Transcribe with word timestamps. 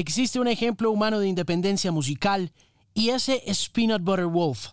Existe 0.00 0.40
un 0.40 0.48
ejemplo 0.48 0.90
humano 0.90 1.18
de 1.18 1.28
independencia 1.28 1.92
musical 1.92 2.52
y 2.94 3.10
ese 3.10 3.42
es 3.44 3.68
Peanut 3.68 4.00
Butter 4.00 4.24
Wolf. 4.24 4.68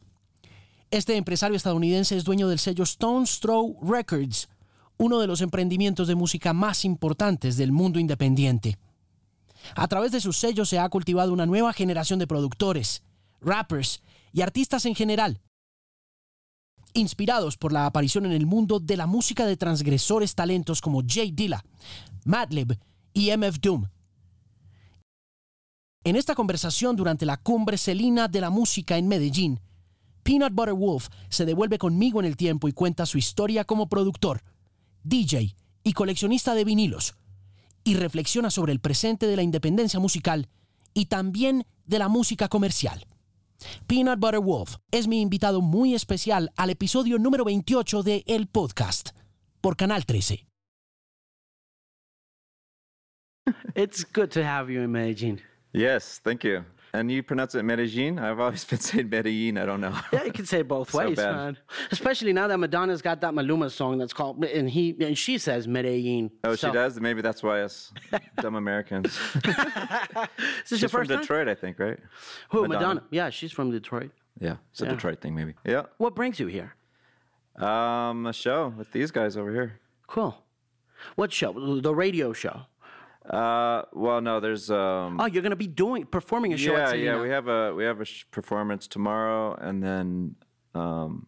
Este 0.89 1.17
empresario 1.17 1.57
estadounidense 1.57 2.15
es 2.15 2.23
dueño 2.23 2.47
del 2.47 2.59
sello 2.59 2.85
Stone's 2.85 3.41
Throw 3.41 3.77
Records, 3.81 4.47
uno 4.95 5.19
de 5.19 5.27
los 5.27 5.41
emprendimientos 5.41 6.07
de 6.07 6.15
música 6.15 6.53
más 6.53 6.85
importantes 6.85 7.57
del 7.57 7.73
mundo 7.73 7.99
independiente. 7.99 8.77
A 9.75 9.89
través 9.89 10.13
de 10.13 10.21
sus 10.21 10.37
sellos 10.37 10.69
se 10.69 10.79
ha 10.79 10.87
cultivado 10.87 11.33
una 11.33 11.45
nueva 11.45 11.73
generación 11.73 12.19
de 12.19 12.27
productores, 12.27 13.03
rappers 13.41 14.01
y 14.31 14.43
artistas 14.43 14.85
en 14.85 14.95
general, 14.95 15.41
inspirados 16.93 17.57
por 17.57 17.73
la 17.73 17.85
aparición 17.85 18.25
en 18.25 18.31
el 18.31 18.45
mundo 18.45 18.79
de 18.79 18.95
la 18.95 19.07
música 19.07 19.45
de 19.45 19.57
transgresores 19.57 20.35
talentos 20.35 20.79
como 20.79 21.03
Jay 21.05 21.31
Dilla, 21.31 21.65
Madlib 22.23 22.79
y 23.11 23.35
MF 23.35 23.59
Doom. 23.59 23.87
En 26.07 26.15
esta 26.15 26.35
conversación 26.35 26.95
durante 26.95 27.25
la 27.25 27.35
cumbre 27.35 27.77
celina 27.77 28.29
de 28.29 28.39
la 28.39 28.49
música 28.49 28.97
en 28.97 29.09
Medellín, 29.09 29.59
Peanut 30.23 30.53
Butter 30.53 30.73
Wolf 30.73 31.09
se 31.27 31.45
devuelve 31.45 31.77
conmigo 31.77 32.21
en 32.21 32.25
el 32.25 32.37
tiempo 32.37 32.69
y 32.69 32.71
cuenta 32.71 33.05
su 33.05 33.17
historia 33.17 33.65
como 33.65 33.89
productor, 33.89 34.41
DJ 35.03 35.57
y 35.83 35.91
coleccionista 35.91 36.55
de 36.55 36.63
vinilos, 36.63 37.17
y 37.83 37.95
reflexiona 37.95 38.49
sobre 38.51 38.71
el 38.71 38.79
presente 38.79 39.27
de 39.27 39.35
la 39.35 39.43
independencia 39.43 39.99
musical 39.99 40.47
y 40.93 41.07
también 41.07 41.65
de 41.83 41.99
la 41.99 42.07
música 42.07 42.47
comercial. 42.47 43.05
Peanut 43.85 44.17
Butter 44.17 44.39
Wolf 44.39 44.77
es 44.91 45.09
mi 45.09 45.19
invitado 45.19 45.59
muy 45.59 45.93
especial 45.93 46.53
al 46.55 46.69
episodio 46.69 47.19
número 47.19 47.43
28 47.43 48.03
de 48.03 48.23
El 48.27 48.47
Podcast 48.47 49.09
por 49.59 49.75
Canal 49.75 50.05
13. 50.05 50.47
It's 53.75 54.05
good 54.09 54.29
to 54.29 54.45
have 54.45 54.71
you 54.71 54.81
in 54.81 54.91
Medellin. 54.91 55.41
Yes, 55.77 56.19
thank 56.23 56.43
you. 56.43 56.65
And 56.93 57.11
you 57.11 57.21
pronounce 57.21 57.53
it 57.53 57.63
Medellin? 57.63 58.17
I've 58.17 58.39
always 58.39 58.63
been 58.71 58.79
saying 58.79 59.09
Medellin. 59.09 59.57
I 59.57 59.65
don't 59.65 59.81
know. 59.81 59.95
Yeah, 60.11 60.23
you 60.23 60.31
can 60.31 60.45
say 60.45 60.61
it 60.61 60.67
both 60.67 60.89
So 60.91 60.99
ways, 60.99 61.17
bad. 61.17 61.35
man. 61.35 61.57
Especially 61.91 62.33
now 62.33 62.47
that 62.47 62.57
Madonna's 62.57 63.01
got 63.01 63.21
that 63.21 63.33
Maluma 63.33 63.69
song 63.69 63.97
that's 63.97 64.13
called, 64.13 64.43
and 64.43 64.69
he 64.69 64.95
and 65.01 65.15
she 65.17 65.37
says 65.37 65.67
Medellin. 65.67 66.31
Oh, 66.43 66.55
So- 66.55 66.69
she 66.69 66.73
does? 66.73 66.99
Maybe 66.99 67.21
that's 67.21 67.43
why 67.43 67.61
us 67.61 67.91
dumb 68.41 68.55
Americans. 68.55 69.07
Is 69.35 69.43
this 69.45 70.29
She's 70.65 70.81
your 70.81 70.89
from 70.89 71.01
first 71.01 71.11
time? 71.11 71.19
Detroit, 71.21 71.47
I 71.47 71.55
think, 71.55 71.77
right? 71.77 71.99
Who 72.49 72.61
Madonna. 72.63 72.79
Madonna? 72.79 73.03
Yeah, 73.11 73.29
she's 73.29 73.51
from 73.51 73.69
Detroit. 73.71 74.11
Yeah, 74.39 74.55
it's 74.71 74.81
a 74.81 74.85
Yeah. 74.85 74.91
Detroit 74.91 75.21
thing, 75.21 75.35
maybe. 75.35 75.53
Yeah. 75.65 75.83
What 75.97 76.15
brings 76.15 76.39
you 76.39 76.47
here? 76.47 76.73
Um, 77.57 78.25
a 78.27 78.33
show 78.33 78.73
with 78.77 78.91
these 78.91 79.11
guys 79.11 79.35
over 79.35 79.51
here. 79.51 79.79
Cool. 80.07 80.41
What 81.15 81.31
show? 81.33 81.79
The 81.81 81.93
radio 81.93 82.33
show. 82.33 82.61
Uh, 83.29 83.81
well, 83.93 84.21
no, 84.21 84.39
there's 84.39 84.69
um. 84.71 85.19
Oh, 85.19 85.25
you're 85.25 85.43
gonna 85.43 85.55
be 85.55 85.67
doing 85.67 86.05
performing 86.05 86.53
a 86.53 86.57
show 86.57 86.71
yeah, 86.73 86.93
yeah, 86.93 87.21
we 87.21 87.29
have 87.29 87.47
a 87.47 87.73
we 87.73 87.83
have 87.83 87.99
a 87.99 88.05
sh- 88.05 88.25
performance 88.31 88.87
tomorrow, 88.87 89.53
and 89.55 89.83
then 89.83 90.35
um, 90.73 91.27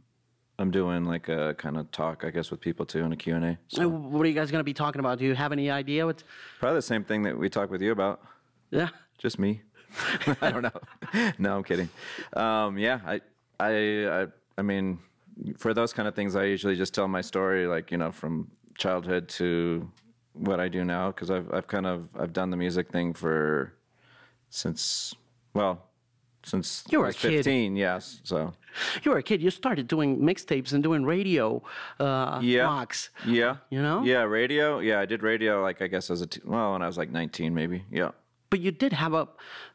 I'm 0.58 0.72
doing 0.72 1.06
like 1.06 1.28
a 1.28 1.56
kind 1.58 1.78
of 1.78 1.92
talk, 1.92 2.24
I 2.24 2.30
guess, 2.30 2.52
with 2.52 2.62
people 2.62 2.86
too, 2.86 3.04
and 3.04 3.14
a 3.14 3.18
Q 3.18 3.36
and 3.36 3.46
A. 3.46 3.58
So 3.68 3.88
What 3.90 4.26
are 4.26 4.30
you 4.30 4.36
guys 4.36 4.50
gonna 4.50 4.64
be 4.64 4.74
talking 4.74 5.00
about? 5.00 5.20
Do 5.20 5.26
you 5.26 5.36
have 5.36 5.52
any 5.52 5.70
idea? 5.70 6.06
What? 6.06 6.24
probably 6.60 6.78
the 6.78 6.82
same 6.84 7.04
thing 7.04 7.24
that 7.24 7.38
we 7.38 7.50
talked 7.50 7.72
with 7.72 7.82
you 7.82 7.92
about. 7.92 8.22
Yeah. 8.72 8.90
Just 9.18 9.40
me. 9.40 9.62
I 10.42 10.52
don't 10.52 10.62
know. 10.62 11.32
no, 11.40 11.58
I'm 11.58 11.64
kidding. 11.64 11.90
Um, 12.34 12.78
yeah, 12.78 13.00
I, 13.06 13.22
I, 13.60 14.22
I, 14.22 14.28
I 14.58 14.62
mean, 14.62 15.00
for 15.58 15.74
those 15.74 15.94
kind 15.94 16.08
of 16.08 16.16
things, 16.16 16.36
I 16.36 16.44
usually 16.46 16.76
just 16.76 16.94
tell 16.94 17.08
my 17.08 17.22
story, 17.22 17.68
like 17.68 17.92
you 17.92 17.98
know, 17.98 18.12
from 18.12 18.52
childhood 18.78 19.28
to 19.30 19.90
what 20.34 20.60
I 20.60 20.68
do 20.70 20.84
now, 20.86 21.12
because 21.12 21.30
I've, 21.32 21.52
I've 21.54 21.68
kind 21.68 21.86
of, 21.88 22.08
I've 22.18 22.34
done 22.34 22.50
the 22.50 22.58
music 22.58 22.90
thing 22.92 23.14
for 23.14 23.74
since, 24.50 25.14
well, 25.54 25.86
since 26.44 26.84
You 26.90 27.00
were 27.00 27.06
I 27.06 27.08
a 27.08 27.10
was 27.10 27.16
kid. 27.18 27.32
15. 27.46 27.76
Yes, 27.76 28.22
so 28.24 28.54
You 29.04 29.12
were 29.12 29.18
a 29.18 29.24
kid. 29.24 29.42
You 29.42 29.50
started 29.50 29.88
doing 29.88 30.20
mixtapes 30.20 30.72
and 30.74 30.82
doing 30.82 31.04
radio 31.04 31.62
uh, 32.00 32.40
yeah, 32.42 32.66
mocks. 32.66 33.10
yeah, 33.26 33.58
You 33.70 33.82
know? 33.82 34.04
yeah, 34.04 34.24
radio. 34.24 34.80
Yeah, 34.80 35.00
I 35.02 35.06
did 35.06 35.22
radio, 35.24 35.62
like 35.62 35.82
I 35.82 35.88
guess 35.88 36.10
as 36.10 36.22
a 36.22 36.28
t- 36.28 36.42
well, 36.46 36.74
when 36.74 36.82
I 36.82 36.88
was 36.88 36.98
like 36.98 37.12
19, 37.12 37.54
maybe. 37.54 37.84
Yeah. 37.92 38.12
but 38.50 38.60
you 38.62 38.72
did 38.72 38.94
have 38.94 39.14
a 39.14 39.28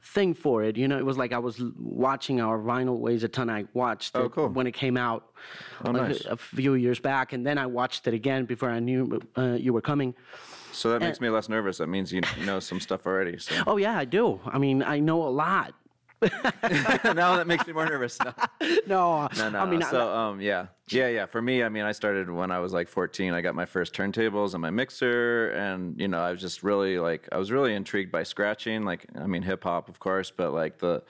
thing 0.02 0.34
for 0.34 0.64
it. 0.64 0.76
You 0.76 0.88
know, 0.88 0.98
it 0.98 1.04
was 1.04 1.16
like 1.18 1.32
I 1.32 1.38
was 1.38 1.62
watching 1.78 2.40
our 2.40 2.58
vinyl 2.58 2.98
weighs 2.98 3.22
a 3.24 3.28
ton. 3.28 3.48
I 3.50 3.66
watched 3.74 4.16
Oh, 4.16 4.24
it 4.24 4.32
cool. 4.32 4.48
when 4.48 4.66
it 4.66 4.72
came 4.72 4.96
out 4.96 5.26
Oh, 5.84 5.90
like 5.92 6.08
nice. 6.08 6.24
a, 6.24 6.30
a 6.32 6.36
few 6.36 6.74
years 6.74 6.98
back, 6.98 7.32
and 7.34 7.46
then 7.46 7.58
I 7.58 7.66
watched 7.66 8.06
it 8.08 8.14
again 8.14 8.46
before 8.46 8.70
I 8.70 8.80
knew 8.80 9.20
uh, 9.36 9.52
you 9.60 9.72
were 9.74 9.82
coming. 9.82 10.14
So 10.74 10.90
that 10.90 11.00
makes 11.00 11.20
me 11.20 11.28
less 11.30 11.48
nervous. 11.48 11.78
That 11.78 11.88
means 11.88 12.12
you 12.12 12.20
know 12.44 12.60
some 12.60 12.80
stuff 12.80 13.06
already. 13.06 13.38
So. 13.38 13.54
Oh 13.66 13.76
yeah, 13.76 13.96
I 13.96 14.04
do. 14.04 14.40
I 14.46 14.58
mean, 14.58 14.82
I 14.82 15.00
know 15.00 15.22
a 15.22 15.30
lot. 15.30 15.74
now 16.22 17.36
that 17.36 17.46
makes 17.46 17.66
me 17.66 17.72
more 17.72 17.86
nervous. 17.86 18.18
No, 18.86 19.28
No, 19.28 19.28
no, 19.36 19.50
no. 19.50 19.58
I 19.58 19.66
mean, 19.66 19.82
so 19.82 20.10
um, 20.10 20.40
yeah, 20.40 20.66
yeah, 20.88 21.08
yeah. 21.08 21.26
For 21.26 21.40
me, 21.40 21.62
I 21.62 21.68
mean, 21.68 21.84
I 21.84 21.92
started 21.92 22.30
when 22.30 22.50
I 22.50 22.58
was 22.60 22.72
like 22.72 22.88
14. 22.88 23.32
I 23.34 23.40
got 23.40 23.54
my 23.54 23.66
first 23.66 23.94
turntables 23.94 24.54
and 24.54 24.62
my 24.62 24.70
mixer, 24.70 25.50
and 25.50 25.98
you 26.00 26.08
know, 26.08 26.20
I 26.20 26.30
was 26.32 26.40
just 26.40 26.62
really 26.62 26.98
like, 26.98 27.28
I 27.32 27.36
was 27.38 27.50
really 27.52 27.74
intrigued 27.74 28.10
by 28.10 28.22
scratching. 28.22 28.84
Like, 28.84 29.06
I 29.18 29.26
mean, 29.26 29.42
hip 29.42 29.64
hop, 29.64 29.88
of 29.88 29.98
course, 29.98 30.30
but 30.30 30.52
like 30.52 30.78
the, 30.78 31.02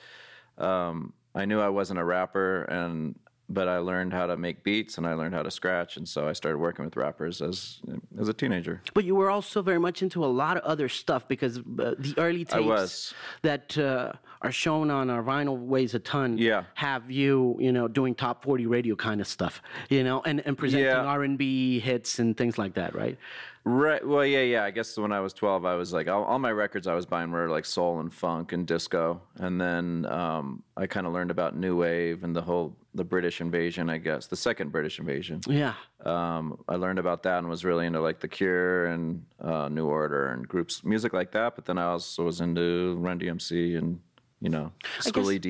um, 0.58 1.12
I 1.34 1.44
knew 1.44 1.60
I 1.60 1.68
wasn't 1.68 2.00
a 2.00 2.04
rapper, 2.04 2.62
and 2.64 3.16
but 3.48 3.68
I 3.68 3.78
learned 3.78 4.12
how 4.12 4.26
to 4.26 4.36
make 4.36 4.62
beats 4.62 4.98
and 4.98 5.06
I 5.06 5.14
learned 5.14 5.34
how 5.34 5.42
to 5.42 5.50
scratch, 5.50 5.96
and 5.96 6.08
so 6.08 6.28
I 6.28 6.32
started 6.32 6.58
working 6.58 6.84
with 6.84 6.96
rappers 6.96 7.42
as 7.42 7.80
as 8.18 8.28
a 8.28 8.32
teenager. 8.32 8.82
But 8.94 9.04
you 9.04 9.14
were 9.14 9.30
also 9.30 9.62
very 9.62 9.78
much 9.80 10.02
into 10.02 10.24
a 10.24 10.26
lot 10.26 10.56
of 10.56 10.62
other 10.64 10.88
stuff 10.88 11.28
because 11.28 11.58
uh, 11.58 11.94
the 11.98 12.14
early 12.16 12.44
tapes 12.44 12.64
was. 12.64 13.14
that 13.42 13.76
uh, 13.78 14.12
are 14.44 14.52
shown 14.52 14.90
on 14.90 15.10
our 15.10 15.22
vinyl 15.22 15.58
weighs 15.58 15.94
a 15.94 15.98
ton. 15.98 16.38
Yeah. 16.38 16.64
have 16.74 17.10
you 17.10 17.56
you 17.58 17.72
know 17.72 17.88
doing 17.88 18.14
top 18.14 18.44
forty 18.44 18.66
radio 18.66 18.94
kind 18.94 19.20
of 19.20 19.26
stuff, 19.26 19.62
you 19.88 20.04
know, 20.04 20.22
and 20.24 20.40
and 20.46 20.56
presenting 20.56 20.86
Yeah. 20.86 21.04
R 21.16 21.22
and 21.24 21.36
B 21.38 21.80
hits 21.80 22.18
and 22.18 22.36
things 22.36 22.58
like 22.58 22.74
that, 22.74 22.94
right? 22.94 23.18
Right. 23.66 24.06
Well, 24.06 24.26
yeah, 24.26 24.42
yeah. 24.42 24.62
I 24.64 24.70
guess 24.70 24.94
when 24.98 25.10
I 25.10 25.20
was 25.20 25.32
12, 25.32 25.64
I 25.64 25.74
was 25.74 25.90
like, 25.90 26.06
all, 26.06 26.22
all 26.24 26.38
my 26.38 26.52
records 26.52 26.86
I 26.86 26.92
was 26.94 27.06
buying 27.06 27.30
were 27.30 27.48
like 27.48 27.64
soul 27.64 27.98
and 28.00 28.12
funk 28.12 28.52
and 28.52 28.66
disco. 28.66 29.22
And 29.38 29.58
then 29.58 30.04
um, 30.04 30.62
I 30.76 30.86
kind 30.86 31.06
of 31.06 31.14
learned 31.14 31.30
about 31.30 31.56
new 31.56 31.74
wave 31.78 32.24
and 32.24 32.36
the 32.36 32.42
whole 32.42 32.76
the 32.94 33.04
British 33.04 33.40
invasion. 33.40 33.88
I 33.88 33.96
guess 33.96 34.26
the 34.26 34.36
second 34.36 34.70
British 34.70 34.98
invasion. 34.98 35.40
Yeah. 35.48 35.72
Um, 36.04 36.58
I 36.68 36.74
learned 36.76 36.98
about 36.98 37.22
that 37.22 37.38
and 37.38 37.48
was 37.48 37.64
really 37.64 37.86
into 37.86 38.02
like 38.02 38.20
The 38.20 38.28
Cure 38.28 38.84
and 38.84 39.24
uh, 39.40 39.68
New 39.70 39.86
Order 39.86 40.28
and 40.32 40.46
groups 40.46 40.84
music 40.84 41.14
like 41.14 41.32
that. 41.32 41.54
But 41.56 41.64
then 41.64 41.78
I 41.78 41.84
also 41.84 42.24
was 42.24 42.42
into 42.42 42.96
Run 43.00 43.18
DMC 43.18 43.78
and 43.78 43.98
you 44.44 44.50
know 44.50 44.66
Schoolly 45.00 45.38
D. 45.38 45.48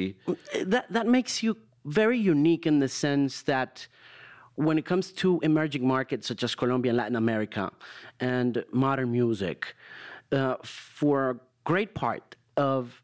that 0.72 0.86
that 0.96 1.06
makes 1.06 1.42
you 1.42 1.56
very 1.84 2.18
unique 2.34 2.64
in 2.70 2.78
the 2.84 2.88
sense 2.88 3.42
that 3.42 3.86
when 4.66 4.78
it 4.78 4.84
comes 4.92 5.12
to 5.22 5.40
emerging 5.42 5.84
markets 5.86 6.24
such 6.28 6.42
as 6.44 6.54
Colombia 6.54 6.90
and 6.92 6.96
Latin 7.02 7.16
America 7.16 7.64
and 8.20 8.64
modern 8.72 9.10
music, 9.20 9.74
uh, 10.32 10.54
for 10.62 11.30
a 11.30 11.36
great 11.64 11.92
part 11.94 12.36
of 12.56 13.02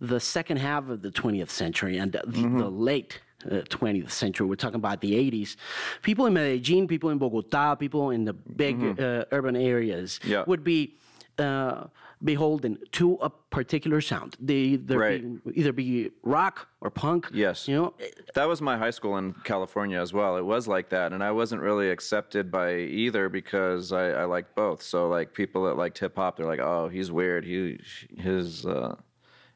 the 0.00 0.20
second 0.20 0.58
half 0.58 0.88
of 0.88 1.02
the 1.02 1.10
20th 1.10 1.50
century 1.50 1.98
and 1.98 2.12
the, 2.12 2.22
the 2.62 2.68
late 2.90 3.20
uh, 3.50 3.54
20th 3.78 4.10
century, 4.12 4.46
we're 4.46 4.54
talking 4.66 4.76
about 4.86 5.00
the 5.00 5.12
80s, 5.12 5.56
people 6.02 6.24
in 6.26 6.32
Medellin, 6.34 6.86
people 6.86 7.10
in 7.10 7.18
Bogota, 7.18 7.74
people 7.74 8.10
in 8.10 8.24
the 8.24 8.32
big 8.32 8.76
uh, 9.00 9.24
urban 9.32 9.56
areas 9.56 10.20
Yeah. 10.24 10.44
would 10.46 10.62
be 10.62 10.94
uh, 11.38 11.84
beholden 12.24 12.78
to 12.92 13.14
a 13.20 13.30
particular 13.30 14.00
sound. 14.00 14.36
They 14.40 14.54
either, 14.54 14.98
Right. 14.98 15.44
be, 15.44 15.58
either 15.60 15.72
be 15.72 16.10
rock 16.22 16.68
or 16.80 16.90
punk. 16.90 17.28
Yes. 17.32 17.66
You 17.66 17.74
know, 17.76 17.94
That 18.34 18.48
was 18.48 18.60
my 18.62 18.78
high 18.78 18.90
school 18.90 19.16
in 19.16 19.34
California 19.44 20.00
as 20.00 20.12
well. 20.12 20.36
It 20.36 20.44
was 20.44 20.68
like 20.68 20.90
that, 20.90 21.12
and 21.12 21.22
I 21.22 21.32
wasn't 21.32 21.62
really 21.62 21.90
accepted 21.90 22.50
by 22.50 22.74
either 22.76 23.28
because 23.28 23.92
I, 23.92 24.10
I 24.10 24.24
liked 24.24 24.54
both. 24.54 24.82
So 24.82 25.08
like 25.08 25.34
people 25.34 25.64
that 25.64 25.76
liked 25.76 25.98
hip 25.98 26.16
hop, 26.16 26.36
they're 26.36 26.46
like, 26.46 26.60
"Oh, 26.60 26.88
he's 26.88 27.10
weird. 27.10 27.44
He 27.44 27.80
his 28.16 28.64
uh, 28.64 28.96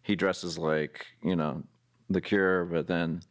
he 0.03 0.17
dresses 0.17 0.59
like 0.59 1.07
you 1.23 1.37
know 1.37 1.63
the 2.11 2.21
Cure," 2.21 2.65
but 2.65 2.87
then 2.87 3.23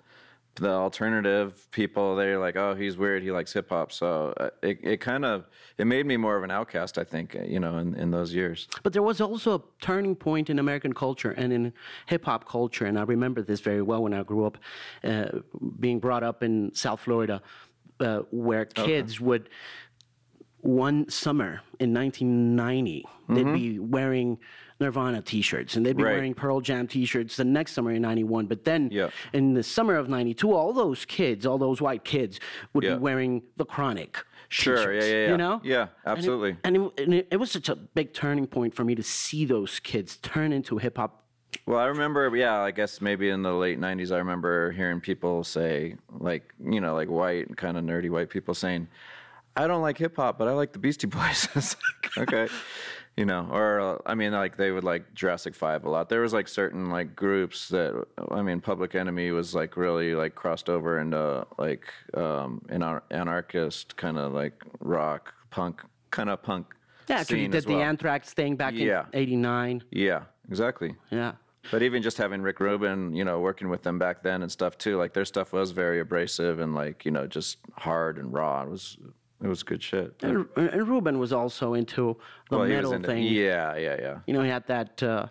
the 0.56 0.72
alternative 0.72 1.70
people 1.72 2.16
they're 2.16 2.40
like, 2.40 2.56
"Oh, 2.56 2.76
he's 2.76 2.98
weird. 2.98 3.24
He 3.24 3.32
likes 3.32 3.52
hip 3.54 3.70
hop." 3.70 3.92
So 3.92 4.34
uh, 4.38 4.50
it 4.62 4.80
it 4.84 4.98
kind 5.02 5.26
of 5.26 5.48
it 5.78 5.86
made 5.86 6.06
me 6.06 6.18
more 6.18 6.38
of 6.38 6.44
an 6.44 6.52
outcast, 6.52 6.98
I 6.98 7.04
think. 7.04 7.36
You 7.46 7.60
know, 7.60 7.78
in, 7.78 7.94
in 7.96 8.12
those 8.12 8.34
years. 8.34 8.68
but 8.84 8.94
there 8.94 9.04
was 9.04 9.20
also 9.22 9.56
a 9.56 9.62
turning 9.82 10.16
point 10.16 10.50
in 10.50 10.60
American 10.60 10.94
culture 10.94 11.32
and 11.32 11.52
in 11.52 11.74
hip 12.08 12.26
hop 12.26 12.48
culture, 12.48 12.86
and 12.86 12.98
I 12.98 13.04
remember 13.04 13.42
this 13.42 13.60
very 13.60 13.82
well 13.82 14.04
when 14.04 14.14
I 14.14 14.24
grew 14.24 14.46
up, 14.46 14.58
uh, 15.04 15.26
being 15.80 16.00
brought 16.00 16.24
up 16.24 16.42
in 16.44 16.74
South 16.74 17.02
Florida, 17.02 17.42
uh, 18.00 18.20
where 18.32 18.66
kids 18.66 19.20
would. 19.20 19.50
One 20.66 21.08
summer 21.10 21.62
in 21.80 21.94
1990, 21.94 23.06
they'd 23.30 23.46
mm-hmm. 23.46 23.54
be 23.54 23.80
wearing 23.80 24.40
Nirvana 24.80 25.22
T-shirts, 25.22 25.76
and 25.76 25.86
they'd 25.86 25.96
be 25.96 26.04
Right. 26.04 26.14
wearing 26.16 26.34
Pearl 26.34 26.60
Jam 26.60 26.88
T-shirts 26.88 27.38
the 27.38 27.46
next 27.46 27.74
summer 27.74 27.92
in 27.92 28.02
'91. 28.02 28.48
But 28.48 28.66
then, 28.66 28.90
Yeah. 28.92 29.10
in 29.32 29.54
the 29.54 29.64
summer 29.64 29.96
of 29.96 30.10
'92, 30.10 30.52
all 30.52 30.74
those 30.74 31.06
kids, 31.06 31.46
all 31.46 31.58
those 31.58 31.82
white 31.82 32.04
kids, 32.04 32.40
would 32.74 32.84
Yeah. 32.84 32.96
be 32.96 33.00
wearing 33.00 33.44
the 33.58 33.66
Chronic 33.66 34.18
Sure. 34.50 34.94
Yeah. 34.94 35.04
Yeah. 35.04 35.14
Yeah. 35.14 35.30
You 35.30 35.38
know. 35.38 35.62
Yeah. 35.64 35.88
Absolutely. 36.06 36.58
And 36.64 36.76
it, 36.78 37.00
and 37.00 37.14
it, 37.14 37.28
it 37.32 37.38
was 37.38 37.52
such 37.52 37.70
a 37.70 37.76
big 37.76 38.14
turning 38.14 38.48
point 38.48 38.74
for 38.74 38.84
me 38.84 38.96
to 38.96 39.04
see 39.04 39.46
those 39.46 39.80
kids 39.80 40.18
turn 40.18 40.52
into 40.52 40.78
hip 40.78 40.98
hop. 40.98 41.24
Well, 41.66 41.80
I 41.80 41.86
remember, 41.86 42.36
yeah, 42.36 42.60
I 42.60 42.72
guess 42.72 43.02
maybe 43.02 43.30
in 43.30 43.42
the 43.44 43.54
late 43.54 43.80
'90s, 43.80 44.12
I 44.12 44.18
remember 44.18 44.72
hearing 44.72 45.00
people 45.00 45.44
say, 45.44 45.96
like, 46.12 46.54
you 46.64 46.82
know, 46.82 46.96
like 46.96 47.10
white, 47.10 47.56
kind 47.56 47.78
of 47.78 47.84
nerdy 47.84 48.10
white 48.10 48.30
people 48.30 48.54
saying, 48.54 48.88
"I 49.56 49.68
don't 49.68 49.82
like 49.82 49.98
hip 49.98 50.16
hop, 50.16 50.38
but 50.38 50.48
I 50.48 50.52
like 50.52 50.74
the 50.74 50.80
Beastie 50.80 51.08
Boys." 51.08 51.48
like, 51.56 52.18
okay, 52.30 52.48
you 53.18 53.26
know, 53.26 53.48
or 53.52 53.80
uh, 53.80 53.98
I 54.06 54.16
mean, 54.16 54.32
like 54.34 54.58
they 54.58 54.72
would 54.72 54.84
like 54.84 55.14
Jurassic 55.14 55.56
Five 55.56 55.86
a 55.86 55.90
lot. 55.90 56.10
There 56.10 56.22
was 56.22 56.34
like 56.34 56.48
certain 56.48 56.90
like 56.90 57.16
groups 57.16 57.70
that, 57.70 58.06
I 58.32 58.42
mean, 58.42 58.60
Public 58.62 58.96
Enemy 58.96 59.32
was 59.32 59.56
like 59.56 59.78
really 59.78 60.16
like 60.16 60.36
crossed 60.36 60.70
over 60.70 61.00
into 61.00 61.46
like 61.58 61.86
um, 62.14 62.62
an 62.70 62.84
anarchist 63.12 63.96
kind 63.98 64.18
of 64.18 64.34
like 64.34 64.62
rock 64.80 65.34
punk 65.50 65.82
kind 66.12 66.30
of 66.30 66.42
punk. 66.44 66.68
Yeah, 67.08 67.20
actually 67.20 67.42
scene 67.42 67.52
did 67.52 67.58
as 67.60 67.68
well. 67.68 67.78
the 67.78 67.84
Anthrax 67.84 68.34
thing 68.34 68.56
back 68.56 68.74
Yeah. 68.74 69.06
in 69.14 69.20
'89. 69.20 69.84
Yeah, 69.92 70.24
exactly. 70.50 70.96
Yeah. 71.12 71.34
But 71.72 71.82
even 71.82 72.04
just 72.04 72.18
having 72.18 72.42
Rick 72.42 72.60
Rubin, 72.60 73.16
you 73.16 73.24
know, 73.26 73.40
working 73.40 73.70
with 73.70 73.82
them 73.82 73.98
back 73.98 74.22
then 74.22 74.44
and 74.44 74.52
stuff 74.52 74.78
too, 74.78 74.98
like 74.98 75.14
their 75.14 75.26
stuff 75.26 75.52
was 75.52 75.72
very 75.72 76.00
abrasive 76.00 76.60
and 76.60 76.76
like, 76.76 77.06
you 77.06 77.12
know, 77.12 77.26
just 77.26 77.58
hard 77.78 78.18
and 78.20 78.32
raw. 78.32 78.62
It 78.62 78.70
was 78.70 78.98
it 79.46 79.50
was 79.50 79.64
good 79.64 79.82
shit. 79.84 80.16
And, 80.24 80.48
and 80.56 80.88
Rubin 80.88 81.20
was 81.20 81.32
also 81.32 81.74
into 81.74 82.18
the 82.50 82.58
Well, 82.58 82.68
metal 82.68 82.94
into- 82.94 83.08
thing. 83.08 83.24
Yeah, 83.24 83.76
yeah, 83.78 83.96
yeah. 84.00 84.20
You 84.28 84.34
know, 84.34 84.42
he 84.42 84.50
had 84.50 84.66
that 84.68 85.02
uh, 85.04 85.28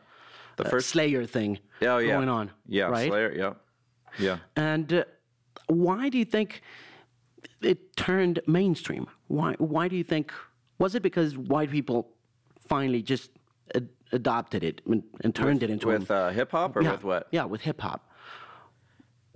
The 0.56 0.64
uh, 0.66 0.70
first 0.70 0.88
Slayer 0.90 1.24
thing 1.26 1.58
oh, 1.82 1.98
yeah. 1.98 2.12
going 2.14 2.28
on. 2.28 2.50
Yeah, 2.66 2.84
right? 2.84 3.08
Slayer, 3.10 3.32
yeah. 3.36 3.52
Yeah. 4.18 4.38
And 4.56 4.92
uh, 4.92 5.04
why 5.66 6.08
do 6.08 6.18
you 6.18 6.24
think 6.24 6.62
it 7.60 7.96
turned 7.96 8.40
mainstream? 8.46 9.06
Why? 9.26 9.54
Why 9.58 9.88
do 9.88 9.96
you 9.96 10.04
think? 10.04 10.32
Was 10.78 10.94
it 10.94 11.02
because 11.02 11.36
white 11.36 11.70
people 11.70 12.10
finally 12.68 13.02
just 13.02 13.30
ad- 13.74 13.88
adopted 14.12 14.62
it 14.62 14.80
and, 14.86 15.02
and 15.22 15.34
turned 15.34 15.62
it 15.62 15.70
into 15.70 15.88
With 15.88 16.10
uh, 16.10 16.30
hip 16.30 16.52
hop 16.52 16.76
or 16.76 16.82
yeah, 16.82 16.92
with 16.92 17.04
what? 17.04 17.26
Yeah, 17.32 17.44
with 17.44 17.62
hip 17.62 17.80
hop. 17.80 18.08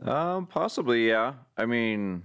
Um, 0.04 0.46
possibly, 0.46 1.08
yeah. 1.08 1.34
I 1.56 1.66
mean, 1.66 2.22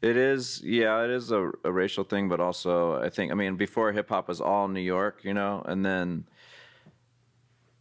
it 0.00 0.16
is, 0.16 0.62
yeah, 0.64 1.02
it 1.02 1.10
is 1.10 1.32
a, 1.32 1.50
a 1.64 1.72
racial 1.72 2.04
thing, 2.04 2.28
but 2.28 2.40
also 2.40 3.02
I 3.02 3.10
think, 3.10 3.32
I 3.32 3.34
mean, 3.34 3.56
before 3.56 3.92
hip 3.92 4.08
hop 4.08 4.28
was 4.28 4.40
all 4.40 4.68
New 4.68 4.80
York, 4.80 5.20
you 5.24 5.34
know, 5.34 5.62
and 5.66 5.84
then, 5.84 6.26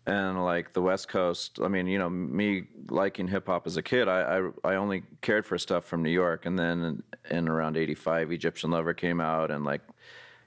and 0.07 0.43
like 0.43 0.73
the 0.73 0.81
West 0.81 1.09
Coast. 1.09 1.59
I 1.61 1.67
mean, 1.67 1.85
you 1.85 1.99
know, 1.99 2.09
me 2.09 2.63
liking 2.89 3.27
hip 3.27 3.47
hop 3.47 3.67
as 3.67 3.75
a 3.75 3.83
kid, 3.83 4.07
I, 4.07 4.39
I 4.39 4.71
I 4.71 4.75
only 4.75 5.03
cared 5.21 5.45
for 5.45 5.57
stuff 5.57 5.83
from 5.85 6.01
New 6.01 6.09
York, 6.09 6.45
and 6.45 6.57
then 6.57 7.03
in, 7.29 7.37
in 7.37 7.47
around 7.49 7.75
'85, 7.75 8.31
Egyptian 8.31 8.71
Lover 8.71 8.93
came 8.93 9.19
out, 9.19 9.51
and 9.51 9.65
like, 9.65 9.81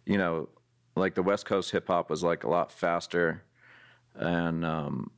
you 0.07 0.17
know, 0.17 0.49
like 0.97 1.15
the 1.15 1.23
West 1.23 1.45
Coast 1.45 1.71
hip 1.73 1.89
hop 1.89 2.09
was 2.09 2.25
like 2.25 2.45
a 2.45 2.49
lot 2.49 2.73
faster, 2.73 3.45
and 4.15 4.65
um, 4.65 5.11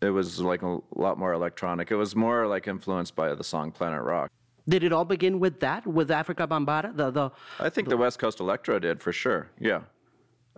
it 0.00 0.10
was 0.10 0.40
like 0.40 0.62
a 0.62 0.78
lot 0.94 1.18
more 1.18 1.32
electronic. 1.32 1.90
It 1.90 1.96
was 1.96 2.14
more 2.14 2.46
like 2.46 2.68
influenced 2.68 3.16
by 3.16 3.34
the 3.34 3.44
song 3.44 3.72
Planet 3.72 4.02
Rock. 4.02 4.30
Did 4.68 4.84
it 4.84 4.92
all 4.92 5.04
begin 5.04 5.40
with 5.40 5.60
that? 5.60 5.86
With 5.86 6.10
Afrika 6.10 6.46
Bambaataa? 6.46 6.96
The 6.96 7.10
the 7.10 7.30
I 7.58 7.70
think 7.70 7.88
the 7.88 7.96
West 7.96 8.18
Coast 8.18 8.40
Electro 8.40 8.78
did 8.78 9.02
for 9.02 9.12
sure. 9.12 9.50
Yeah. 9.58 9.82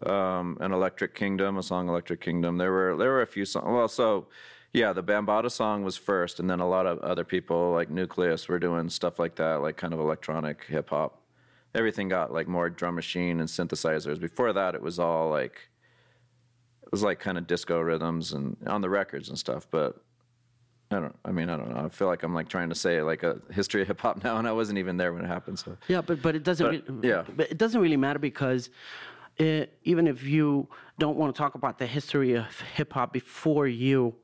Um, 0.05 0.59
and 0.61 0.75
Electric 0.75 1.15
Kingdom, 1.15 1.59
a 1.59 1.63
song 1.63 1.89
Electric 1.89 2.21
Kingdom. 2.21 2.59
There 2.59 2.73
were 2.73 2.97
there 2.97 3.11
were 3.11 3.23
a 3.23 3.27
few 3.27 3.45
songs. 3.45 3.67
Well, 3.69 3.89
so 3.89 4.27
yeah, 4.73 4.93
the 4.93 5.03
Bambaataa 5.03 5.51
song 5.51 5.85
was 5.85 5.97
first, 5.97 6.41
and 6.41 6.49
then 6.49 6.61
a 6.61 6.69
lot 6.69 6.87
of 6.87 6.99
other 7.01 7.25
people 7.25 7.73
like 7.73 7.91
Newcleus 7.91 8.49
were 8.49 8.59
doing 8.59 8.89
stuff 8.89 9.19
like 9.19 9.37
that, 9.37 9.63
like 9.63 9.77
kind 9.77 9.93
of 9.93 10.01
electronic 10.01 10.65
hip 10.65 10.91
hop. 10.91 11.21
Everything 11.75 12.09
got 12.09 12.33
like 12.33 12.49
more 12.49 12.69
drum 12.71 12.95
machine 12.95 13.41
and 13.41 13.49
synthesizers. 13.49 14.21
Before 14.21 14.53
that, 14.53 14.75
it 14.75 14.83
was 14.83 14.99
all 14.99 15.31
like 15.31 15.71
it 16.83 16.91
was 16.91 17.03
like 17.03 17.21
kind 17.21 17.39
of 17.39 17.47
disco 17.47 17.81
rhythms 17.81 18.33
and 18.33 18.57
on 18.67 18.81
the 18.81 18.91
records 18.91 19.29
and 19.29 19.39
stuff. 19.39 19.67
But 19.71 20.03
I 20.93 21.01
don't. 21.01 21.17
I 21.25 21.33
mean, 21.33 21.49
I 21.49 21.57
don't 21.57 21.71
know. 21.71 21.85
I 21.85 21.89
feel 21.89 22.09
like 22.09 22.23
I'm 22.23 22.35
like 22.35 22.49
trying 22.49 22.69
to 22.69 22.75
say 22.75 23.03
like 23.03 23.23
a 23.23 23.41
history 23.51 23.83
of 23.83 23.89
hip 23.89 24.01
hop 24.01 24.23
now, 24.25 24.39
and 24.39 24.47
I 24.47 24.53
wasn't 24.53 24.79
even 24.79 24.97
there 24.97 25.13
when 25.13 25.25
it 25.25 25.29
happened. 25.29 25.59
So 25.59 25.77
Yeah, 25.89 26.01
but 26.01 26.23
but 26.23 26.35
it 26.37 26.43
doesn't. 26.43 26.67
But, 26.67 26.95
really, 26.95 27.09
yeah. 27.09 27.25
but 27.37 27.51
it 27.51 27.59
doesn't 27.59 27.81
really 27.81 27.97
matter 27.97 28.19
because 28.19 28.71
uh, 29.41 29.67
even 29.85 30.07
if 30.07 30.25
you 30.25 30.69
don't 30.99 31.17
want 31.17 31.35
to 31.35 31.39
talk 31.39 31.55
about 31.55 31.79
the 31.79 31.87
history 31.87 32.35
of 32.35 32.61
hip 32.75 32.93
hop 32.93 33.13
before 33.13 33.67
you, 33.67 34.15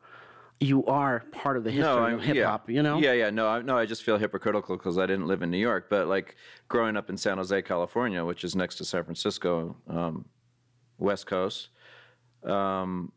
you 0.61 0.85
are 0.87 1.21
part 1.33 1.57
of 1.57 1.65
the 1.65 1.71
history 1.71 1.91
I- 1.91 2.13
of 2.13 2.23
hip 2.23 2.45
hop. 2.45 2.69
yeah. 2.69 2.77
You 2.77 2.83
know. 2.83 2.99
Yeah, 2.99 3.13
yeah. 3.13 3.31
No, 3.31 3.49
I, 3.49 3.63
no. 3.63 3.77
I 3.77 3.87
just 3.87 4.03
feel 4.03 4.19
hypocritical 4.19 4.77
because 4.77 4.99
I 4.99 5.07
didn't 5.07 5.27
live 5.27 5.43
in 5.43 5.51
New 5.51 5.59
York. 5.59 5.89
But 5.89 6.09
like 6.09 6.37
growing 6.69 6.97
up 6.97 7.09
in 7.11 7.17
San 7.17 7.39
Jose, 7.39 7.63
California, 7.63 8.25
which 8.25 8.45
is 8.45 8.55
next 8.55 8.77
to 8.77 8.85
San 8.85 9.05
Francisco, 9.05 9.77
um, 9.89 10.27
West 10.99 11.27
Coast. 11.27 11.69
Um, 12.45 13.13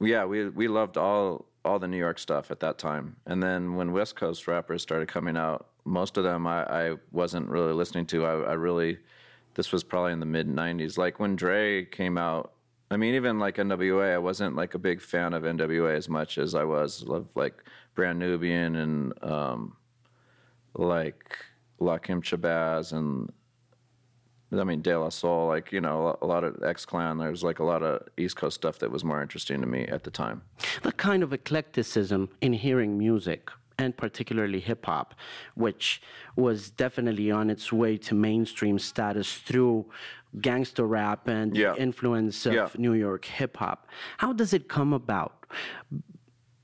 yeah, 0.00 0.24
we 0.24 0.48
we 0.48 0.68
loved 0.68 0.96
all 0.96 1.46
all 1.64 1.78
the 1.78 1.88
New 1.88 1.96
York 1.96 2.18
stuff 2.18 2.50
at 2.50 2.60
that 2.60 2.78
time. 2.78 3.16
And 3.26 3.42
then 3.42 3.74
when 3.74 3.92
West 3.92 4.16
Coast 4.16 4.46
rappers 4.48 4.82
started 4.82 5.08
coming 5.08 5.36
out, 5.36 5.68
most 5.84 6.16
of 6.16 6.24
them 6.24 6.46
I, 6.46 6.64
I 6.64 6.94
wasn't 7.10 7.48
really 7.48 7.72
listening 7.72 8.06
to. 8.06 8.24
I, 8.26 8.32
I 8.32 8.52
really 8.54 8.98
this 9.54 9.72
was 9.72 9.84
probably 9.84 10.12
in 10.12 10.20
the 10.20 10.26
mid 10.26 10.48
'90s. 10.48 10.98
Like 10.98 11.20
when 11.20 11.36
Dre 11.36 11.84
came 11.84 12.18
out. 12.18 12.52
I 12.90 12.98
mean, 12.98 13.14
even 13.14 13.38
like 13.38 13.56
NWA, 13.56 14.12
I 14.12 14.18
wasn't 14.18 14.54
like 14.54 14.74
a 14.74 14.78
big 14.78 15.00
fan 15.00 15.32
of 15.32 15.44
NWA 15.44 15.96
as 15.96 16.10
much 16.10 16.36
as 16.36 16.54
I 16.54 16.64
was 16.64 17.02
of 17.08 17.30
like 17.34 17.54
Brand 17.94 18.18
Nubian 18.18 18.76
and 18.76 19.24
um, 19.24 19.76
like 20.74 21.38
Lakim 21.80 22.22
Shabazz 22.22 22.92
and 22.92 23.32
I 24.60 24.64
mean 24.64 24.82
De 24.82 24.98
La 24.98 25.08
Soul. 25.08 25.48
Like 25.48 25.72
you 25.72 25.80
know, 25.80 26.16
a 26.20 26.26
lot 26.26 26.44
of 26.44 26.62
X 26.62 26.84
Clan. 26.84 27.18
There 27.18 27.30
was 27.30 27.42
like 27.42 27.58
a 27.58 27.64
lot 27.64 27.82
of 27.82 28.06
East 28.16 28.36
Coast 28.36 28.56
stuff 28.56 28.78
that 28.80 28.90
was 28.90 29.02
more 29.04 29.22
interesting 29.22 29.60
to 29.60 29.66
me 29.66 29.84
at 29.86 30.04
the 30.04 30.10
time. 30.10 30.42
the 30.82 30.92
kind 30.92 31.22
of 31.22 31.30
eclecticism 31.32 32.28
in 32.40 32.52
hearing 32.52 32.98
music 32.98 33.50
and 33.78 33.96
particularly 33.96 34.60
hip 34.60 34.84
hop, 34.86 35.14
which 35.54 36.02
was 36.36 36.70
definitely 36.70 37.30
on 37.30 37.48
its 37.50 37.72
way 37.72 37.96
to 37.96 38.14
mainstream 38.14 38.78
status 38.78 39.38
through 39.38 39.86
gangster 40.40 40.86
rap 40.86 41.26
and 41.26 41.56
Yeah. 41.56 41.72
the 41.72 41.82
influence 41.82 42.44
of 42.46 42.52
Yeah. 42.52 42.68
New 42.76 42.92
York 42.92 43.24
hip 43.24 43.56
hop. 43.56 43.86
How 44.18 44.32
does 44.32 44.52
it 44.52 44.68
come 44.68 44.92
about? 44.92 45.46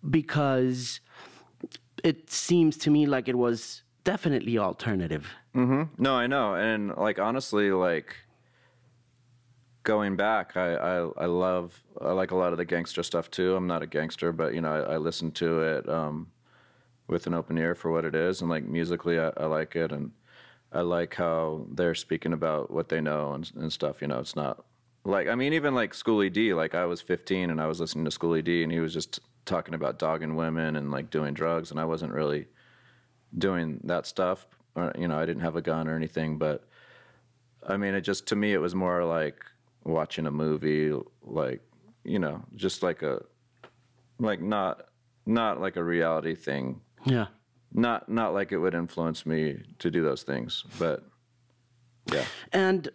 Because 0.09 1.01
it 2.05 2.31
seems 2.31 2.77
to 2.79 2.91
me 2.91 3.07
like 3.07 3.27
it 3.29 3.37
was 3.37 3.83
definitely 4.05 4.59
alternative. 4.59 5.29
No, 5.99 6.15
I 6.15 6.27
know, 6.27 6.55
and 6.55 6.95
like 6.97 7.19
honestly, 7.19 7.71
like 7.73 8.17
going 9.83 10.17
back, 10.17 10.57
I, 10.57 10.75
I 10.75 11.09
I 11.17 11.27
love 11.27 11.83
I 12.01 12.13
like 12.13 12.31
a 12.31 12.37
lot 12.37 12.53
of 12.53 12.59
the 12.59 12.65
gangster 12.65 13.03
stuff 13.03 13.31
too. 13.31 13.57
I'm 13.57 13.67
not 13.67 13.83
a 13.83 13.87
gangster, 13.87 14.33
but 14.33 14.55
you 14.55 14.61
know 14.61 14.73
I, 14.73 14.95
I 14.95 14.97
listen 14.99 15.31
to 15.33 15.63
it 15.63 15.89
um, 15.89 16.29
with 17.07 17.27
an 17.27 17.35
open 17.35 17.59
ear 17.59 17.75
for 17.75 17.91
what 17.91 18.05
it 18.05 18.15
is, 18.15 18.41
and 18.41 18.51
like 18.51 18.65
musically, 18.65 19.19
I, 19.19 19.33
I 19.37 19.47
like 19.47 19.75
it, 19.77 19.93
and 19.93 20.13
I 20.73 20.83
like 20.83 21.15
how 21.15 21.67
they're 21.71 21.95
speaking 21.95 22.33
about 22.33 22.71
what 22.71 22.89
they 22.89 23.01
know 23.01 23.33
and, 23.33 23.51
and 23.57 23.73
stuff. 23.73 24.01
You 24.03 24.09
know, 24.09 24.21
it's 24.21 24.37
not 24.37 24.65
like 25.05 25.29
I 25.29 25.35
mean, 25.35 25.53
even 25.55 25.75
like 25.75 25.95
Schoolly 25.95 26.31
D. 26.31 26.55
Like 26.55 26.75
I 26.75 26.85
was 26.85 27.01
15 27.01 27.51
and 27.51 27.61
I 27.61 27.67
was 27.67 27.81
listening 27.81 28.05
to 28.05 28.11
Schoolly 28.11 28.43
D, 28.43 28.63
and 28.63 28.71
he 28.71 28.81
was 28.81 28.93
just 28.93 29.21
talking 29.45 29.75
about 29.75 29.99
dogging 29.99 30.37
women 30.37 30.77
and 30.77 30.91
like 30.91 31.11
doing 31.11 31.35
drugs, 31.35 31.71
and 31.71 31.81
I 31.81 31.85
wasn't 31.85 32.13
really 32.13 32.47
doing 33.37 33.81
that 33.85 34.07
stuff. 34.07 34.47
Or, 34.75 34.93
you 34.99 35.09
know, 35.09 35.19
I 35.19 35.27
didn't 35.27 35.43
have 35.43 35.57
a 35.57 35.63
gun 35.63 35.89
or 35.89 35.97
anything, 35.97 36.39
but 36.39 36.65
I 37.67 37.77
mean, 37.77 37.95
it 37.95 38.03
just 38.03 38.27
to 38.29 38.37
me, 38.37 38.53
it 38.53 38.59
was 38.59 38.75
more 38.75 39.05
like 39.05 39.45
watching 39.85 40.27
a 40.27 40.31
movie, 40.31 40.93
like 41.23 41.61
you 42.05 42.19
know, 42.19 42.43
just 42.55 42.83
like 42.83 43.03
a 43.03 43.23
like 44.19 44.41
not 44.41 44.87
not 45.27 45.61
like 45.61 45.77
a 45.77 45.85
reality 45.85 46.35
thing, 46.35 46.81
Yeah. 47.05 47.27
not 47.73 48.09
not 48.09 48.33
like 48.35 48.53
it 48.53 48.59
would 48.59 48.75
influence 48.75 49.27
me 49.27 49.63
to 49.81 49.91
do 49.91 50.03
those 50.03 50.23
things, 50.23 50.65
but 50.79 51.05
yeah. 52.13 52.25
And 52.53 52.89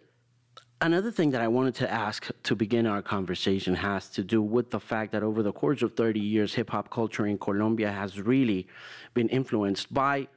another 0.80 1.10
thing 1.10 1.30
that 1.30 1.40
I 1.40 1.48
wanted 1.48 1.74
to 1.76 1.90
ask 1.90 2.30
to 2.42 2.56
begin 2.56 2.86
our 2.86 3.02
conversation 3.02 3.74
has 3.74 4.08
to 4.10 4.22
do 4.22 4.42
with 4.42 4.70
the 4.70 4.80
fact 4.80 5.12
that 5.12 5.22
over 5.22 5.42
the 5.42 5.52
course 5.52 5.82
of 5.82 5.94
30 5.94 6.20
years, 6.20 6.54
hip 6.54 6.70
hop 6.70 6.90
culture 6.90 7.26
in 7.26 7.38
Colombia 7.38 7.90
has 7.90 8.20
really 8.20 8.66
been 9.14 9.28
influenced 9.28 9.92
by 9.92 10.28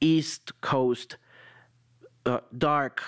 East 0.00 0.60
Coast 0.60 1.16
uh, 2.26 2.40
dark 2.56 3.02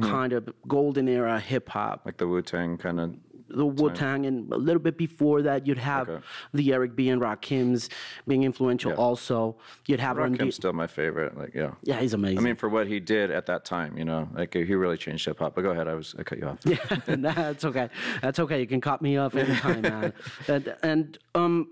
kind 0.00 0.32
of 0.32 0.48
golden 0.68 1.08
era 1.08 1.40
hip 1.40 1.68
hop. 1.68 2.02
Like 2.04 2.16
the 2.16 2.28
Wu 2.28 2.42
Tang 2.42 2.76
kind 2.78 3.00
of 3.00 3.14
The 3.54 3.64
Wu 3.66 3.90
Tang, 3.90 4.26
and 4.26 4.52
a 4.52 4.56
little 4.56 4.80
bit 4.82 4.96
before 4.96 5.42
that, 5.42 5.66
you'd 5.66 5.78
have 5.78 6.08
Okay. 6.08 6.24
the 6.54 6.72
Eric 6.72 6.96
B. 6.96 7.08
and 7.10 7.20
Rakims 7.20 7.88
being 8.26 8.42
influential. 8.44 8.90
Yeah. 8.92 8.96
Also, 8.96 9.56
you'd 9.86 10.00
have 10.00 10.18
R&B. 10.18 10.38
Rakim's 10.38 10.54
still 10.56 10.72
my 10.72 10.86
favorite. 10.86 11.36
Like 11.36 11.54
yeah. 11.54 11.72
Yeah, 11.82 12.00
he's 12.00 12.14
amazing. 12.14 12.38
I 12.38 12.40
mean, 12.40 12.56
for 12.56 12.68
what 12.68 12.86
he 12.86 12.98
did 13.00 13.30
at 13.30 13.46
that 13.46 13.64
time, 13.64 13.96
you 13.96 14.04
know, 14.04 14.28
like 14.34 14.54
he 14.54 14.74
really 14.74 14.96
changed 14.96 15.24
hip 15.26 15.38
hop. 15.38 15.54
But 15.54 15.62
go 15.62 15.70
ahead, 15.70 15.88
I 15.88 15.94
was 15.94 16.14
I 16.18 16.22
cut 16.22 16.38
you 16.38 16.46
off. 16.46 16.58
Yeah, 16.66 17.16
that's 17.16 17.64
okay. 17.64 17.88
That's 18.22 18.38
okay. 18.38 18.60
You 18.60 18.66
can 18.66 18.80
cut 18.80 19.02
me 19.02 19.16
off 19.16 19.34
anytime, 19.36 19.82
man. 19.82 20.12
And, 20.48 20.74
and 20.82 21.18
um, 21.34 21.68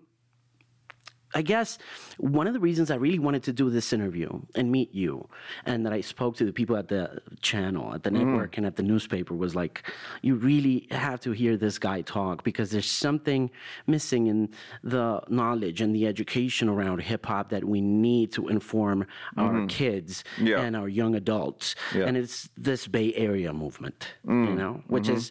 I 1.35 1.43
guess 1.43 1.79
one 2.19 2.47
of 2.47 2.55
the 2.55 2.61
reasons 2.61 2.91
I 2.91 2.97
really 2.97 3.19
wanted 3.19 3.43
to 3.45 3.53
do 3.53 3.71
this 3.71 3.93
interview 3.93 4.41
and 4.55 4.71
meet 4.71 4.95
you, 4.95 5.29
and 5.65 5.87
that 5.87 5.93
I 5.93 6.01
spoke 6.01 6.37
to 6.37 6.45
the 6.45 6.53
people 6.53 6.77
at 6.77 6.89
the 6.89 7.21
channel, 7.41 7.95
at 7.95 8.03
the 8.03 8.11
mm. 8.11 8.25
network, 8.25 8.57
and 8.57 8.67
at 8.67 8.77
the 8.77 8.83
newspaper 8.83 9.35
was 9.35 9.55
like, 9.55 9.91
you 10.23 10.35
really 10.35 10.89
have 10.91 11.21
to 11.21 11.33
hear 11.33 11.57
this 11.57 11.79
guy 11.79 12.03
talk 12.03 12.43
because 12.43 12.71
there's 12.71 12.91
something 12.91 13.51
missing 13.87 14.27
in 14.27 14.49
the 14.83 15.21
knowledge 15.29 15.81
and 15.81 15.95
the 15.95 16.07
education 16.07 16.69
around 16.69 17.01
hip 17.01 17.27
hop 17.27 17.51
that 17.51 17.65
we 17.65 17.81
need 17.81 18.33
to 18.33 18.49
inform 18.49 19.07
our 19.37 19.53
mm-hmm. 19.53 19.67
kids 19.67 20.25
Yeah. 20.39 20.61
and 20.61 20.77
our 20.77 20.89
young 20.89 21.15
adults. 21.15 21.75
Yeah. 21.95 22.05
And 22.05 22.17
it's 22.17 22.49
this 22.57 22.87
Bay 22.87 23.15
Area 23.15 23.53
movement, 23.53 24.15
you 24.25 24.31
mm. 24.33 24.57
know, 24.57 24.83
which 24.89 25.05
mm-hmm. 25.05 25.17
is 25.17 25.31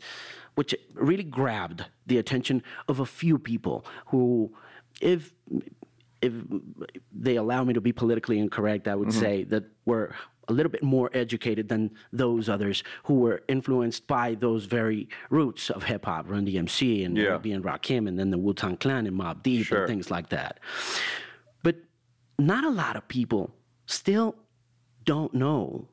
which 0.55 0.75
really 0.93 1.23
grabbed 1.23 1.85
the 2.05 2.17
attention 2.17 2.61
of 2.89 2.99
a 2.99 3.05
few 3.05 3.39
people 3.39 3.85
who, 4.07 4.53
if 4.99 5.33
if 6.21 6.33
they 7.11 7.35
allow 7.35 7.63
me 7.63 7.73
to 7.73 7.81
be 7.81 7.91
politically 7.91 8.39
incorrect, 8.39 8.88
I 8.88 8.95
would 8.95 9.09
mm-hmm. 9.09 9.19
say 9.19 9.43
that 9.45 9.63
we're 9.85 10.13
a 10.49 10.53
little 10.53 10.71
bit 10.71 10.83
more 10.83 11.09
educated 11.13 11.69
than 11.69 11.91
those 12.11 12.49
others 12.49 12.83
who 13.03 13.15
were 13.15 13.43
influenced 13.47 14.07
by 14.07 14.35
those 14.35 14.65
very 14.65 15.07
roots 15.29 15.69
of 15.69 15.83
hip 15.83 16.05
hop, 16.05 16.29
Run 16.29 16.45
DMC 16.45 17.05
and 17.05 17.15
Yeah. 17.15 17.38
B 17.38 17.51
and 17.51 17.63
Rakim, 17.63 18.07
and 18.07 18.17
then 18.17 18.31
the 18.31 18.38
Wu 18.38 18.53
Tang 18.53 18.75
Clan 18.77 19.05
and 19.05 19.17
Mobb 19.17 19.43
Deep 19.43 19.67
Sure. 19.67 19.79
and 19.79 19.88
things 19.88 20.09
like 20.09 20.29
that. 20.29 20.59
But 21.63 21.77
not 22.38 22.63
a 22.63 22.69
lot 22.69 22.95
of 22.95 23.07
people 23.07 23.51
still 23.85 24.35
don't 25.05 25.33
know. 25.33 25.88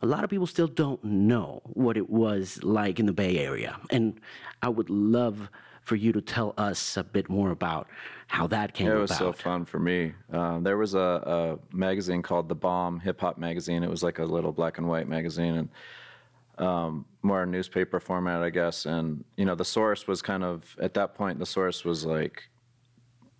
A 0.00 0.06
lot 0.06 0.24
of 0.24 0.30
people 0.30 0.46
still 0.46 0.68
don't 0.68 1.02
know 1.04 1.60
what 1.64 1.96
it 1.96 2.08
was 2.08 2.62
like 2.62 2.98
in 2.98 3.06
the 3.06 3.12
Bay 3.12 3.38
Area. 3.38 3.78
And 3.90 4.20
I 4.62 4.68
would 4.68 4.90
love 4.90 5.50
for 5.82 5.96
you 5.96 6.12
to 6.12 6.20
tell 6.20 6.54
us 6.56 6.96
a 6.96 7.04
bit 7.04 7.28
more 7.28 7.50
about 7.50 7.88
how 8.28 8.46
that 8.46 8.74
came 8.74 8.86
It 8.86 8.90
about. 8.90 9.00
was 9.00 9.16
so 9.16 9.32
fun 9.32 9.64
for 9.64 9.78
me. 9.78 10.12
Um, 10.32 10.62
there 10.62 10.76
was 10.76 10.94
a, 10.94 11.58
a 11.70 11.76
magazine 11.76 12.22
called 12.22 12.48
The 12.48 12.54
Bomb 12.54 13.00
Hip 13.00 13.20
Hop 13.22 13.38
Magazine. 13.38 13.82
It 13.82 13.90
was 13.90 14.02
like 14.02 14.18
a 14.18 14.24
little 14.24 14.52
black 14.52 14.76
and 14.78 14.86
white 14.86 15.08
magazine 15.08 15.54
and 15.56 16.64
um, 16.64 17.06
more 17.22 17.46
newspaper 17.46 17.98
format, 17.98 18.42
I 18.42 18.50
guess. 18.50 18.84
And 18.84 19.24
you 19.36 19.46
know, 19.46 19.54
the 19.54 19.64
source 19.64 20.06
was 20.06 20.20
kind 20.20 20.44
of 20.44 20.76
at 20.78 20.92
that 20.94 21.14
point. 21.14 21.38
The 21.38 21.46
source 21.46 21.84
was 21.84 22.04
like 22.04 22.48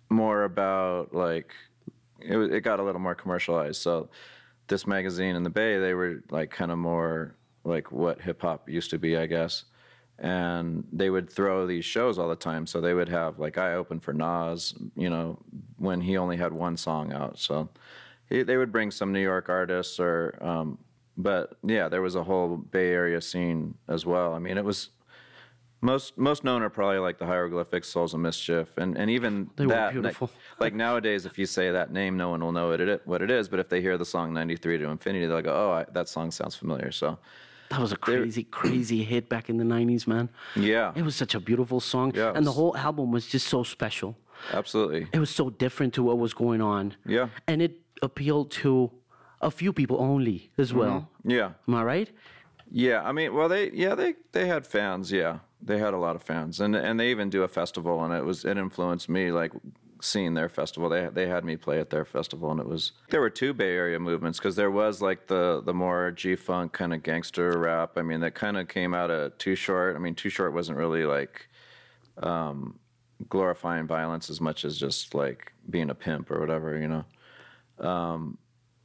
more 0.09 0.43
about 0.43 1.13
like 1.13 1.53
it. 2.19 2.37
It 2.37 2.61
got 2.61 2.79
a 2.79 2.83
little 2.83 3.01
more 3.01 3.15
commercialized. 3.15 3.81
So 3.81 4.09
this 4.67 4.87
magazine 4.87 5.35
in 5.35 5.43
the 5.43 5.49
Bay, 5.51 5.77
they 5.77 5.93
were 5.93 6.23
like 6.31 6.49
kind 6.49 6.71
of 6.71 6.79
more 6.79 7.35
like 7.63 7.91
what 7.91 8.21
hip 8.21 8.41
hop 8.41 8.67
used 8.67 8.89
to 8.89 8.97
be, 8.97 9.17
I 9.17 9.27
guess 9.27 9.65
and 10.19 10.85
they 10.91 11.09
would 11.09 11.29
throw 11.29 11.65
these 11.65 11.85
shows 11.85 12.19
all 12.19 12.29
the 12.29 12.35
time. 12.35 12.67
So 12.67 12.81
they 12.81 12.93
would 12.93 13.09
have 13.09 13.39
like 13.39 13.57
I 13.57 13.73
opened 13.73 14.03
for 14.03 14.13
Nas, 14.13 14.73
you 14.95 15.09
know, 15.09 15.39
when 15.77 16.01
he 16.01 16.17
only 16.17 16.37
had 16.37 16.53
one 16.53 16.77
song 16.77 17.13
out. 17.13 17.39
So 17.39 17.69
he, 18.29 18.43
they 18.43 18.57
would 18.57 18.71
bring 18.71 18.91
some 18.91 19.11
New 19.13 19.21
York 19.21 19.49
artists, 19.49 19.99
or 19.99 20.37
um, 20.41 20.77
but 21.17 21.57
yeah, 21.63 21.89
there 21.89 22.01
was 22.01 22.15
a 22.15 22.23
whole 22.23 22.57
Bay 22.57 22.89
Area 22.91 23.21
scene 23.21 23.75
as 23.87 24.05
well. 24.05 24.33
I 24.33 24.39
mean, 24.39 24.57
it 24.57 24.65
was. 24.65 24.89
Most 25.81 26.17
most 26.17 26.43
known 26.43 26.61
are 26.61 26.69
probably 26.69 26.97
like 26.99 27.19
the 27.19 27.25
hieroglyphics, 27.25 27.87
Souls 27.87 28.13
of 28.13 28.19
Mischief, 28.19 28.77
and, 28.77 28.97
and 28.97 29.09
even 29.09 29.49
They 29.55 29.65
were 29.65 29.71
that. 29.71 29.95
like- 29.95 30.17
Like, 30.59 30.73
nowadays, 30.73 31.25
if 31.25 31.39
you 31.39 31.45
say 31.45 31.71
that 31.71 31.93
name, 31.93 32.17
no 32.17 32.31
one 32.31 32.41
will 32.43 32.51
know 32.51 32.67
what 32.71 32.81
it 32.81 33.01
what 33.07 33.21
it 33.21 33.31
is. 33.31 33.47
But 33.47 33.61
if 33.61 33.69
they 33.69 33.79
hear 33.81 33.97
the 33.97 34.03
song 34.03 34.33
"93 34.33 34.77
to 34.79 34.89
Infinity," 34.89 35.27
they'll 35.27 35.41
go, 35.41 35.53
"Oh, 35.53 35.71
I, 35.71 35.85
that 35.93 36.09
song 36.09 36.31
sounds 36.31 36.53
familiar." 36.53 36.91
So, 36.91 37.17
That 37.69 37.79
was 37.79 37.91
a 37.91 37.97
crazy, 37.97 38.43
crazy 38.43 39.03
hit 39.03 39.29
back 39.29 39.49
in 39.49 39.57
the 39.57 39.63
90s, 39.63 40.07
man. 40.07 40.29
yeah, 40.55 40.91
It 40.95 41.03
was 41.03 41.15
such 41.15 41.35
a 41.35 41.39
beautiful 41.39 41.79
song. 41.79 42.11
Yeah, 42.15 42.33
and 42.35 42.45
the 42.45 42.51
whole 42.51 42.75
album 42.75 43.11
was 43.11 43.27
just 43.27 43.47
so 43.47 43.63
special. 43.63 44.17
absolutely, 44.53 45.07
It 45.13 45.19
was 45.19 45.29
so 45.29 45.49
different 45.49 45.93
to 45.93 46.03
what 46.03 46.17
was 46.17 46.33
going 46.33 46.61
on. 46.61 46.95
Yeah. 47.05 47.27
And 47.47 47.61
it 47.61 47.73
appealed 48.01 48.49
to 48.63 48.91
a 49.41 49.51
few 49.51 49.71
people 49.73 49.97
only 50.01 50.49
as 50.57 50.73
well. 50.73 50.97
Mm-hmm. 51.23 51.31
yeah. 51.31 51.49
Am 51.67 51.75
I 51.75 51.83
right? 51.83 52.09
Yeah, 52.71 53.01
I 53.09 53.11
mean, 53.11 53.33
well, 53.33 53.49
they 53.49 53.71
yeah 53.71 53.95
they 53.95 54.13
they 54.31 54.45
had 54.47 54.67
fans. 54.67 55.11
Yeah, 55.11 55.39
they 55.59 55.79
had 55.79 55.93
a 55.93 55.97
lot 55.97 56.15
of 56.15 56.21
fans, 56.21 56.59
and 56.59 56.75
and 56.75 56.99
they 56.99 57.09
even 57.09 57.29
do 57.29 57.41
a 57.43 57.47
festival, 57.47 58.03
and 58.03 58.13
it 58.13 58.23
was 58.23 58.45
it 58.45 58.57
influenced 58.57 59.09
me 59.09 59.31
like 59.31 59.51
seeing 60.01 60.33
their 60.33 60.49
festival. 60.49 60.89
They 60.89 61.07
they 61.11 61.27
had 61.27 61.43
me 61.45 61.57
play 61.57 61.79
at 61.79 61.89
their 61.89 62.05
festival, 62.05 62.51
and 62.51 62.59
it 62.59 62.67
was 62.67 62.93
there 63.09 63.21
were 63.21 63.29
two 63.29 63.53
Bay 63.53 63.75
Area 63.75 63.99
movements 63.99 64.39
because 64.39 64.55
there 64.55 64.71
was 64.71 65.01
like 65.01 65.27
the 65.27 65.61
the 65.65 65.73
more 65.73 66.11
G 66.11 66.35
funk 66.35 66.73
kind 66.73 66.93
of 66.93 67.03
gangster 67.03 67.57
rap. 67.57 67.97
I 67.97 68.01
mean, 68.01 68.21
that 68.21 68.35
kind 68.35 68.57
of 68.57 68.67
came 68.67 68.93
out 68.93 69.11
of 69.11 69.37
Too 69.37 69.55
Short. 69.55 69.95
I 69.95 69.99
mean, 69.99 70.15
Too 70.15 70.29
Short 70.29 70.53
wasn't 70.53 70.77
really 70.77 71.05
like 71.05 71.47
um, 72.21 72.79
glorifying 73.27 73.87
violence 73.87 74.29
as 74.29 74.39
much 74.39 74.63
as 74.65 74.77
just 74.77 75.13
like 75.13 75.53
being 75.69 75.89
a 75.89 75.95
pimp 75.95 76.31
or 76.31 76.39
whatever, 76.39 76.77
you 76.77 76.87
know 76.87 77.05
Um, 77.87 78.37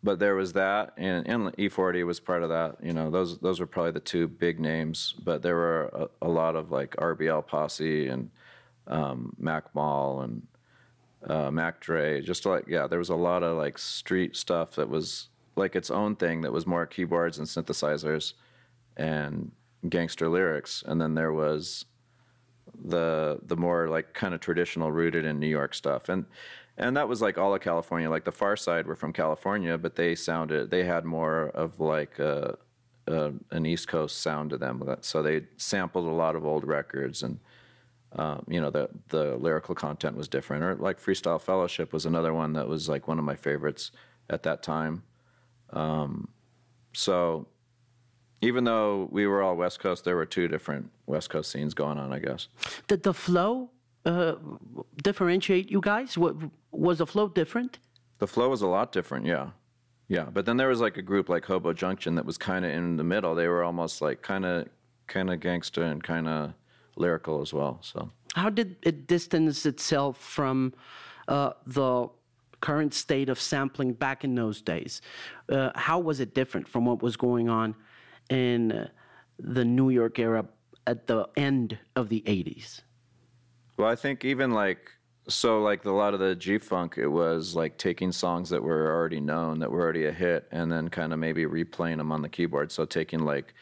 but 0.03 0.19
there 0.19 0.35
was 0.35 0.53
that, 0.53 0.93
and, 0.99 1.27
and 1.27 1.47
E40 1.57 2.05
was 2.05 2.21
part 2.21 2.43
of 2.43 2.51
that. 2.51 2.77
You 2.83 2.93
know, 2.93 3.11
those 3.11 3.39
those 3.39 3.59
were 3.59 3.67
probably 3.67 3.93
the 3.93 4.01
two 4.01 4.29
big 4.29 4.61
names. 4.61 5.15
But 5.25 5.43
there 5.43 5.55
were 5.57 6.11
a, 6.23 6.27
a 6.27 6.29
lot 6.29 6.57
of 6.57 6.71
like 6.71 6.95
RBL 6.97 7.47
Posse 7.47 8.09
and 8.09 8.31
um, 8.87 9.35
Mac 9.39 9.75
Mall 9.75 10.21
and 10.21 10.47
uh, 11.29 11.51
Mac 11.51 11.81
Dre. 11.81 12.21
Just 12.21 12.47
like 12.47 12.67
yeah, 12.69 12.87
there 12.87 12.99
was 12.99 13.11
a 13.11 13.17
lot 13.17 13.43
of 13.43 13.57
like 13.57 13.79
street 13.79 14.37
stuff 14.37 14.73
that 14.77 14.89
was 14.89 15.29
like 15.57 15.77
its 15.77 15.91
own 15.91 16.17
thing 16.17 16.41
that 16.43 16.53
was 16.53 16.67
more 16.67 16.87
keyboards 16.87 17.39
and 17.39 17.47
synthesizers 17.47 18.35
and 18.97 19.53
gangster 19.89 20.29
lyrics. 20.29 20.83
And 20.87 21.01
then 21.01 21.15
there 21.15 21.33
was 21.33 21.85
the 22.83 23.39
the 23.43 23.57
more 23.57 23.89
like 23.89 24.15
kind 24.15 24.35
of 24.35 24.41
traditional 24.41 24.91
rooted 24.91 25.25
in 25.25 25.39
New 25.39 25.47
York 25.47 25.75
stuff 25.75 26.09
and 26.09 26.25
and 26.77 26.97
that 26.97 27.09
was 27.09 27.23
like 27.23 27.39
all 27.39 27.55
of 27.55 27.61
California 27.61 28.11
like 28.11 28.25
the 28.25 28.33
Pharcyde 28.33 28.87
were 28.87 28.97
from 28.97 29.13
California 29.13 29.79
but 29.79 29.97
they 29.97 30.15
sounded 30.15 30.71
they 30.71 30.85
had 30.85 31.05
more 31.05 31.49
of 31.51 31.79
like 31.79 32.19
a, 32.19 32.57
a, 33.07 33.33
an 33.51 33.67
East 33.67 33.87
Coast 33.87 34.21
sound 34.21 34.51
to 34.51 34.57
them 34.57 34.83
so 35.03 35.23
they 35.23 35.43
sampled 35.57 36.07
a 36.07 36.11
lot 36.11 36.35
of 36.35 36.45
old 36.45 36.65
records 36.65 37.23
and 37.23 37.39
um, 38.17 38.45
you 38.49 38.61
know 38.61 38.71
the 38.71 38.89
the 39.09 39.37
lyrical 39.37 39.75
content 39.75 40.17
was 40.17 40.29
different 40.29 40.63
or 40.63 40.75
like 40.77 41.01
Freestyle 41.01 41.41
Fellowship 41.41 41.93
was 41.93 42.07
another 42.07 42.33
one 42.33 42.53
that 42.53 42.69
was 42.69 42.89
like 42.89 43.09
one 43.09 43.19
of 43.19 43.25
my 43.25 43.35
favorites 43.35 43.91
at 44.31 44.43
that 44.43 44.63
time 44.63 45.03
um, 45.71 46.29
so 46.93 47.47
even 48.41 48.65
though 48.65 49.09
we 49.11 49.27
were 49.27 49.43
all 49.43 49.57
West 49.57 49.81
Coast, 49.81 50.05
there 50.05 50.17
were 50.17 50.27
two 50.27 50.49
different 50.49 50.91
West 51.07 51.31
Coast 51.31 51.51
scenes 51.51 51.75
going 51.75 51.99
on, 51.99 52.13
I 52.13 52.19
guess. 52.19 52.49
Did 52.87 53.03
the 53.03 53.15
flow 53.15 53.71
uh, 54.05 54.35
differentiate 55.03 55.71
you 55.71 55.81
guys? 55.81 56.17
What, 56.19 56.37
was 56.71 56.99
the 56.99 57.07
flow 57.07 57.29
different? 57.29 57.79
The 58.19 58.27
flow 58.27 58.49
was 58.49 58.63
a 58.63 58.67
lot 58.67 58.93
different, 58.93 59.27
yeah. 59.27 59.51
Yeah. 60.09 60.25
But 60.25 60.45
then 60.45 60.57
there 60.57 60.69
was 60.69 60.81
like 60.81 60.97
a 60.97 61.03
group 61.03 61.29
like 61.29 61.47
Hobo 61.47 61.73
Junction 61.73 62.15
that 62.17 62.27
was 62.27 62.37
kind 62.37 62.65
of 62.65 62.71
in 62.71 62.97
the 62.97 63.05
middle. 63.05 63.35
They 63.35 63.49
were 63.49 63.65
almost 63.65 64.03
like 64.03 64.23
kind 64.23 64.45
of 64.45 64.69
kind 65.07 65.31
of 65.31 65.41
gangster 65.41 65.83
and 65.83 66.03
kind 66.03 66.29
of 66.29 66.55
lyrical 66.97 67.41
as 67.41 67.53
well. 67.53 67.79
So 67.83 68.11
How 68.35 68.51
did 68.51 68.77
it 68.83 69.07
distance 69.07 69.67
itself 69.67 70.19
from 70.19 70.75
uh, 71.29 71.53
the 71.67 72.09
current 72.61 72.95
state 72.95 73.29
of 73.29 73.41
sampling 73.41 73.93
back 73.93 74.25
in 74.25 74.35
those 74.35 74.63
days? 74.63 75.01
Uh, 75.49 75.71
how 75.75 75.99
was 75.99 76.21
it 76.21 76.35
different 76.35 76.69
from 76.69 76.85
what 76.85 77.03
was 77.03 77.17
going 77.17 77.49
on 77.49 77.75
in 78.31 78.89
the 79.39 79.65
New 79.65 79.91
York 79.91 80.19
era 80.19 80.47
at 80.87 81.07
the 81.07 81.29
end 81.37 81.79
of 81.97 82.09
the 82.09 82.23
80s? 82.23 82.81
Well, 83.77 83.89
I 83.89 83.97
think 83.97 84.25
even 84.25 84.53
like 84.53 84.91
so, 85.29 85.63
like 85.63 85.85
a 85.85 85.91
lot 85.91 86.13
of 86.13 86.21
the 86.21 86.35
G 86.35 86.59
Funk, 86.59 86.97
it 86.99 87.09
was 87.09 87.55
like 87.55 87.79
taking 87.79 88.13
songs 88.13 88.51
that 88.51 88.63
were 88.63 88.95
already 88.95 89.21
known, 89.21 89.59
that 89.61 89.71
were 89.71 89.81
already 89.81 90.05
a 90.05 90.13
hit, 90.13 90.47
and 90.51 90.71
then 90.71 90.89
kind 90.89 91.13
of 91.13 91.19
maybe 91.19 91.45
replaying 91.45 91.97
them 91.97 92.13
on 92.13 92.21
the 92.21 92.29
keyboard. 92.29 92.71
So 92.71 92.85
taking 92.85 93.21
like 93.21 93.55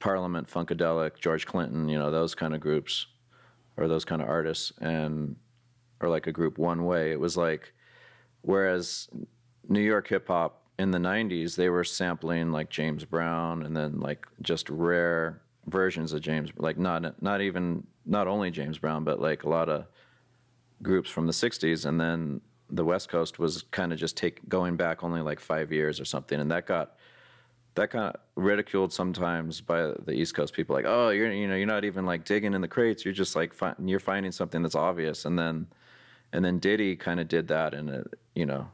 Parliament, 0.00 0.48
Funkadelic, 0.48 1.18
George 1.18 1.46
Clinton, 1.46 1.88
you 1.88 1.98
know, 1.98 2.10
those 2.10 2.34
kind 2.34 2.54
of 2.54 2.60
groups 2.60 3.06
or 3.76 3.88
those 3.88 4.04
kind 4.04 4.22
of 4.22 4.28
artists, 4.28 4.72
and 4.80 5.36
or 6.00 6.08
like 6.08 6.26
a 6.26 6.32
group 6.32 6.58
One 6.58 6.84
Way. 6.84 7.12
It 7.12 7.20
was 7.20 7.36
like, 7.36 7.72
whereas 8.42 9.08
New 9.68 9.80
York 9.80 10.08
hip 10.08 10.28
hop 10.28 10.62
in 10.78 10.90
the 10.90 10.98
'90s, 10.98 11.56
they 11.56 11.68
were 11.68 11.84
sampling 11.84 12.52
like 12.52 12.70
James 12.70 13.04
Brown, 13.04 13.64
and 13.64 13.76
then 13.76 14.00
like 14.00 14.26
just 14.42 14.68
rare 14.70 15.42
versions 15.66 16.12
of 16.12 16.20
James, 16.20 16.50
like 16.56 16.78
not 16.78 17.22
not 17.22 17.40
even 17.40 17.86
not 18.06 18.26
only 18.26 18.50
James 18.50 18.78
Brown, 18.78 19.04
but 19.04 19.20
like 19.20 19.44
a 19.44 19.48
lot 19.48 19.68
of 19.68 19.86
groups 20.82 21.10
from 21.10 21.26
the 21.26 21.32
'60s, 21.32 21.86
and 21.86 22.00
then 22.00 22.40
the 22.70 22.84
West 22.84 23.08
Coast 23.08 23.38
was 23.38 23.62
kind 23.70 23.92
of 23.92 23.98
just 23.98 24.16
take 24.16 24.48
going 24.48 24.76
back 24.76 25.02
only 25.02 25.22
like 25.22 25.40
five 25.40 25.72
years 25.72 26.00
or 26.00 26.04
something, 26.04 26.38
and 26.38 26.50
that 26.50 26.66
got 26.66 26.94
that 27.78 27.90
kind 27.90 28.04
of 28.14 28.20
ridiculed 28.36 28.92
sometimes 28.92 29.60
by 29.60 29.92
the 30.04 30.12
East 30.12 30.34
Coast 30.34 30.52
people, 30.52 30.74
like, 30.76 30.84
oh, 30.86 31.10
you're 31.10 31.32
you 31.32 31.48
know 31.48 31.56
you're 31.56 31.66
not 31.66 31.84
even 31.84 32.04
like 32.04 32.24
digging 32.24 32.54
in 32.54 32.60
the 32.60 32.68
crates, 32.68 33.04
you're 33.04 33.14
just 33.14 33.34
like 33.34 33.54
fi- 33.54 33.74
you're 33.84 34.00
finding 34.00 34.32
something 34.32 34.62
that's 34.62 34.74
obvious, 34.74 35.24
and 35.24 35.38
then 35.38 35.66
and 36.32 36.44
then 36.44 36.58
Diddy 36.58 36.96
kind 36.96 37.20
of 37.20 37.28
did 37.28 37.48
that, 37.48 37.74
and 37.74 38.06
you 38.34 38.46
know, 38.46 38.68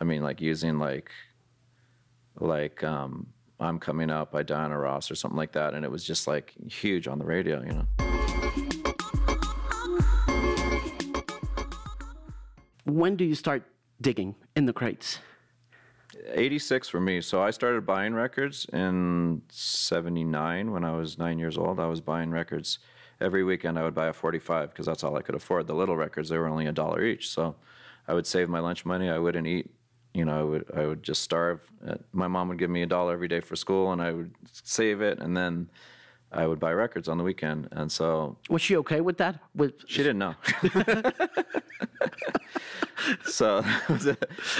I 0.00 0.04
mean, 0.04 0.22
like 0.22 0.40
using 0.40 0.78
like 0.78 1.10
like 2.40 2.82
um, 2.82 3.28
I'm 3.60 3.78
coming 3.78 4.10
up 4.10 4.32
by 4.32 4.42
Diana 4.42 4.78
Ross 4.78 5.10
or 5.10 5.14
something 5.14 5.38
like 5.38 5.52
that, 5.52 5.74
and 5.74 5.84
it 5.84 5.90
was 5.90 6.04
just 6.04 6.26
like 6.26 6.52
huge 6.68 7.06
on 7.08 7.18
the 7.18 7.24
radio, 7.24 7.62
you 7.62 7.72
know. 7.72 7.86
when 12.86 13.16
do 13.16 13.24
you 13.24 13.34
start 13.34 13.64
digging 14.00 14.34
in 14.54 14.64
the 14.64 14.72
crates? 14.72 15.18
86 16.30 16.88
for 16.88 17.00
me. 17.00 17.20
So 17.20 17.42
I 17.42 17.50
started 17.50 17.86
buying 17.86 18.14
records 18.14 18.66
in 18.72 19.42
79 19.50 20.70
when 20.70 20.84
I 20.84 20.92
was 20.92 21.18
nine 21.18 21.38
years 21.38 21.56
old. 21.58 21.80
I 21.80 21.86
was 21.86 22.00
buying 22.00 22.30
records 22.30 22.78
every 23.20 23.44
weekend. 23.44 23.78
I 23.78 23.82
would 23.82 23.94
buy 23.94 24.06
a 24.08 24.12
45 24.12 24.70
because 24.70 24.86
that's 24.86 25.04
all 25.04 25.16
I 25.16 25.22
could 25.22 25.34
afford. 25.34 25.66
The 25.66 25.74
little 25.74 25.96
records, 25.96 26.28
they 26.28 26.38
were 26.38 26.48
only 26.48 26.66
a 26.66 26.72
dollar 26.72 27.02
each. 27.04 27.28
So 27.30 27.56
I 28.08 28.14
would 28.14 28.26
save 28.26 28.48
my 28.48 28.60
lunch 28.60 28.84
money. 28.84 29.08
I 29.10 29.18
wouldn't 29.18 29.46
eat. 29.46 29.70
You 30.14 30.24
know, 30.24 30.38
I 30.40 30.42
would 30.42 30.64
I 30.74 30.86
would 30.86 31.02
just 31.02 31.22
starve. 31.22 31.60
Uh, 31.86 31.96
My 32.12 32.26
mom 32.26 32.48
would 32.48 32.58
give 32.58 32.70
me 32.70 32.82
a 32.82 32.86
dollar 32.86 33.12
every 33.12 33.28
day 33.28 33.40
for 33.40 33.54
school, 33.54 33.92
and 33.92 34.00
I 34.00 34.12
would 34.12 34.34
save 34.50 35.02
it, 35.02 35.18
and 35.18 35.36
then 35.36 35.68
I 36.32 36.46
would 36.46 36.58
buy 36.58 36.72
records 36.72 37.08
on 37.08 37.18
the 37.18 37.24
weekend. 37.24 37.68
And 37.72 37.90
so 37.90 38.36
Was 38.50 38.62
she 38.62 38.76
okay 38.78 39.00
with 39.00 39.18
that? 39.18 39.40
With 39.54 39.74
she 39.86 39.98
didn't 39.98 40.18
know. 40.18 40.34
so, 43.26 43.64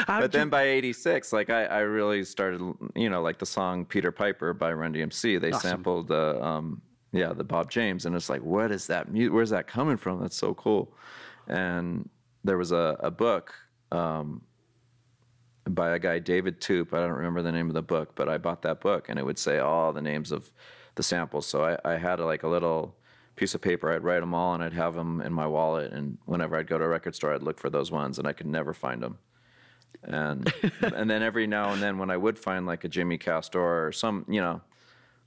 but 0.07 0.33
then 0.33 0.49
by 0.49 0.63
'86, 0.65 1.33
like 1.33 1.51
I, 1.51 1.65
I 1.65 1.79
really 1.81 2.25
started, 2.25 2.61
you 2.95 3.11
know, 3.11 3.23
like 3.23 3.39
the 3.39 3.47
song 3.47 3.85
"Peter 3.85 4.13
Piper" 4.13 4.53
by 4.53 4.73
Run 4.73 4.95
DMC. 4.95 5.41
They 5.41 5.53
sampled 5.53 6.09
the, 6.09 6.43
um, 6.45 6.81
yeah, 7.13 7.33
the 7.33 7.45
Bob 7.45 7.71
James, 7.71 8.07
and 8.07 8.15
it's 8.15 8.31
like, 8.31 8.43
what 8.43 8.71
is 8.71 8.87
that? 8.87 9.13
mu- 9.13 9.33
Where's 9.33 9.51
that 9.51 9.67
coming 9.67 9.97
from? 9.97 10.21
That's 10.21 10.37
so 10.37 10.55
cool. 10.55 10.93
And 11.49 12.09
there 12.45 12.59
was 12.59 12.73
a, 12.73 12.97
a 13.01 13.11
book 13.11 13.55
um, 13.91 14.43
by 15.69 15.91
a 15.91 15.99
guy 15.99 16.19
David 16.21 16.61
Toop. 16.61 16.93
I 16.93 17.01
don't 17.01 17.11
remember 17.13 17.43
the 17.43 17.53
name 17.53 17.69
of 17.69 17.75
the 17.75 17.83
book, 17.83 18.15
but 18.15 18.29
I 18.29 18.39
bought 18.39 18.63
that 18.63 18.81
book, 18.81 19.09
and 19.09 19.19
it 19.19 19.25
would 19.25 19.39
say 19.39 19.59
all 19.59 19.93
the 19.93 20.03
names 20.03 20.31
of 20.31 20.53
the 20.97 21.03
samples. 21.03 21.47
So 21.47 21.65
I, 21.65 21.93
I 21.93 21.97
had 21.97 22.21
like 22.21 22.43
a 22.43 22.49
little 22.49 22.97
piece 23.37 23.55
of 23.55 23.61
paper. 23.61 23.93
I'd 23.93 24.03
write 24.03 24.21
them 24.21 24.35
all, 24.35 24.55
and 24.55 24.63
I'd 24.63 24.73
have 24.73 24.95
them 24.95 25.21
in 25.21 25.33
my 25.33 25.47
wallet. 25.47 25.93
And 25.93 26.19
whenever 26.25 26.57
I'd 26.57 26.67
go 26.67 26.79
to 26.79 26.85
a 26.85 26.89
record 26.89 27.15
store, 27.15 27.35
I'd 27.35 27.43
look 27.43 27.61
for 27.61 27.71
those 27.71 27.91
ones, 27.91 28.19
and 28.19 28.27
I 28.27 28.33
could 28.33 28.47
never 28.47 28.75
find 28.75 29.03
them. 29.03 29.19
And 30.03 30.53
and 30.81 31.09
then 31.09 31.23
every 31.23 31.47
now 31.47 31.73
and 31.73 31.81
then, 31.81 31.99
when 31.99 32.11
I 32.11 32.17
would 32.17 32.39
find 32.39 32.67
like 32.67 32.85
a 32.85 32.89
Jimmy 32.89 33.19
Castor 33.19 33.61
or 33.61 33.93
some, 33.93 34.27
you 34.29 34.41
know, 34.41 34.61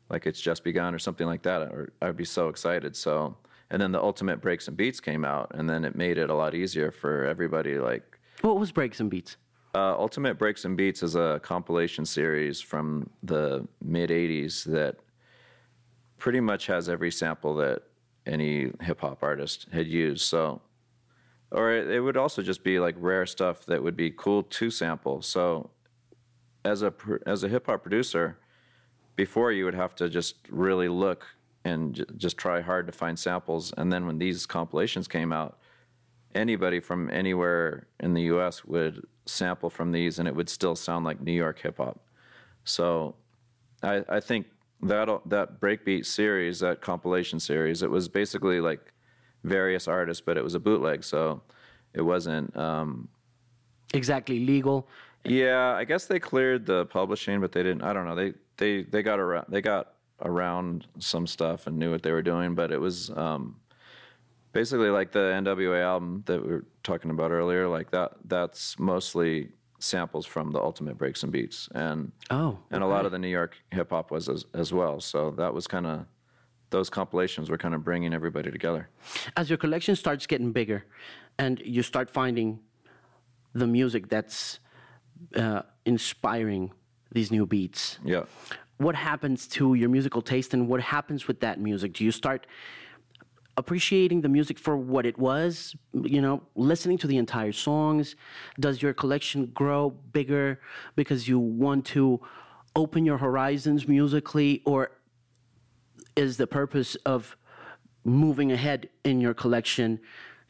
like 0.09 0.25
it's 0.27 0.41
just 0.41 0.63
begun 0.63 0.93
or 0.93 0.99
something 0.99 1.27
like 1.27 1.43
that, 1.43 1.61
or 1.61 1.93
I'd 2.01 2.17
be 2.17 2.25
so 2.25 2.49
excited. 2.49 2.95
So 2.95 3.37
and 3.71 3.81
then 3.81 3.91
the 3.91 4.01
Ultimate 4.01 4.41
Breaks 4.41 4.67
and 4.67 4.75
Beats 4.75 4.99
came 4.99 5.23
out, 5.23 5.51
and 5.53 5.69
then 5.69 5.85
it 5.85 5.95
made 5.95 6.17
it 6.17 6.29
a 6.29 6.35
lot 6.35 6.55
easier 6.55 6.91
for 6.91 7.25
everybody. 7.25 7.77
Like 7.77 8.19
what 8.41 8.57
was 8.57 8.71
breaks 8.71 8.99
and 8.99 9.09
beats? 9.09 9.37
uh, 9.75 9.95
Ultimate 9.97 10.37
Breaks 10.37 10.65
and 10.65 10.75
Beats 10.75 11.03
is 11.03 11.15
a 11.15 11.39
compilation 11.43 12.05
series 12.05 12.59
from 12.59 13.09
the 13.23 13.67
mid 13.83 14.09
80s 14.09 14.63
that 14.65 14.97
pretty 16.19 16.39
much 16.39 16.67
has 16.67 16.87
every 16.89 17.11
sample 17.11 17.55
that 17.55 17.83
any 18.25 18.71
hip 18.81 19.01
hop 19.01 19.23
artist 19.23 19.67
had 19.71 19.87
used. 19.87 20.23
So, 20.23 20.61
or 21.51 21.73
it, 21.73 21.99
would 21.99 22.17
also 22.17 22.41
just 22.41 22.63
be 22.63 22.79
like 22.79 22.95
rare 22.97 23.25
stuff 23.25 23.65
that 23.65 23.81
would 23.81 23.95
be 23.95 24.11
cool 24.11 24.43
to 24.43 24.69
sample. 24.69 25.21
So, 25.21 25.71
as 26.63 26.83
a 26.83 26.93
as 27.25 27.43
a 27.43 27.47
hip 27.47 27.65
hop 27.65 27.81
producer, 27.81 28.37
before 29.15 29.51
you 29.51 29.65
would 29.65 29.73
have 29.73 29.95
to 29.95 30.09
just 30.09 30.35
really 30.49 30.89
look 30.89 31.25
and 31.65 31.95
j- 31.95 32.05
just 32.17 32.37
try 32.37 32.61
hard 32.61 32.85
to 32.87 32.93
find 32.93 33.17
samples, 33.17 33.73
and 33.77 33.91
then 33.91 34.05
when 34.05 34.19
these 34.19 34.45
compilations 34.45 35.07
came 35.07 35.33
out, 35.33 35.57
anybody 36.35 36.79
from 36.79 37.09
anywhere 37.09 37.87
in 37.99 38.13
the 38.13 38.23
U.S. 38.23 38.63
would 38.65 39.05
sample 39.25 39.69
from 39.69 39.91
these, 39.91 40.19
and 40.19 40.27
it 40.27 40.35
would 40.35 40.49
still 40.49 40.75
sound 40.75 41.05
like 41.05 41.21
New 41.21 41.31
York 41.31 41.59
hip 41.59 41.77
hop. 41.77 41.99
So, 42.63 43.15
I, 43.81 44.03
I 44.07 44.19
think 44.19 44.45
that 44.83 45.21
that 45.25 45.59
breakbeat 45.59 46.05
series, 46.05 46.59
that 46.59 46.81
compilation 46.81 47.39
series, 47.39 47.81
it 47.83 47.89
was 47.89 48.07
basically 48.07 48.61
like 48.61 48.93
various 49.43 49.87
artists, 49.87 50.21
but 50.25 50.37
it 50.37 50.43
was 50.43 50.55
a 50.55 50.59
bootleg, 50.59 51.03
so 51.03 51.41
it 51.93 52.01
wasn't. 52.01 52.55
Um, 52.55 53.09
Exactly 53.93 54.39
legal. 54.45 54.87
yeah, 55.23 55.73
I 55.73 55.83
guess 55.83 56.05
they 56.05 56.19
cleared 56.19 56.65
the 56.65 56.85
publishing, 56.85 57.41
but 57.41 57.51
they 57.51 57.63
didn't. 57.63 57.81
I 57.81 57.91
don't 57.93 58.05
know. 58.07 58.15
They 58.15 58.33
they 58.57 58.83
they 58.83 59.01
got 59.01 59.19
around. 59.19 59.47
They 59.49 59.61
got 59.61 59.93
around 60.21 60.85
some 60.99 61.25
stuff 61.25 61.65
and 61.65 61.77
knew 61.79 61.89
what 61.91 62.03
they 62.03 62.11
were 62.11 62.21
doing, 62.21 62.53
but 62.53 62.71
it 62.71 62.79
was 62.79 63.09
um, 63.11 63.55
basically 64.53 64.89
like 64.89 65.11
the 65.11 65.19
NWA 65.19 65.81
album 65.81 66.23
that 66.27 66.45
we 66.45 66.51
were 66.51 66.65
talking 66.83 67.09
about 67.09 67.31
earlier. 67.31 67.67
Like 67.67 67.89
that. 67.91 68.11
That's 68.25 68.77
mostly 68.77 69.49
samples 69.79 70.25
from 70.25 70.51
the 70.51 70.59
Ultimate 70.59 70.97
Breaks 70.97 71.23
and 71.23 71.31
Beats, 71.31 71.69
and 71.73 72.11
Oh, 72.29 72.59
and 72.71 72.83
a 72.83 72.87
lot 72.87 73.05
of 73.05 73.11
the 73.11 73.19
New 73.19 73.29
York 73.29 73.55
hip 73.71 73.89
hop 73.91 74.11
was 74.11 74.29
as, 74.29 74.45
as 74.53 74.71
well. 74.73 74.99
So 74.99 75.31
that 75.31 75.53
was 75.53 75.67
kind 75.67 75.85
of 75.87 76.05
those 76.69 76.89
compilations 76.89 77.49
were 77.49 77.57
kind 77.57 77.73
of 77.73 77.83
bringing 77.83 78.13
everybody 78.13 78.51
together. 78.51 78.89
as 79.35 79.49
your 79.49 79.57
collection 79.57 79.95
starts 79.95 80.27
getting 80.27 80.51
bigger 80.51 80.85
and 81.39 81.59
you 81.65 81.81
start 81.81 82.09
finding 82.09 82.59
the 83.53 83.65
music 83.65 84.07
that's 84.09 84.59
uh, 85.35 85.61
inspiring 85.85 86.71
these 87.11 87.31
new 87.31 87.45
beats 87.47 87.97
Yeah. 88.05 88.23
what 88.77 88.95
happens 88.95 89.47
to 89.47 89.73
your 89.73 89.89
musical 89.89 90.21
taste 90.21 90.53
and 90.53 90.67
what 90.67 90.79
happens 90.81 91.27
with 91.27 91.39
that 91.39 91.59
music 91.59 91.93
do 91.93 92.03
you 92.05 92.11
start 92.11 92.45
appreciating 93.59 94.21
the 94.21 94.29
music 94.29 94.57
for 94.57 94.75
what 94.77 95.05
it 95.05 95.17
was 95.17 95.75
you 95.93 96.21
know 96.21 96.41
listening 96.55 96.97
to 96.97 97.07
the 97.07 97.17
entire 97.17 97.51
songs. 97.51 98.15
Does 98.59 98.81
your 98.81 98.93
collection 98.93 99.47
grow 99.47 99.91
bigger 100.17 100.59
because 100.95 101.27
you 101.27 101.39
want 101.39 101.85
to 101.97 102.21
open 102.75 103.05
your 103.05 103.17
horizons 103.17 103.87
musically 103.87 104.61
or 104.65 104.91
is 106.15 106.37
the 106.37 106.47
purpose 106.47 106.95
of 107.05 107.35
moving 108.03 108.51
ahead 108.51 108.89
in 109.03 109.19
your 109.19 109.33
collection 109.33 109.99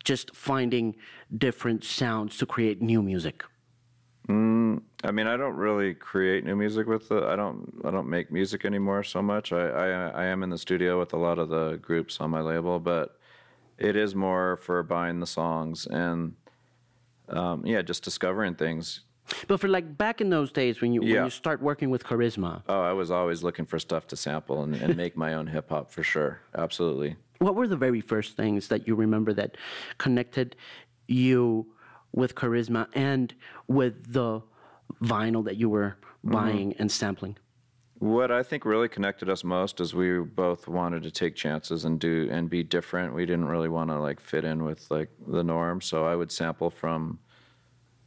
just 0.04 0.36
finding 0.36 0.96
different 1.36 1.84
sounds 1.84 2.38
to 2.38 2.46
create 2.46 2.82
new 2.82 3.02
music 3.02 3.44
I 4.30 5.12
mean, 5.12 5.28
I 5.28 5.38
don't 5.38 5.56
really 5.56 5.94
create 5.96 6.46
new 6.46 6.56
music 6.56 6.88
with 6.88 7.10
the. 7.10 7.26
I 7.26 7.36
don't. 7.36 7.82
I 7.84 7.90
don't 7.92 8.10
make 8.10 8.32
music 8.32 8.64
anymore 8.66 9.04
so 9.04 9.22
much. 9.22 9.52
I, 9.52 9.70
I 9.70 9.88
I 10.10 10.26
am 10.26 10.44
in 10.44 10.50
the 10.50 10.58
studio 10.58 11.00
with 11.00 11.14
a 11.14 11.18
lot 11.18 11.40
of 11.40 11.50
the 11.50 11.80
groups 11.82 12.20
on 12.20 12.30
my 12.30 12.42
label, 12.42 12.80
but 12.80 13.18
it 13.78 13.96
is 13.96 14.14
more 14.14 14.58
for 14.58 14.84
buying 14.84 15.20
the 15.20 15.26
songs 15.26 15.88
and 15.88 16.36
um, 17.30 17.66
yeah, 17.66 17.82
just 17.82 18.04
discovering 18.04 18.56
things. 18.56 19.02
but 19.48 19.60
for 19.60 19.68
like 19.68 19.98
back 19.98 20.22
in 20.22 20.30
those 20.30 20.52
days 20.52 20.82
when 20.82 20.92
you 20.94 21.02
when 21.02 21.24
you 21.26 21.30
start 21.30 21.62
working 21.62 21.90
with 21.92 22.04
Charizma 22.04 22.64
Oh, 22.68 22.82
I 22.82 22.94
was 22.94 23.10
always 23.12 23.44
looking 23.44 23.66
for 23.68 23.78
stuff 23.80 24.08
to 24.08 24.16
sample 24.16 24.64
and, 24.64 24.76
and 24.76 24.98
make 24.98 25.16
my 25.16 25.36
own 25.36 25.48
hip 25.48 25.70
hop 25.70 25.92
for 25.92 26.02
sure. 26.04 26.42
Absolutely. 26.58 27.16
what 27.38 27.54
were 27.56 27.68
the 27.68 27.78
very 27.78 28.02
first 28.02 28.36
things 28.36 28.68
that 28.70 28.88
you 28.88 28.96
remember 28.96 29.32
that 29.34 29.56
connected 30.00 30.56
you 31.08 31.68
with 32.12 32.34
Charizma 32.34 32.88
and 32.94 33.36
with 33.70 34.12
the 34.12 34.42
vinyl 35.02 35.46
that 35.46 35.56
you 35.56 35.70
were 35.70 35.96
mm-hmm. 36.26 36.32
buying 36.34 36.74
and 36.80 36.92
sampling 36.92 37.38
What 38.00 38.32
I 38.32 38.44
think 38.44 38.66
really 38.66 38.90
connected 38.90 39.30
us 39.30 39.44
most 39.44 39.80
is 39.80 39.94
we 39.94 40.20
both 40.20 40.68
wanted 40.68 41.04
to 41.04 41.12
take 41.12 41.36
chances 41.36 41.86
and 41.86 42.00
do 42.00 42.28
and 42.32 42.50
be 42.50 42.64
different. 42.64 43.14
We 43.14 43.26
didn't 43.26 43.46
really 43.46 43.70
want 43.70 43.90
to 43.92 44.00
like 44.00 44.20
fit 44.20 44.44
in 44.44 44.66
with 44.66 44.90
like 44.90 45.10
the 45.28 45.44
norm. 45.44 45.80
So 45.80 46.06
I 46.06 46.16
would 46.16 46.32
sample 46.32 46.70
from 46.70 47.20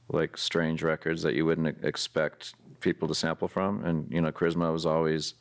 like 0.08 0.36
strange 0.36 0.82
records 0.82 1.22
that 1.22 1.34
you 1.34 1.46
wouldn't 1.46 1.84
expect 1.84 2.54
people 2.80 3.08
to 3.08 3.14
sample 3.14 3.48
from. 3.48 3.84
And 3.84 4.12
you 4.12 4.20
know, 4.20 4.32
Charizma 4.32 4.72
was 4.72 4.84
always 4.84 5.34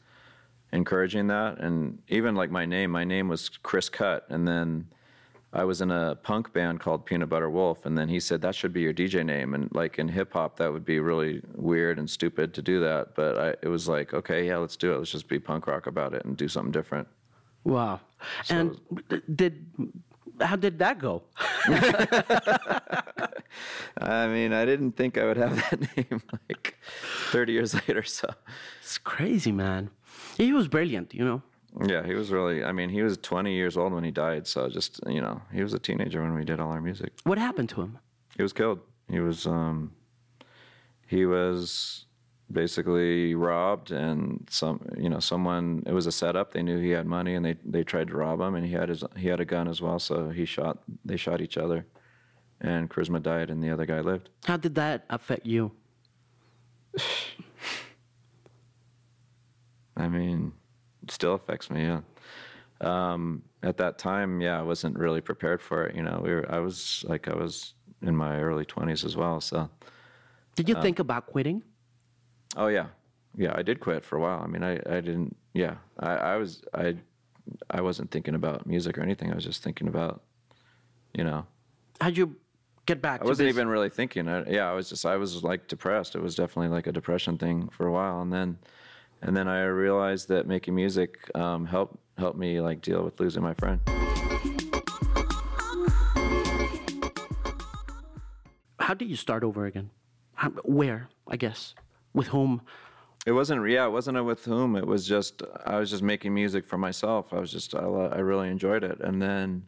encouraging 0.72 1.28
that. 1.28 1.60
And 1.60 2.00
even 2.08 2.36
like 2.36 2.52
my 2.52 2.66
name, 2.66 2.92
my 2.92 3.04
name 3.04 3.28
was 3.28 3.50
Chris 3.50 3.90
Cut, 3.90 4.26
and 4.30 4.48
then 4.48 4.88
I 5.54 5.66
was 5.66 5.82
in 5.82 5.92
a 5.92 6.16
punk 6.16 6.54
band 6.54 6.80
called 6.80 7.06
Peanut 7.06 7.28
Butter 7.30 7.50
Wolf, 7.50 7.86
and 7.86 7.98
then 7.98 8.08
he 8.08 8.20
said 8.22 8.42
that 8.42 8.56
should 8.56 8.72
be 8.72 8.82
your 8.82 8.94
DJ 8.94 9.26
name. 9.26 9.54
And 9.54 9.70
like 9.74 10.00
in 10.00 10.08
hip 10.08 10.32
hop, 10.34 10.58
that 10.58 10.72
would 10.72 10.86
be 10.86 11.00
really 11.00 11.42
weird 11.56 12.00
and 12.00 12.10
stupid 12.10 12.54
to 12.54 12.62
do 12.62 12.80
that. 12.80 13.16
But 13.16 13.38
I, 13.38 13.50
it 13.62 13.68
was 13.68 13.88
like, 13.90 14.14
okay, 14.14 14.48
yeah, 14.48 14.58
let's 14.58 14.78
do 14.78 14.94
it. 14.94 14.98
Let's 15.00 15.12
just 15.12 15.28
be 15.28 15.40
punk 15.40 15.68
rock 15.68 15.88
about 15.88 16.14
it 16.14 16.24
and 16.26 16.38
do 16.38 16.48
something 16.48 16.72
different. 16.72 17.08
wow 17.64 18.00
and 18.50 18.80
did 19.36 19.66
how 20.42 20.56
did 20.56 20.80
that 20.80 20.98
go 20.98 21.22
I 23.98 24.28
mean, 24.28 24.52
I 24.54 24.66
didn't 24.66 24.94
think 24.94 25.18
I 25.18 25.26
would 25.26 25.38
have 25.38 25.56
that 25.58 25.80
name 25.98 26.22
like 26.50 26.76
30 27.32 27.54
years 27.54 27.74
later. 27.76 28.02
So 28.04 28.28
it's 28.82 28.98
crazy 28.98 29.52
man 29.52 29.90
he 30.38 30.54
was 30.54 30.68
brilliant 30.68 31.14
you 31.14 31.24
know 31.24 31.42
yeah, 31.86 32.06
he 32.06 32.14
was 32.14 32.32
really. 32.32 32.64
I 32.64 32.72
mean, 32.72 32.90
he 32.90 33.02
was 33.02 33.18
20 33.18 33.54
years 33.54 33.78
old 33.78 33.94
when 33.94 34.04
he 34.04 34.12
died. 34.12 34.46
So 34.48 34.70
just 34.70 35.00
you 35.08 35.22
know, 35.22 35.42
he 35.54 35.64
was 35.64 35.74
a 35.74 35.80
teenager 35.80 36.22
when 36.22 36.34
we 36.34 36.44
did 36.44 36.60
all 36.60 36.72
our 36.72 36.82
music. 36.82 37.12
what 37.24 37.38
happened 37.38 37.70
to 37.70 37.82
him 37.82 37.98
He 38.36 38.44
was 38.44 38.54
killed. 38.54 38.80
He 39.10 39.20
was 39.20 39.46
um 39.48 39.94
he 41.08 41.26
was 41.26 42.06
basically 42.52 43.34
robbed 43.36 43.92
and 43.92 44.46
some 44.50 44.82
you 44.98 45.08
know 45.10 45.20
someone 45.20 45.84
it 45.86 45.94
was 45.94 46.06
a 46.06 46.12
setup 46.12 46.52
they 46.52 46.62
knew 46.62 46.80
he 46.80 46.90
had 46.90 47.06
money 47.08 47.34
and 47.36 47.46
they 47.46 47.56
they 47.64 47.82
tried 47.84 48.08
to 48.10 48.14
rob 48.16 48.42
him 48.42 48.56
and 48.56 48.66
he 48.66 48.74
had 48.74 48.90
his 48.90 49.04
he 49.16 49.30
had 49.30 49.40
a 49.40 49.46
gun 49.46 49.70
as 49.70 49.82
well 49.82 49.98
so 50.00 50.30
he 50.30 50.44
shot 50.46 50.80
they 51.06 51.16
shot 51.16 51.40
each 51.40 51.58
other 51.58 51.86
and 52.60 52.90
Charizma 52.90 53.24
died 53.24 53.50
and 53.50 53.64
the 53.64 53.70
other 53.70 53.86
guy 53.86 54.02
lived 54.02 54.30
how 54.46 54.58
did 54.58 54.76
that 54.76 55.06
affect 55.10 55.46
you 55.46 55.72
i 59.96 60.08
mean 60.10 60.52
still 61.12 61.34
affects 61.34 61.70
me 61.70 61.84
yeah 61.84 62.02
um 62.82 63.42
at 63.62 63.78
that 63.78 63.98
time 63.98 64.42
yeah 64.42 64.58
i 64.60 64.62
wasn't 64.62 64.98
really 64.98 65.22
prepared 65.22 65.62
for 65.62 65.86
it 65.86 65.96
you 65.96 66.02
know 66.02 66.20
we 66.24 66.32
were 66.32 66.46
i 66.52 66.60
was 66.60 67.06
like 67.08 67.28
i 67.28 67.36
was 67.36 67.74
in 68.02 68.16
my 68.16 68.40
early 68.40 68.66
20s 68.66 69.06
as 69.06 69.16
well. 69.16 69.40
So, 69.42 69.70
Did 70.56 70.68
you 70.68 70.76
think 70.82 71.00
about 71.00 71.28
quitting? 71.28 71.64
oh 72.58 72.68
yeah, 72.68 72.88
yeah, 73.38 73.54
I 73.56 73.62
did 73.62 73.80
quit 73.80 74.04
for 74.04 74.18
a 74.18 74.20
while. 74.20 74.42
I 74.44 74.48
mean, 74.48 74.64
I, 74.64 74.74
I 74.74 75.00
didn't. 75.02 75.38
Yeah, 75.54 75.76
I, 76.00 76.12
I 76.16 76.36
was 76.38 76.64
I 76.74 76.96
I 77.70 77.82
wasn't 77.82 78.12
thinking 78.12 78.36
about 78.36 78.66
music 78.66 78.98
or 78.98 79.02
anything. 79.02 79.32
I 79.32 79.36
was 79.36 79.44
just 79.44 79.64
thinking 79.64 79.88
about, 79.88 80.22
you 81.14 81.24
know, 81.24 81.46
How'd 82.02 82.18
you 82.18 82.36
get 82.86 83.02
back 83.02 83.22
I 83.22 83.26
wasn't 83.26 83.48
this? 83.48 83.56
even 83.56 83.68
really 83.68 83.90
thinking. 83.90 84.28
I, 84.28 84.50
yeah, 84.50 84.70
I 84.70 84.74
was 84.74 84.90
just 84.90 85.06
I 85.06 85.16
was 85.18 85.44
like 85.44 85.68
depressed. 85.68 86.16
It 86.16 86.22
was 86.22 86.36
definitely 86.36 86.70
like 86.70 86.88
a 86.88 86.92
depression 86.92 87.38
thing 87.38 87.70
for 87.70 87.88
a 87.88 87.92
while, 87.92 88.22
and 88.22 88.34
then 88.34 88.58
and 89.22 89.36
then 89.36 89.48
I 89.48 89.64
realized 89.64 90.28
that 90.30 90.48
making 90.48 90.76
music 90.76 91.30
um, 91.36 91.66
helped 91.66 91.98
helped 92.18 92.38
me 92.38 92.62
like 92.62 92.82
deal 92.82 93.04
with 93.04 93.20
losing 93.20 93.44
my 93.44 93.54
friend. 93.54 93.80
How 98.80 98.94
did 98.94 99.10
you 99.10 99.16
start 99.16 99.44
over 99.44 99.66
again? 99.66 99.90
How, 100.34 100.50
where, 100.64 101.08
I 101.28 101.38
guess? 101.38 101.76
With 102.14 102.28
whom? 102.28 102.62
It 103.26 103.32
wasn't 103.34 103.70
yeah, 103.70 103.86
it 103.86 103.92
wasn't 103.92 104.18
a 104.18 104.24
with 104.24 104.44
whom. 104.44 104.76
It 104.76 104.88
was 104.88 105.08
just 105.08 105.44
I 105.66 105.78
was 105.78 105.90
just 105.92 106.02
making 106.02 106.34
music 106.34 106.66
for 106.66 106.78
myself. 106.78 107.32
I 107.32 107.40
was 107.40 107.52
just 107.52 107.76
I, 107.76 107.80
I 107.80 108.20
really 108.20 108.50
enjoyed 108.50 108.84
it, 108.84 109.00
and 109.02 109.22
then 109.22 109.66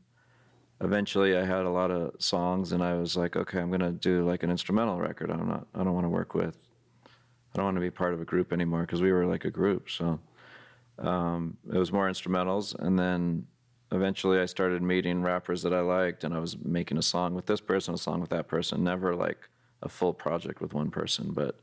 eventually 0.82 1.38
I 1.38 1.46
had 1.46 1.66
a 1.66 1.70
lot 1.70 1.92
of 1.92 2.16
songs, 2.20 2.72
and 2.72 2.84
I 2.84 2.96
was 2.96 3.16
like, 3.16 3.36
okay, 3.36 3.60
I'm 3.60 3.70
gonna 3.70 3.92
do 3.92 4.26
like 4.26 4.42
an 4.42 4.50
instrumental 4.50 4.98
record. 4.98 5.30
I'm 5.30 5.48
not. 5.48 5.68
I 5.76 5.84
don't 5.84 5.94
want 5.94 6.06
to 6.06 6.10
work 6.10 6.34
with. 6.34 6.58
I 7.54 7.60
don't 7.60 7.66
want 7.66 7.78
to 7.78 7.82
be 7.82 7.92
part 7.92 8.14
of 8.14 8.22
a 8.22 8.26
group 8.26 8.52
anymore 8.52 8.82
because 8.82 9.02
we 9.02 9.12
were 9.12 9.26
like 9.26 9.46
a 9.46 9.52
group. 9.52 9.90
So 9.90 10.20
um, 10.98 11.58
it 11.72 11.78
was 11.78 11.92
more 11.92 12.10
instrumentals, 12.10 12.74
and 12.80 12.98
then 12.98 13.46
eventually 13.92 14.40
I 14.40 14.46
started 14.46 14.82
meeting 14.82 15.22
rappers 15.22 15.62
that 15.62 15.74
I 15.74 15.82
liked, 15.82 16.24
and 16.24 16.34
I 16.34 16.40
was 16.40 16.58
making 16.58 16.98
a 16.98 17.04
song 17.04 17.36
with 17.36 17.46
this 17.46 17.62
person, 17.62 17.94
a 17.94 17.98
song 17.98 18.22
with 18.22 18.32
that 18.32 18.48
person. 18.48 18.84
Never 18.84 19.16
like 19.16 19.50
a 19.84 19.90
full 19.90 20.14
project 20.14 20.62
with 20.62 20.74
one 20.74 20.90
person, 20.90 21.32
but. 21.32 21.60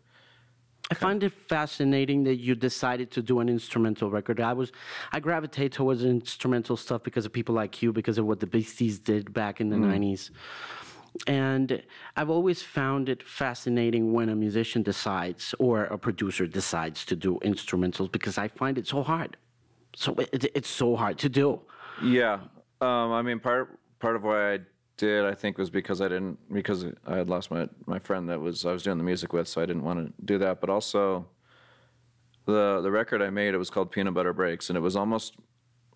I 0.92 0.94
find 0.94 1.22
it 1.22 1.32
fascinating 1.32 2.24
that 2.24 2.36
you 2.36 2.56
decided 2.56 3.12
to 3.12 3.22
do 3.22 3.38
an 3.38 3.48
instrumental 3.48 4.10
record. 4.10 4.40
I 4.40 4.52
was, 4.54 4.72
I 5.12 5.20
gravitate 5.20 5.70
towards 5.70 6.02
instrumental 6.02 6.76
stuff 6.76 7.04
because 7.04 7.24
of 7.24 7.32
people 7.32 7.54
like 7.54 7.80
you, 7.80 7.92
because 7.92 8.18
of 8.18 8.26
what 8.26 8.40
the 8.40 8.46
Beasties 8.46 8.98
did 8.98 9.32
back 9.32 9.60
in 9.60 9.68
the 9.68 9.76
'90s. 9.76 10.30
And 11.26 11.82
I've 12.16 12.30
always 12.30 12.62
found 12.62 13.08
it 13.08 13.22
fascinating 13.26 14.12
when 14.12 14.28
a 14.28 14.36
musician 14.36 14.82
decides 14.82 15.54
or 15.58 15.84
a 15.84 15.98
producer 15.98 16.46
decides 16.46 17.04
to 17.06 17.16
do 17.16 17.38
instrumentals 17.44 18.10
because 18.10 18.38
I 18.38 18.48
find 18.48 18.78
it 18.78 18.86
so 18.86 19.02
hard. 19.02 19.36
So 19.96 20.14
it, 20.32 20.50
it's 20.54 20.68
so 20.68 20.96
hard 20.96 21.18
to 21.18 21.28
do. 21.28 21.60
Yeah, 22.02 22.34
um, 22.80 23.12
I 23.12 23.22
mean 23.22 23.40
part 23.40 23.78
part 23.98 24.16
of 24.16 24.22
why 24.22 24.54
I 24.54 24.58
did 24.96 25.24
I 25.24 25.34
think 25.34 25.58
was 25.58 25.70
because 25.70 26.00
I 26.00 26.08
didn't 26.08 26.38
because 26.52 26.84
I 27.06 27.16
had 27.16 27.28
lost 27.28 27.50
my 27.50 27.68
my 27.86 27.98
friend 27.98 28.28
that 28.28 28.40
was 28.40 28.64
I 28.64 28.72
was 28.72 28.82
doing 28.82 28.98
the 28.98 29.04
music 29.04 29.32
with, 29.32 29.48
so 29.48 29.60
I 29.60 29.66
didn't 29.66 29.82
want 29.82 30.06
to 30.06 30.24
do 30.24 30.38
that. 30.38 30.60
But 30.60 30.70
also, 30.70 31.26
the 32.46 32.80
the 32.82 32.90
record 32.90 33.22
I 33.22 33.30
made 33.30 33.54
it 33.54 33.58
was 33.58 33.70
called 33.70 33.90
Peanut 33.90 34.14
Butter 34.14 34.32
Breaks, 34.32 34.70
and 34.70 34.76
it 34.76 34.80
was 34.80 34.96
almost 34.96 35.36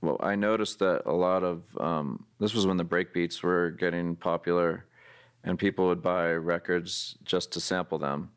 well 0.00 0.18
I 0.20 0.35
noticed 0.35 0.79
that 0.81 1.03
a 1.07 1.12
lot 1.12 1.44
of 1.44 1.64
um, 1.79 2.24
this 2.40 2.55
was 2.55 2.66
when 2.66 2.77
the 2.77 2.85
break 2.85 3.12
beats 3.12 3.42
were 3.42 3.70
getting 3.70 4.16
popular, 4.16 4.87
and 5.44 5.59
people 5.59 5.87
would 5.87 6.02
buy 6.02 6.33
records 6.33 7.16
just 7.22 7.52
to 7.52 7.61
sample 7.61 7.98
them. 7.98 8.30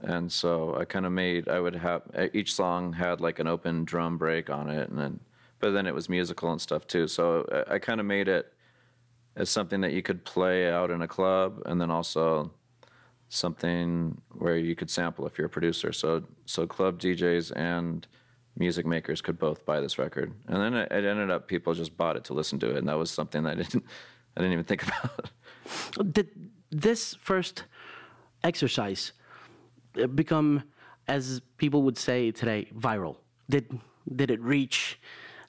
And 0.00 0.30
so 0.30 0.76
I 0.78 0.84
kind 0.84 1.06
of 1.06 1.12
made 1.12 1.48
I 1.48 1.58
would 1.58 1.74
have 1.74 2.02
each 2.34 2.54
song 2.54 2.92
had 2.92 3.20
like 3.20 3.38
an 3.38 3.46
open 3.46 3.84
drum 3.84 4.18
break 4.18 4.50
on 4.50 4.68
it, 4.68 4.90
and 4.90 4.98
then 4.98 5.20
but 5.58 5.70
then 5.70 5.86
it 5.86 5.94
was 5.94 6.08
musical 6.10 6.52
and 6.52 6.60
stuff 6.60 6.86
too. 6.86 7.08
So 7.08 7.40
uh, 7.50 7.64
I, 7.66 7.74
I 7.74 7.78
kind 7.78 7.98
of 7.98 8.06
made 8.06 8.28
it 8.28 8.52
as 9.36 9.48
something 9.48 9.80
that 9.80 9.92
you 9.92 10.02
could 10.02 10.24
play 10.24 10.70
out 10.70 10.90
in 10.90 11.00
a 11.00 11.08
club, 11.08 11.62
and 11.64 11.80
then 11.80 11.90
also 11.90 12.52
something 13.30 14.20
where 14.32 14.56
you 14.58 14.76
could 14.76 14.90
sample 14.90 15.26
if 15.26 15.38
you're 15.38 15.46
a 15.46 15.50
producer. 15.50 15.92
So 15.92 16.24
so 16.44 16.66
club 16.66 17.00
DJs 17.00 17.56
and 17.56 18.06
music 18.58 18.84
makers 18.84 19.22
could 19.22 19.38
both 19.38 19.64
buy 19.64 19.80
this 19.80 19.98
record, 19.98 20.34
and 20.48 20.60
then 20.60 20.74
it, 20.74 20.92
it 20.92 21.06
ended 21.06 21.30
up 21.30 21.48
people 21.48 21.72
just 21.72 21.96
bought 21.96 22.16
it 22.16 22.24
to 22.24 22.34
listen 22.34 22.58
to 22.58 22.70
it, 22.70 22.76
and 22.76 22.88
that 22.88 22.98
was 22.98 23.10
something 23.10 23.46
I 23.46 23.54
didn't 23.54 23.84
I 24.36 24.40
didn't 24.40 24.52
even 24.52 24.64
think 24.64 24.82
about. 24.86 25.30
Did 26.12 26.28
this 26.70 27.14
first 27.14 27.64
exercise 28.44 29.12
uh, 30.00 30.06
become, 30.06 30.62
as 31.08 31.40
people 31.56 31.82
would 31.82 31.98
say 31.98 32.30
today, 32.30 32.68
viral? 32.74 33.16
Did 33.48 33.80
did 34.14 34.30
it 34.30 34.40
reach 34.40 35.00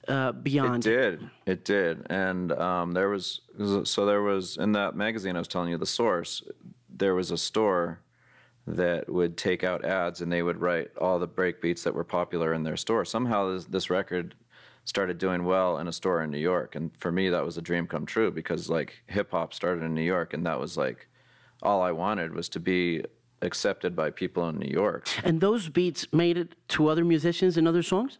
uh, 0.08 0.32
beyond? 0.32 0.86
It 0.86 0.90
did. 0.90 1.30
It 1.46 1.64
did. 1.64 2.06
And 2.10 2.52
um, 2.52 2.92
there 2.92 3.08
was 3.08 3.42
so 3.84 4.06
there 4.06 4.22
was 4.22 4.56
in 4.56 4.72
that 4.72 4.96
magazine 4.96 5.36
I 5.36 5.38
was 5.38 5.48
telling 5.48 5.70
you, 5.70 5.78
the 5.78 5.86
source. 5.86 6.42
There 6.88 7.14
was 7.14 7.30
a 7.30 7.38
store 7.38 8.00
that 8.66 9.08
would 9.08 9.36
take 9.36 9.64
out 9.64 9.84
ads 9.84 10.20
and 10.20 10.30
they 10.30 10.42
would 10.42 10.60
write 10.60 10.90
all 11.00 11.18
the 11.18 11.26
break 11.26 11.62
beats 11.62 11.82
that 11.84 11.94
were 11.94 12.04
popular 12.04 12.52
in 12.52 12.64
their 12.64 12.76
store. 12.76 13.04
Somehow 13.04 13.52
this, 13.52 13.64
this 13.64 13.90
record 13.90 14.34
started 14.88 15.18
doing 15.18 15.44
well 15.44 15.76
in 15.78 15.86
a 15.86 15.92
store 15.92 16.22
in 16.22 16.30
New 16.30 16.38
York, 16.38 16.74
and 16.74 16.90
for 16.96 17.12
me 17.12 17.28
that 17.28 17.44
was 17.44 17.58
a 17.58 17.62
dream 17.62 17.86
come 17.86 18.06
true 18.06 18.30
because 18.30 18.70
like 18.70 19.02
hip 19.06 19.32
hop 19.32 19.52
started 19.52 19.84
in 19.84 19.94
New 19.94 20.08
York, 20.16 20.32
and 20.32 20.46
that 20.46 20.58
was 20.58 20.78
like 20.78 21.08
all 21.62 21.82
I 21.82 21.92
wanted 21.92 22.34
was 22.34 22.48
to 22.50 22.60
be 22.60 23.04
accepted 23.42 23.94
by 23.94 24.10
people 24.10 24.48
in 24.48 24.58
New 24.58 24.72
York. 24.82 25.08
And 25.24 25.40
those 25.40 25.68
beats 25.68 26.10
made 26.12 26.38
it 26.38 26.54
to 26.68 26.88
other 26.88 27.04
musicians 27.04 27.56
and 27.58 27.68
other 27.68 27.82
songs. 27.82 28.18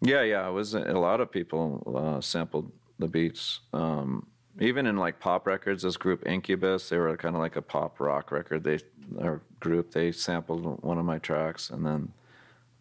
Yeah, 0.00 0.22
yeah, 0.22 0.48
it 0.48 0.52
was 0.52 0.74
a 0.74 0.98
lot 1.08 1.20
of 1.20 1.30
people 1.30 1.62
uh, 1.96 2.20
sampled 2.20 2.72
the 2.98 3.08
beats. 3.08 3.60
Um, 3.72 4.26
even 4.60 4.86
in 4.86 4.96
like 4.96 5.20
pop 5.20 5.46
records, 5.46 5.84
this 5.84 5.96
group 5.96 6.26
Incubus, 6.26 6.88
they 6.88 6.98
were 6.98 7.16
kind 7.16 7.36
of 7.36 7.40
like 7.40 7.56
a 7.56 7.62
pop 7.62 8.00
rock 8.00 8.32
record. 8.32 8.64
They 8.64 8.80
or 9.18 9.42
group 9.60 9.92
they 9.92 10.10
sampled 10.12 10.82
one 10.82 10.98
of 10.98 11.04
my 11.04 11.18
tracks, 11.18 11.70
and 11.70 11.86
then 11.86 12.12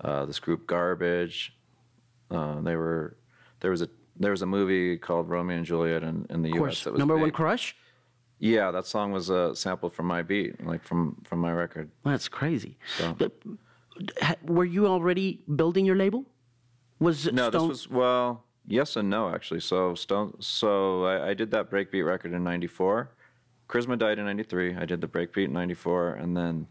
uh, 0.02 0.26
this 0.26 0.40
group 0.40 0.68
Garbage, 0.68 1.56
uh, 2.34 2.62
they 2.62 2.76
were 2.76 3.18
there 3.60 3.72
was 3.72 3.82
a 3.82 3.90
there 4.18 4.32
was 4.32 4.42
a 4.42 4.46
movie 4.46 4.98
called 4.98 5.30
Romeo 5.30 5.58
and 5.58 5.66
Juliet 5.66 6.04
in, 6.04 6.26
in 6.30 6.42
the 6.42 6.50
Of 6.52 6.56
U.S. 6.58 6.84
that 6.84 6.94
was 6.94 7.00
number 7.00 7.18
one 7.18 7.32
crush. 7.32 7.76
Yeah, 8.40 8.72
that 8.72 8.86
song 8.86 9.12
was 9.12 9.32
uh, 9.32 9.54
sampled 9.56 9.94
from 9.94 10.06
my 10.08 10.22
beat, 10.22 10.64
like 10.66 10.84
from 10.84 11.22
from 11.24 11.40
my 11.40 11.52
record. 11.52 11.90
That's 12.04 12.28
crazy. 12.28 12.78
So- 12.98 13.16
But, 13.18 13.32
were 14.44 14.66
you 14.66 14.88
already 14.88 15.44
building 15.56 15.86
your 15.86 15.96
label? 15.96 16.26
Was 17.00 17.32
No, 17.32 17.50
Stone? 17.50 17.70
this 17.70 17.70
was 17.70 17.90
well, 17.90 18.44
yes 18.68 18.96
and 18.96 19.10
no 19.10 19.30
actually. 19.30 19.60
So 19.60 19.94
Stone, 19.96 20.36
so 20.40 21.06
I, 21.06 21.30
I 21.30 21.34
did 21.34 21.52
that 21.52 21.70
breakbeat 21.70 22.06
record 22.06 22.34
in 22.34 22.44
'94. 22.44 23.12
Charizma 23.70 23.98
died 23.98 24.20
in 24.20 24.26
'93. 24.26 24.76
I 24.76 24.86
did 24.86 25.00
the 25.02 25.08
breakbeat 25.08 25.46
in 25.46 25.54
'94, 25.54 26.14
and 26.16 26.36
then 26.36 26.68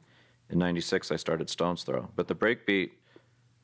in 0.50 0.58
'96 0.58 1.10
I 1.10 1.16
started 1.16 1.48
Stones 1.48 1.84
Throw. 1.84 2.08
But 2.16 2.28
the 2.28 2.34
breakbeat 2.34 2.90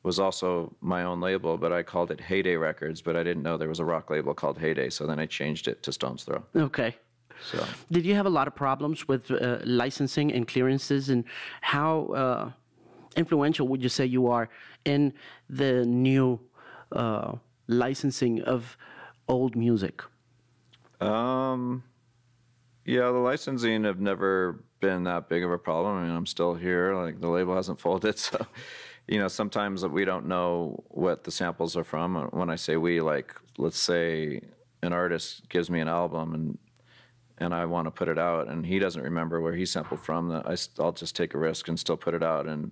was 0.03 0.19
also 0.19 0.73
my 0.81 1.03
own 1.03 1.19
label, 1.19 1.57
but 1.57 1.73
I 1.73 1.83
called 1.83 2.11
it 2.11 2.21
Heyday 2.21 2.55
Records. 2.55 3.01
But 3.01 3.15
I 3.15 3.23
didn't 3.23 3.43
know 3.43 3.57
there 3.57 3.69
was 3.69 3.79
a 3.79 3.85
rock 3.85 4.09
label 4.09 4.33
called 4.33 4.57
Heyday, 4.57 4.89
so 4.89 5.05
then 5.05 5.19
I 5.19 5.25
changed 5.25 5.67
it 5.67 5.83
to 5.83 5.91
Stones 5.91 6.23
Throw. 6.23 6.43
okay. 6.55 6.95
So 7.41 7.63
Did 7.89 8.05
you 8.05 8.15
have 8.15 8.25
a 8.25 8.29
lot 8.29 8.47
of 8.47 8.55
problems 8.55 9.07
with 9.07 9.31
uh, 9.31 9.59
licensing 9.63 10.33
and 10.33 10.45
clearances, 10.47 11.09
and 11.09 11.23
how 11.61 12.07
uh, 12.07 12.51
influential 13.15 13.67
would 13.69 13.81
you 13.81 13.89
say 13.89 14.05
you 14.05 14.27
are 14.27 14.49
in 14.83 15.13
the 15.49 15.85
new 15.85 16.39
uh, 16.91 17.35
licensing 17.67 18.41
of 18.41 18.77
old 19.27 19.55
music? 19.55 20.03
Um, 20.99 21.83
yeah, 22.85 23.05
the 23.11 23.19
licensing 23.19 23.85
have 23.85 24.01
never 24.01 24.63
been 24.79 25.03
that 25.03 25.29
big 25.29 25.43
of 25.43 25.51
a 25.51 25.57
problem. 25.57 25.97
I 25.97 26.07
mean, 26.07 26.15
I'm 26.15 26.25
still 26.25 26.55
here. 26.55 26.95
Like 26.95 27.21
the 27.21 27.29
label 27.29 27.55
hasn't 27.55 27.79
folded, 27.79 28.17
so 28.27 28.45
you 29.09 29.17
know, 29.17 29.27
sometimes 29.27 29.85
we 29.85 30.05
don't 30.05 30.27
know 30.27 30.83
what 30.89 31.23
the 31.23 31.31
samples 31.31 31.75
are 31.75 31.83
from. 31.83 32.15
Uh, 32.15 32.25
when 32.27 32.49
I 32.49 32.55
say 32.55 32.77
we, 32.77 33.01
like 33.01 33.33
let's 33.57 33.79
say 33.79 34.41
an 34.83 34.93
artist 34.93 35.49
gives 35.49 35.69
me 35.69 35.79
an 35.79 35.87
album 35.87 36.35
and 36.35 36.57
and 37.41 37.53
I 37.53 37.65
want 37.65 37.85
to 37.87 37.91
put 37.91 38.09
it 38.09 38.19
out, 38.19 38.49
and 38.49 38.65
he 38.65 38.79
doesn't 38.79 39.01
remember 39.01 39.39
where 39.39 39.53
he 39.55 39.65
sampled 39.65 40.01
from. 40.01 40.27
That 40.27 40.45
I, 40.45 40.57
will 40.81 40.91
just 40.91 41.15
take 41.15 41.33
a 41.33 41.37
risk 41.37 41.69
and 41.69 41.79
still 41.79 41.97
put 41.97 42.13
it 42.13 42.21
out 42.21 42.45
and 42.47 42.71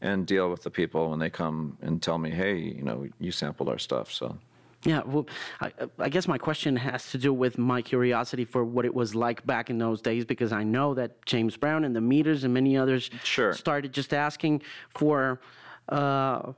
and 0.00 0.26
deal 0.26 0.50
with 0.50 0.62
the 0.62 0.70
people 0.70 1.10
when 1.10 1.18
they 1.18 1.30
come 1.30 1.76
and 1.82 2.02
tell 2.02 2.18
me, 2.18 2.30
hey, 2.30 2.56
you 2.56 2.82
know, 2.82 3.06
you 3.20 3.30
sampled 3.30 3.68
our 3.68 3.78
stuff. 3.78 4.10
So 4.12 4.36
Yeah, 4.84 5.02
well, 5.04 5.26
I, 5.60 5.72
I 5.98 6.08
guess 6.08 6.28
my 6.28 6.38
question 6.38 6.76
has 6.76 7.10
to 7.10 7.18
do 7.18 7.32
with 7.32 7.58
my 7.58 7.82
curiosity 7.82 8.44
for 8.44 8.64
what 8.64 8.84
it 8.84 8.94
was 8.94 9.14
like 9.14 9.44
back 9.44 9.70
in 9.70 9.78
those 9.78 10.00
days, 10.00 10.24
because 10.24 10.52
I 10.52 10.62
know 10.62 10.94
that 10.94 11.24
James 11.26 11.56
Brown 11.56 11.84
and 11.84 11.94
the 11.94 12.00
Meters 12.00 12.44
and 12.44 12.54
many 12.54 12.76
others 12.76 13.10
Sure. 13.24 13.52
started 13.52 13.92
just 13.92 14.14
asking 14.14 14.62
for 14.88 15.40
uh, 15.88 16.52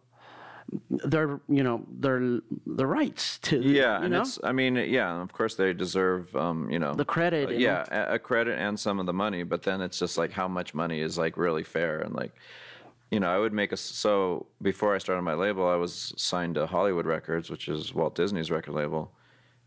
their, 0.89 1.41
you 1.49 1.63
know, 1.63 1.85
their 1.91 2.41
the 2.67 2.87
rights 2.87 3.39
to, 3.41 3.61
Yeah, 3.61 3.99
you 3.99 4.05
and 4.05 4.13
know? 4.13 4.21
it's. 4.21 4.39
I 4.45 4.53
mean, 4.53 4.77
yeah, 4.77 5.21
of 5.21 5.33
course 5.33 5.55
they 5.57 5.73
deserve, 5.73 6.35
um, 6.37 6.71
you 6.71 6.79
know, 6.79 6.95
The 6.95 7.05
credit 7.05 7.49
uh, 7.49 7.53
yeah, 7.53 7.85
a, 7.91 8.15
a 8.15 8.19
credit 8.19 8.59
and 8.59 8.79
some 8.79 9.01
of 9.01 9.07
the 9.07 9.13
money. 9.13 9.43
But 9.43 9.63
then 9.63 9.81
it's 9.81 9.99
just 9.99 10.17
like 10.17 10.33
how 10.33 10.49
much 10.49 10.75
money 10.75 11.01
is 11.01 11.19
like 11.19 11.37
really 11.37 11.65
fair 11.65 12.01
and 12.01 12.15
like, 12.15 12.33
you 13.11 13.19
know, 13.19 13.29
I 13.29 13.39
would 13.39 13.53
make 13.53 13.73
a. 13.73 13.77
So 13.77 14.47
before 14.63 14.95
I 14.95 14.99
started 14.99 15.23
my 15.23 15.35
label, 15.35 15.67
I 15.69 15.75
was 15.75 16.15
signed 16.17 16.55
to 16.55 16.67
Hollywood 16.67 17.07
Records, 17.07 17.51
which 17.51 17.69
is 17.69 17.93
Walt 17.93 18.15
Disney's 18.15 18.51
record 18.53 18.75
label, 18.75 19.11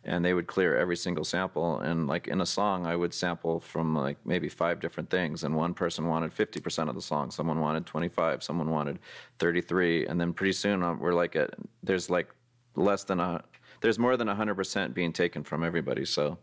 and 0.05 0.23
they 0.23 0.33
would 0.33 0.47
clear 0.47 0.75
every 0.75 0.97
single 0.97 1.23
sample. 1.23 1.79
And 1.79 2.07
like 2.07 2.27
in 2.27 2.41
a 2.41 2.45
song, 2.45 2.85
I 2.85 2.95
would 2.95 3.13
sample 3.13 3.59
from 3.59 3.95
like 3.95 4.17
maybe 4.25 4.49
five 4.49 4.79
different 4.79 5.09
things, 5.09 5.43
and 5.43 5.55
one 5.55 5.73
person 5.73 6.07
wanted 6.07 6.31
50% 6.31 6.89
of 6.89 6.95
the 6.95 7.01
song, 7.01 7.31
someone 7.31 7.59
wanted 7.59 7.85
25, 7.85 8.43
someone 8.43 8.69
wanted 8.69 8.99
33, 9.39 10.07
and 10.07 10.19
then 10.19 10.33
pretty 10.33 10.53
soon 10.53 10.83
um, 10.83 10.99
we're 10.99 11.13
like 11.13 11.35
at 11.35 11.51
there's 11.81 12.09
like 12.09 12.29
less 12.75 13.03
than 13.03 13.19
a 13.19 13.43
there's 13.81 13.99
more 13.99 14.15
than 14.15 14.27
100% 14.27 14.93
being 14.93 15.11
taken 15.11 15.43
from 15.43 15.63
everybody. 15.63 16.05
So 16.05 16.37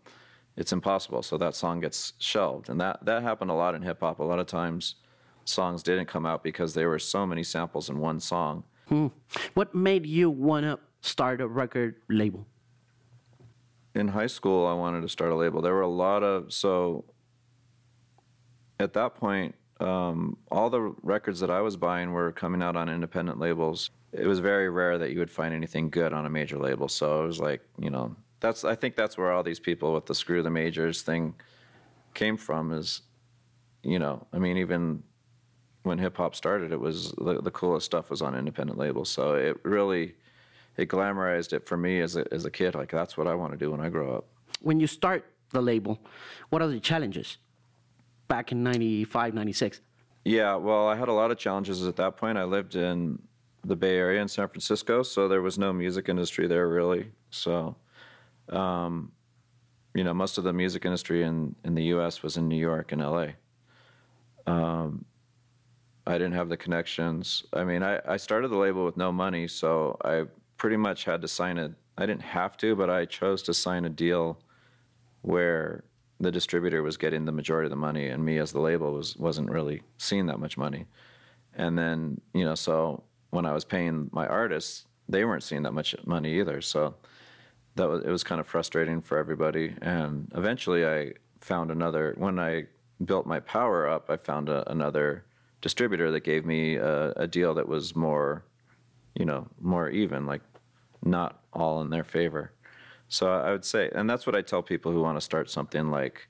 it's 0.56 0.72
impossible. 0.72 1.22
So 1.22 1.38
that 1.38 1.54
song 1.54 1.80
gets 1.80 2.12
shelved, 2.18 2.68
and 2.68 2.80
that 2.80 3.04
that 3.04 3.22
happened 3.22 3.50
a 3.50 3.54
lot 3.54 3.74
in 3.74 3.82
hip 3.82 4.00
hop. 4.00 4.20
A 4.20 4.24
lot 4.24 4.38
of 4.38 4.46
times, 4.46 4.96
songs 5.44 5.82
didn't 5.82 6.06
come 6.06 6.26
out 6.26 6.42
because 6.42 6.74
there 6.74 6.88
were 6.88 6.98
so 6.98 7.26
many 7.26 7.42
samples 7.42 7.90
in 7.90 7.98
one 7.98 8.20
song. 8.20 8.64
hmm. 8.88 9.08
What 9.54 9.74
made 9.74 10.06
you 10.06 10.30
want 10.30 10.64
to 10.64 10.78
start 11.00 11.40
a 11.40 11.48
record 11.48 11.96
label? 12.08 12.46
In 13.94 14.08
high 14.08 14.28
school, 14.28 14.66
I 14.66 14.74
wanted 14.74 15.00
to 15.02 15.08
start 15.08 15.32
a 15.32 15.36
label. 15.36 15.60
There 15.62 15.74
were 15.74 15.80
a 15.80 15.88
lot 15.88 16.22
of 16.22 16.52
so. 16.52 17.04
At 18.78 18.94
that 18.94 19.14
point, 19.14 19.54
um, 19.80 20.36
all 20.50 20.70
the 20.70 20.94
records 21.02 21.40
that 21.40 21.50
I 21.50 21.60
was 21.60 21.76
buying 21.76 22.12
were 22.12 22.32
coming 22.32 22.62
out 22.62 22.76
on 22.76 22.88
independent 22.88 23.38
labels. 23.38 23.90
It 24.12 24.26
was 24.26 24.38
very 24.38 24.70
rare 24.70 24.98
that 24.98 25.10
you 25.12 25.18
would 25.18 25.30
find 25.30 25.54
anything 25.54 25.90
good 25.90 26.12
on 26.12 26.26
a 26.26 26.30
major 26.30 26.58
label. 26.58 26.88
So 26.88 27.24
it 27.24 27.26
was 27.26 27.40
like, 27.40 27.62
you 27.78 27.90
know, 27.90 28.16
that's 28.40 28.64
I 28.64 28.74
think 28.74 28.96
that's 28.96 29.18
where 29.18 29.32
all 29.32 29.42
these 29.42 29.60
people 29.60 29.92
with 29.94 30.06
the 30.06 30.14
screw 30.14 30.42
the 30.42 30.50
majors 30.50 31.02
thing 31.02 31.34
came 32.14 32.36
from. 32.36 32.72
Is, 32.72 33.02
you 33.82 33.98
know, 33.98 34.26
I 34.32 34.38
mean, 34.38 34.56
even 34.56 35.02
when 35.82 35.98
hip 35.98 36.16
hop 36.16 36.34
started, 36.34 36.72
it 36.72 36.80
was 36.80 37.12
the, 37.12 37.40
the 37.40 37.50
coolest 37.50 37.86
stuff 37.86 38.10
was 38.10 38.22
on 38.22 38.34
independent 38.34 38.78
labels. 38.78 39.08
So 39.08 39.34
it 39.34 39.58
really 39.64 40.14
it 40.76 40.88
glamorized 40.88 41.52
it 41.52 41.66
for 41.66 41.76
me 41.76 42.00
as 42.00 42.16
a, 42.16 42.24
as 42.32 42.44
a 42.44 42.50
kid. 42.50 42.74
Like 42.74 42.90
that's 42.90 43.16
what 43.16 43.26
I 43.26 43.34
want 43.34 43.52
to 43.52 43.58
do 43.58 43.70
when 43.70 43.80
I 43.80 43.88
grow 43.88 44.16
up. 44.16 44.26
When 44.60 44.80
you 44.80 44.86
start 44.86 45.24
the 45.50 45.60
label, 45.60 46.00
what 46.50 46.62
are 46.62 46.68
the 46.68 46.80
challenges? 46.80 47.38
Back 48.28 48.52
in 48.52 48.62
95, 48.62 49.34
96. 49.34 49.80
Yeah, 50.24 50.54
well, 50.56 50.86
I 50.86 50.96
had 50.96 51.08
a 51.08 51.12
lot 51.12 51.30
of 51.30 51.38
challenges 51.38 51.86
at 51.86 51.96
that 51.96 52.16
point. 52.16 52.38
I 52.38 52.44
lived 52.44 52.76
in 52.76 53.20
the 53.64 53.76
Bay 53.76 53.96
Area 53.96 54.20
in 54.20 54.28
San 54.28 54.48
Francisco, 54.48 55.02
so 55.02 55.28
there 55.28 55.42
was 55.42 55.58
no 55.58 55.72
music 55.72 56.08
industry 56.08 56.46
there 56.46 56.68
really. 56.68 57.10
So, 57.30 57.76
um, 58.48 59.12
you 59.94 60.04
know, 60.04 60.14
most 60.14 60.38
of 60.38 60.44
the 60.44 60.52
music 60.52 60.84
industry 60.84 61.22
in, 61.22 61.56
in 61.64 61.74
the 61.74 61.84
U.S. 61.84 62.22
was 62.22 62.36
in 62.36 62.48
New 62.48 62.58
York 62.58 62.92
and 62.92 63.02
L.A. 63.02 63.34
Um, 64.46 65.04
I 66.06 66.12
didn't 66.12 66.32
have 66.32 66.48
the 66.48 66.56
connections. 66.56 67.44
I 67.52 67.64
mean, 67.64 67.82
I, 67.82 68.00
I 68.06 68.16
started 68.16 68.48
the 68.48 68.56
label 68.56 68.84
with 68.84 68.96
no 68.96 69.12
money, 69.12 69.48
so 69.48 69.96
I 70.04 70.24
pretty 70.60 70.76
much 70.76 71.04
had 71.04 71.22
to 71.22 71.26
sign 71.26 71.56
it. 71.56 71.72
I 71.96 72.04
didn't 72.04 72.22
have 72.22 72.56
to, 72.58 72.76
but 72.76 72.90
I 72.90 73.06
chose 73.06 73.42
to 73.44 73.54
sign 73.54 73.86
a 73.86 73.88
deal 73.88 74.38
where 75.22 75.84
the 76.20 76.30
distributor 76.30 76.82
was 76.82 76.98
getting 76.98 77.24
the 77.24 77.32
majority 77.32 77.66
of 77.66 77.70
the 77.70 77.76
money, 77.76 78.08
and 78.08 78.22
me 78.22 78.36
as 78.36 78.52
the 78.52 78.60
label 78.60 78.92
was 78.92 79.16
wasn't 79.16 79.50
really 79.50 79.82
seeing 79.96 80.26
that 80.26 80.38
much 80.38 80.58
money. 80.58 80.84
And 81.54 81.78
then 81.78 82.20
you 82.34 82.44
know, 82.44 82.54
so 82.54 83.02
when 83.30 83.46
I 83.46 83.54
was 83.54 83.64
paying 83.64 84.10
my 84.12 84.26
artists, 84.26 84.86
they 85.08 85.24
weren't 85.24 85.42
seeing 85.42 85.62
that 85.62 85.72
much 85.72 85.96
money 86.04 86.38
either. 86.38 86.60
So 86.60 86.94
that 87.76 87.88
was 87.88 88.04
it 88.04 88.10
was 88.10 88.22
kind 88.22 88.40
of 88.40 88.46
frustrating 88.46 89.00
for 89.00 89.16
everybody. 89.16 89.74
And 89.80 90.30
eventually, 90.36 90.86
I 90.86 91.12
found 91.40 91.70
another. 91.70 92.14
When 92.18 92.38
I 92.38 92.66
built 93.02 93.26
my 93.26 93.40
power 93.40 93.88
up, 93.88 94.10
I 94.10 94.18
found 94.18 94.50
a, 94.50 94.70
another 94.70 95.24
distributor 95.62 96.10
that 96.10 96.20
gave 96.20 96.44
me 96.44 96.76
a, 96.76 97.12
a 97.12 97.26
deal 97.26 97.54
that 97.54 97.66
was 97.66 97.96
more, 97.96 98.44
you 99.14 99.24
know, 99.24 99.48
more 99.58 99.88
even, 99.88 100.26
like 100.26 100.42
not 101.02 101.42
all 101.52 101.80
in 101.80 101.90
their 101.90 102.04
favor. 102.04 102.52
So 103.08 103.30
I 103.32 103.50
would 103.50 103.64
say, 103.64 103.90
and 103.94 104.08
that's 104.08 104.26
what 104.26 104.36
I 104.36 104.42
tell 104.42 104.62
people 104.62 104.92
who 104.92 105.00
want 105.00 105.16
to 105.16 105.20
start 105.20 105.50
something 105.50 105.90
like, 105.90 106.28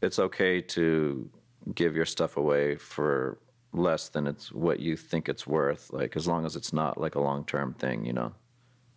it's 0.00 0.18
okay 0.18 0.60
to 0.60 1.28
give 1.74 1.96
your 1.96 2.04
stuff 2.04 2.36
away 2.36 2.76
for 2.76 3.38
less 3.72 4.08
than 4.08 4.26
it's 4.26 4.52
what 4.52 4.80
you 4.80 4.96
think 4.96 5.28
it's 5.28 5.46
worth, 5.46 5.92
like 5.92 6.16
as 6.16 6.26
long 6.26 6.44
as 6.44 6.56
it's 6.56 6.72
not 6.72 7.00
like 7.00 7.14
a 7.14 7.20
long 7.20 7.44
term 7.44 7.74
thing, 7.74 8.04
you 8.04 8.12
know. 8.12 8.32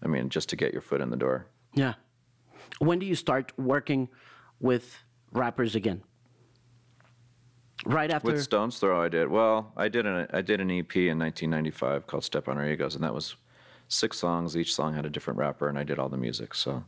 I 0.04 0.08
mean, 0.08 0.30
just 0.30 0.50
to 0.50 0.56
get 0.56 0.74
your 0.74 0.82
foot 0.82 1.02
in 1.02 1.10
the 1.10 1.18
door. 1.18 1.48
Yeah. 1.74 1.94
When 2.80 3.00
do 3.00 3.06
you 3.06 3.16
start 3.16 3.52
working 3.58 4.10
with 4.60 5.04
rappers 5.32 5.76
again? 5.76 6.04
Right 7.86 8.10
after 8.10 8.32
With 8.32 8.44
Stones 8.44 8.80
Throw, 8.80 9.02
I 9.02 9.10
did. 9.10 9.28
Well, 9.30 9.72
I 9.76 9.90
did 9.90 10.06
an 10.06 10.28
I 10.32 10.42
did 10.42 10.62
an 10.62 10.72
EP 10.72 10.96
in 10.96 11.20
1995 11.20 12.08
called 12.08 12.24
"Step 12.24 12.48
on 12.48 12.58
Our 12.58 12.68
Egos," 12.68 12.96
and 12.96 13.04
that 13.04 13.14
was 13.14 13.36
six 13.88 14.18
songs. 14.18 14.56
Each 14.58 14.74
song 14.74 14.94
had 14.94 15.06
a 15.06 15.10
different 15.10 15.40
rapper, 15.40 15.68
and 15.70 15.78
I 15.78 15.84
did 15.84 16.00
all 16.00 16.10
the 16.10 16.18
music. 16.18 16.54
So 16.56 16.84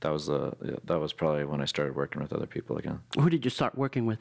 that 0.00 0.10
was 0.10 0.26
the 0.26 0.52
that 0.84 0.98
was 1.00 1.12
probably 1.12 1.44
when 1.44 1.60
I 1.60 1.64
started 1.66 1.94
working 1.96 2.22
with 2.22 2.32
other 2.32 2.46
people 2.46 2.76
again. 2.78 3.00
who 3.18 3.28
did 3.30 3.44
you 3.44 3.50
start 3.50 3.76
working 3.76 4.06
with? 4.06 4.18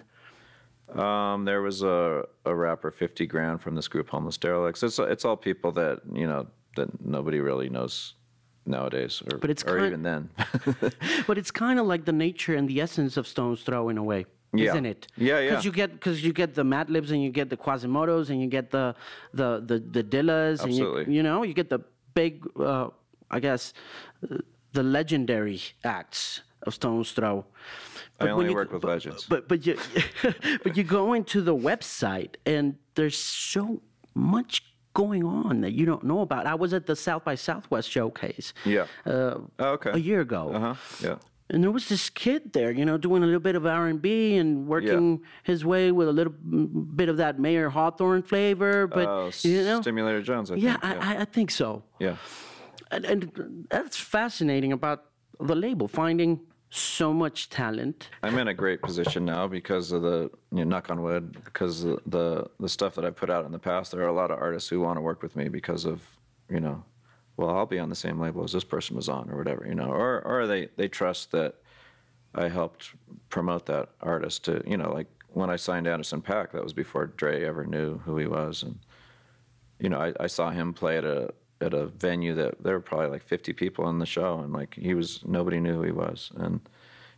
Um, 0.95 1.43
there 1.43 1.61
was 1.61 1.83
a, 1.83 2.23
a 2.45 2.55
rapper, 2.55 2.91
50 2.91 3.25
Grand, 3.27 3.61
from 3.61 3.75
this 3.75 3.89
group, 3.89 4.07
Homeless 4.09 4.37
Derelicts. 4.37 4.83
It's 4.83 4.99
it's 4.99 5.25
all 5.25 5.35
people 5.35 5.71
that 5.73 6.01
you 6.13 6.25
know 6.27 6.47
that 6.77 7.05
nobody 7.05 7.39
really 7.39 7.69
knows 7.69 8.13
nowadays, 8.65 9.21
or 9.29 9.37
But 9.37 9.49
it's 9.49 9.63
or 9.63 9.85
even 9.85 10.03
then. 10.03 10.29
But 11.27 11.37
it's 11.37 11.51
kind 11.51 11.79
of 11.79 11.87
like 11.87 12.05
the 12.05 12.13
nature 12.13 12.55
and 12.55 12.69
the 12.69 12.79
essence 12.81 13.17
of 13.17 13.27
Stones 13.27 13.63
Throw 13.63 13.89
in 13.89 13.97
a 13.97 14.03
way, 14.03 14.25
Yeah. 14.53 14.69
isn't 14.71 14.85
it? 14.85 15.07
Yeah, 15.17 15.39
yeah. 15.39 15.49
Because 15.49 15.65
you 15.65 15.71
get 15.73 15.91
because 15.91 16.23
you 16.23 16.31
get 16.31 16.53
the 16.55 16.63
Madlibs 16.63 17.11
and 17.11 17.21
you 17.21 17.31
get 17.31 17.49
the 17.49 17.57
Quasimotos 17.57 18.29
and 18.29 18.39
you 18.41 18.47
get 18.47 18.71
the 18.71 18.95
the 19.33 19.61
the 19.65 19.79
the 19.79 20.03
Dillas 20.03 20.63
and 20.63 20.73
you, 20.73 20.85
Absolutely. 20.87 21.13
you 21.15 21.21
know 21.23 21.43
you 21.43 21.53
get 21.53 21.69
the 21.69 21.79
big 22.21 22.33
uh, 22.59 22.87
I 23.35 23.39
guess 23.39 23.73
the 24.77 24.83
legendary 24.83 25.59
acts 25.83 26.41
of 26.65 26.73
Stones 26.73 27.11
Throw. 27.11 27.45
I 28.19 28.23
when 28.25 28.33
only 28.33 28.49
you- 28.49 28.55
work 28.55 28.71
with 28.71 28.83
legends. 28.83 29.25
But 29.29 29.47
but 29.47 29.59
you 29.67 29.75
but 30.63 30.75
you 30.77 30.83
go 30.83 31.13
into 31.13 31.41
the 31.41 31.55
website 31.55 32.33
and 32.45 32.75
there's 32.95 33.17
so 33.17 33.81
much 34.15 34.53
going 34.93 35.23
on 35.23 35.61
that 35.61 35.73
you 35.79 35.85
don't 35.85 36.03
know 36.03 36.21
about. 36.21 36.47
I 36.47 36.55
was 36.55 36.73
at 36.73 36.85
the 36.87 36.95
South 36.95 37.23
by 37.23 37.35
Southwest 37.35 37.89
showcase. 37.91 38.53
Yeah. 38.65 38.85
Uh, 39.05 39.35
Oh, 39.59 39.73
okay. 39.77 39.91
a 39.93 39.97
year 40.09 40.21
ago. 40.21 40.43
Uh 40.53 40.59
huh. 40.59 40.75
Yeah. 41.07 41.17
And 41.49 41.63
there 41.63 41.71
was 41.71 41.87
this 41.87 42.09
kid 42.09 42.51
there, 42.53 42.71
you 42.71 42.83
know, 42.83 42.97
doing 42.97 43.23
a 43.23 43.25
little 43.25 43.39
bit 43.39 43.55
of 43.55 43.65
R 43.65 43.87
and 43.87 44.01
B 44.01 44.35
and 44.35 44.67
working 44.67 45.21
his 45.43 45.63
way 45.63 45.91
with 45.91 46.09
a 46.09 46.11
little 46.11 46.33
bit 46.33 47.07
of 47.09 47.17
that 47.17 47.39
Mayer 47.39 47.69
Hawthorne 47.69 48.21
flavor. 48.21 48.85
But 48.87 49.07
Oh, 49.07 49.31
you 49.43 49.63
know, 49.63 49.81
Stimulator 49.81 50.21
Jones. 50.21 50.51
I 50.51 50.55
yeah, 50.55 50.77
think. 50.77 51.05
I, 51.05 51.15
I, 51.15 51.21
I 51.21 51.25
think 51.25 51.51
so. 51.51 51.83
yeah. 51.99 52.17
And, 52.91 53.05
and 53.05 53.67
that's 53.69 53.97
fascinating 53.97 54.71
about 54.71 55.05
the 55.39 55.55
label 55.55 55.87
finding 55.87 56.39
so 56.69 57.13
much 57.13 57.49
talent. 57.49 58.09
I'm 58.23 58.37
in 58.37 58.47
a 58.49 58.53
great 58.53 58.81
position 58.81 59.23
now 59.25 59.47
because 59.47 59.91
of 59.93 60.01
the 60.01 60.29
you 60.51 60.57
know, 60.59 60.63
knock 60.65 60.89
on 60.89 61.01
wood 61.01 61.37
because 61.45 61.83
the 61.83 62.45
the 62.59 62.69
stuff 62.69 62.95
that 62.95 63.05
I 63.05 63.09
put 63.09 63.29
out 63.29 63.45
in 63.45 63.51
the 63.51 63.59
past. 63.59 63.91
There 63.91 64.01
are 64.01 64.07
a 64.07 64.13
lot 64.13 64.31
of 64.31 64.39
artists 64.39 64.69
who 64.69 64.81
want 64.81 64.97
to 64.97 65.01
work 65.01 65.21
with 65.23 65.35
me 65.35 65.47
because 65.47 65.85
of 65.85 66.01
you 66.49 66.59
know, 66.59 66.83
well, 67.37 67.51
I'll 67.51 67.67
be 67.67 67.79
on 67.79 67.89
the 67.89 67.95
same 67.95 68.19
label 68.19 68.43
as 68.43 68.51
this 68.51 68.63
person 68.63 68.95
was 68.95 69.07
on 69.07 69.29
or 69.29 69.37
whatever, 69.37 69.65
you 69.67 69.75
know, 69.75 69.89
or 69.91 70.21
or 70.25 70.47
they 70.47 70.69
they 70.75 70.87
trust 70.87 71.31
that 71.31 71.55
I 72.35 72.49
helped 72.49 72.91
promote 73.29 73.67
that 73.67 73.89
artist 74.01 74.45
to 74.45 74.63
you 74.65 74.75
know 74.75 74.91
like 74.91 75.07
when 75.29 75.49
I 75.49 75.55
signed 75.55 75.87
Anderson 75.87 76.21
Paak, 76.21 76.51
that 76.51 76.63
was 76.63 76.73
before 76.73 77.05
Dre 77.05 77.45
ever 77.45 77.65
knew 77.65 77.99
who 77.99 78.17
he 78.17 78.25
was, 78.25 78.63
and 78.63 78.79
you 79.79 79.89
know 79.89 79.99
I, 79.99 80.13
I 80.19 80.27
saw 80.27 80.49
him 80.49 80.73
play 80.73 80.97
at 80.97 81.05
a 81.05 81.33
at 81.61 81.73
a 81.73 81.85
venue 81.87 82.33
that 82.35 82.63
there 82.63 82.73
were 82.73 82.81
probably 82.81 83.07
like 83.07 83.23
50 83.23 83.53
people 83.53 83.87
in 83.89 83.99
the 83.99 84.05
show, 84.05 84.39
and 84.39 84.51
like 84.51 84.75
he 84.75 84.95
was 84.95 85.23
nobody 85.23 85.59
knew 85.59 85.75
who 85.75 85.83
he 85.83 85.91
was, 85.91 86.31
and 86.35 86.61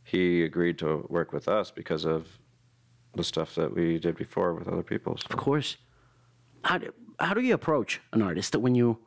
he 0.03 0.43
agreed 0.43 0.77
to 0.79 1.05
work 1.07 1.31
with 1.31 1.47
us 1.47 1.71
because 1.71 2.05
of 2.05 2.39
the 3.15 3.23
stuff 3.23 3.55
that 3.55 3.73
we 3.73 3.99
did 3.99 4.17
before 4.17 4.53
with 4.53 4.67
other 4.67 4.83
people. 4.83 5.17
So. 5.17 5.27
Of 5.29 5.37
course. 5.37 5.77
How 6.63 6.77
do, 6.77 6.93
how 7.19 7.33
do 7.33 7.41
you 7.41 7.53
approach 7.53 8.01
an 8.11 8.21
artist 8.21 8.51
that 8.51 8.59
when 8.59 8.75
you 8.75 8.99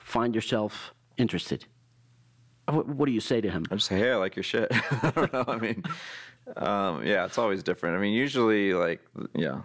find 0.00 0.34
yourself 0.34 0.92
interested? 1.16 1.66
What, 2.68 2.88
what 2.88 3.06
do 3.06 3.12
you 3.12 3.20
say 3.20 3.40
to 3.40 3.50
him? 3.50 3.64
I 3.70 3.74
just 3.76 3.86
say, 3.88 3.98
hey, 3.98 4.12
I 4.12 4.16
like 4.16 4.36
your 4.36 4.42
shit. 4.42 4.68
I 5.02 5.10
don't 5.14 5.32
know. 5.32 5.44
I 5.46 5.56
mean, 5.56 5.82
um, 6.56 7.04
yeah, 7.04 7.24
it's 7.24 7.38
always 7.38 7.62
different. 7.62 7.96
I 7.96 8.00
mean, 8.00 8.12
usually, 8.12 8.74
like, 8.74 9.00
yeah, 9.34 9.62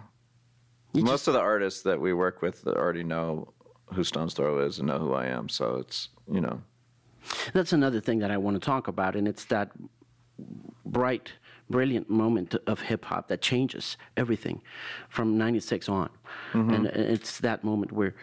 most 0.94 1.28
of 1.28 1.34
the 1.34 1.40
artists 1.40 1.82
that 1.82 2.00
we 2.00 2.12
work 2.12 2.42
with 2.42 2.66
already 2.66 3.04
know 3.04 3.52
who 3.92 4.02
Stones 4.02 4.34
Throw 4.34 4.58
is 4.60 4.78
and 4.78 4.88
know 4.88 4.98
who 4.98 5.12
I 5.12 5.26
am. 5.26 5.48
So 5.48 5.76
it's 5.76 6.08
you 6.30 6.40
know, 6.40 6.60
That's 7.52 7.72
another 7.72 8.00
thing 8.00 8.18
that 8.20 8.30
I 8.30 8.36
want 8.36 8.60
to 8.60 8.64
talk 8.64 8.88
about, 8.88 9.14
and 9.14 9.28
it's 9.28 9.44
that 9.46 9.70
bright, 10.84 11.32
brilliant 11.70 12.10
moment 12.10 12.54
of 12.66 12.80
hip 12.80 13.04
hop 13.04 13.28
that 13.28 13.40
changes 13.40 13.96
everything 14.16 14.60
from 15.08 15.38
'96 15.38 15.88
on, 15.88 16.10
and 16.52 16.86
it's 16.86 17.38
that 17.40 17.62
moment 17.62 17.92
where 17.92 18.14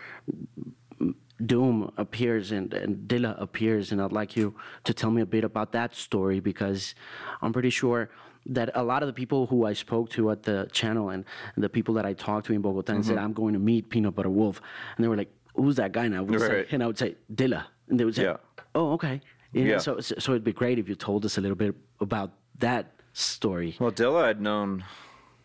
Doom 1.46 1.92
appears 1.98 2.52
and, 2.52 2.74
and 2.74 3.08
Dilla 3.08 3.40
appears, 3.42 3.92
and 3.92 4.02
I'd 4.02 4.12
like 4.12 4.36
you 4.36 4.56
to 4.84 4.94
tell 4.94 5.12
me 5.12 5.22
a 5.22 5.26
bit 5.26 5.44
about 5.44 5.72
that 5.74 5.96
story 5.96 6.40
because 6.40 6.96
I'm 7.42 7.52
pretty 7.54 7.70
sure 7.70 8.10
that 8.46 8.70
a 8.76 8.84
lot 8.84 9.02
of 9.04 9.08
the 9.08 9.14
people 9.14 9.48
who 9.48 9.66
I 9.66 9.74
spoke 9.74 10.10
to 10.12 10.30
at 10.32 10.44
the 10.44 10.68
channel 10.72 11.10
and, 11.10 11.24
the 11.58 11.70
people 11.70 11.94
that 11.96 12.06
I 12.06 12.14
talked 12.14 12.48
to 12.48 12.54
in 12.54 12.62
Bogota 12.62 12.94
and 12.94 13.06
said 13.06 13.18
I'm 13.18 13.34
going 13.34 13.54
to 13.54 13.60
meet 13.60 13.90
Peanut 13.90 14.16
Butter 14.16 14.30
Wolf, 14.30 14.62
and 14.96 15.04
they 15.04 15.08
were 15.08 15.16
like, 15.18 15.32
"Who's 15.56 15.76
that 15.78 15.92
guy 15.92 16.08
now?" 16.10 16.24
We 16.24 16.38
say- 16.38 16.48
Right. 16.58 16.68
and 16.72 16.84
I 16.84 16.88
would 16.88 16.98
say 16.98 17.16
Dilla, 17.34 17.66
and 17.88 18.00
they 18.00 18.06
would 18.06 18.16
say, 18.16 18.24
Yeah. 18.24 18.38
"Oh, 18.76 18.94
okay." 18.94 19.22
You 19.54 19.64
know, 19.66 19.72
Yeah. 19.72 19.78
so, 19.78 20.00
so 20.02 20.16
so 20.20 20.32
it'd 20.34 20.44
be 20.44 20.52
great 20.54 20.78
if 20.80 20.90
you 20.90 20.96
told 20.96 21.26
us 21.26 21.38
a 21.38 21.42
little 21.42 21.56
bit 21.56 21.74
about 22.02 22.32
that 22.60 22.86
story. 23.14 23.76
Well, 23.80 23.92
Dilla 23.92 24.24
I'd 24.26 24.42
known 24.42 24.84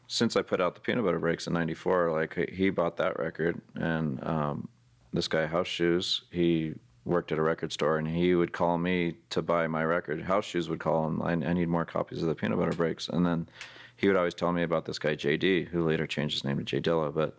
since 0.06 0.34
I 0.34 0.42
put 0.42 0.60
out 0.60 0.74
the 0.74 0.80
Peanut 0.80 1.04
Butter 1.04 1.18
Breaks 1.20 1.46
in 1.46 1.52
'94. 1.52 2.10
Like 2.10 2.34
he- 2.34 2.54
he 2.56 2.70
bought 2.70 2.96
that 2.96 3.18
record, 3.18 3.60
and 3.76 4.18
um, 4.24 4.68
this 5.18 5.26
guy 5.26 5.46
House 5.46 5.66
Shoes, 5.66 6.22
he 6.30 6.74
worked 7.04 7.32
at 7.32 7.38
a 7.38 7.42
record 7.42 7.72
store, 7.72 7.98
and 7.98 8.06
he 8.06 8.36
would 8.36 8.52
call 8.52 8.78
me 8.78 9.16
to 9.30 9.42
buy 9.42 9.66
my 9.66 9.84
record. 9.84 10.22
House 10.22 10.44
Shoes 10.44 10.68
would 10.68 10.78
call 10.78 11.08
him, 11.08 11.20
I, 11.20 11.32
I 11.32 11.52
need 11.54 11.68
more 11.68 11.84
copies 11.84 12.22
of 12.22 12.28
the 12.28 12.36
Peanut 12.36 12.56
Butter 12.56 12.76
Breaks, 12.76 13.08
and 13.08 13.26
then 13.26 13.48
he 13.96 14.06
would 14.06 14.16
always 14.16 14.34
tell 14.34 14.52
me 14.52 14.62
about 14.62 14.84
this 14.84 14.96
guy 14.96 15.16
JD, 15.16 15.66
who 15.68 15.84
later 15.84 16.06
changed 16.06 16.36
his 16.36 16.44
name 16.44 16.56
to 16.58 16.64
J 16.64 16.80
Dilla, 16.80 17.12
but. 17.12 17.36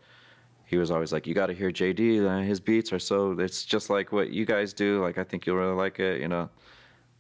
He 0.65 0.78
was 0.78 0.92
always 0.92 1.12
like, 1.12 1.26
"You 1.26 1.34
got 1.34 1.48
to 1.48 1.56
hear 1.56 1.72
JD. 1.72 2.46
His 2.46 2.60
beats 2.60 2.94
are 2.94 3.00
so. 3.00 3.32
It's 3.39 3.65
just 3.65 3.89
like 3.89 4.12
what 4.12 4.30
you 4.30 4.46
guys 4.46 4.72
do. 4.72 5.02
Like 5.02 5.18
I 5.18 5.24
think 5.24 5.48
you'll 5.48 5.56
really 5.56 5.74
like 5.74 6.00
it. 6.00 6.22
You 6.22 6.28
know. 6.28 6.48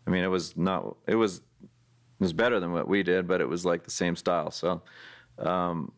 I 0.05 0.11
mean, 0.11 0.23
it 0.23 0.27
was 0.27 0.55
not. 0.55 0.97
It 1.07 1.15
was 1.15 1.41
it 2.19 2.19
was 2.19 2.31
better 2.31 2.59
than 2.59 2.73
what 2.73 2.87
we 2.87 3.01
did, 3.01 3.27
but 3.27 3.41
it 3.41 3.49
was 3.49 3.65
like 3.65 3.83
the 3.85 3.89
same 3.89 4.15
style. 4.15 4.51
So, 4.51 4.83
um, 5.39 5.91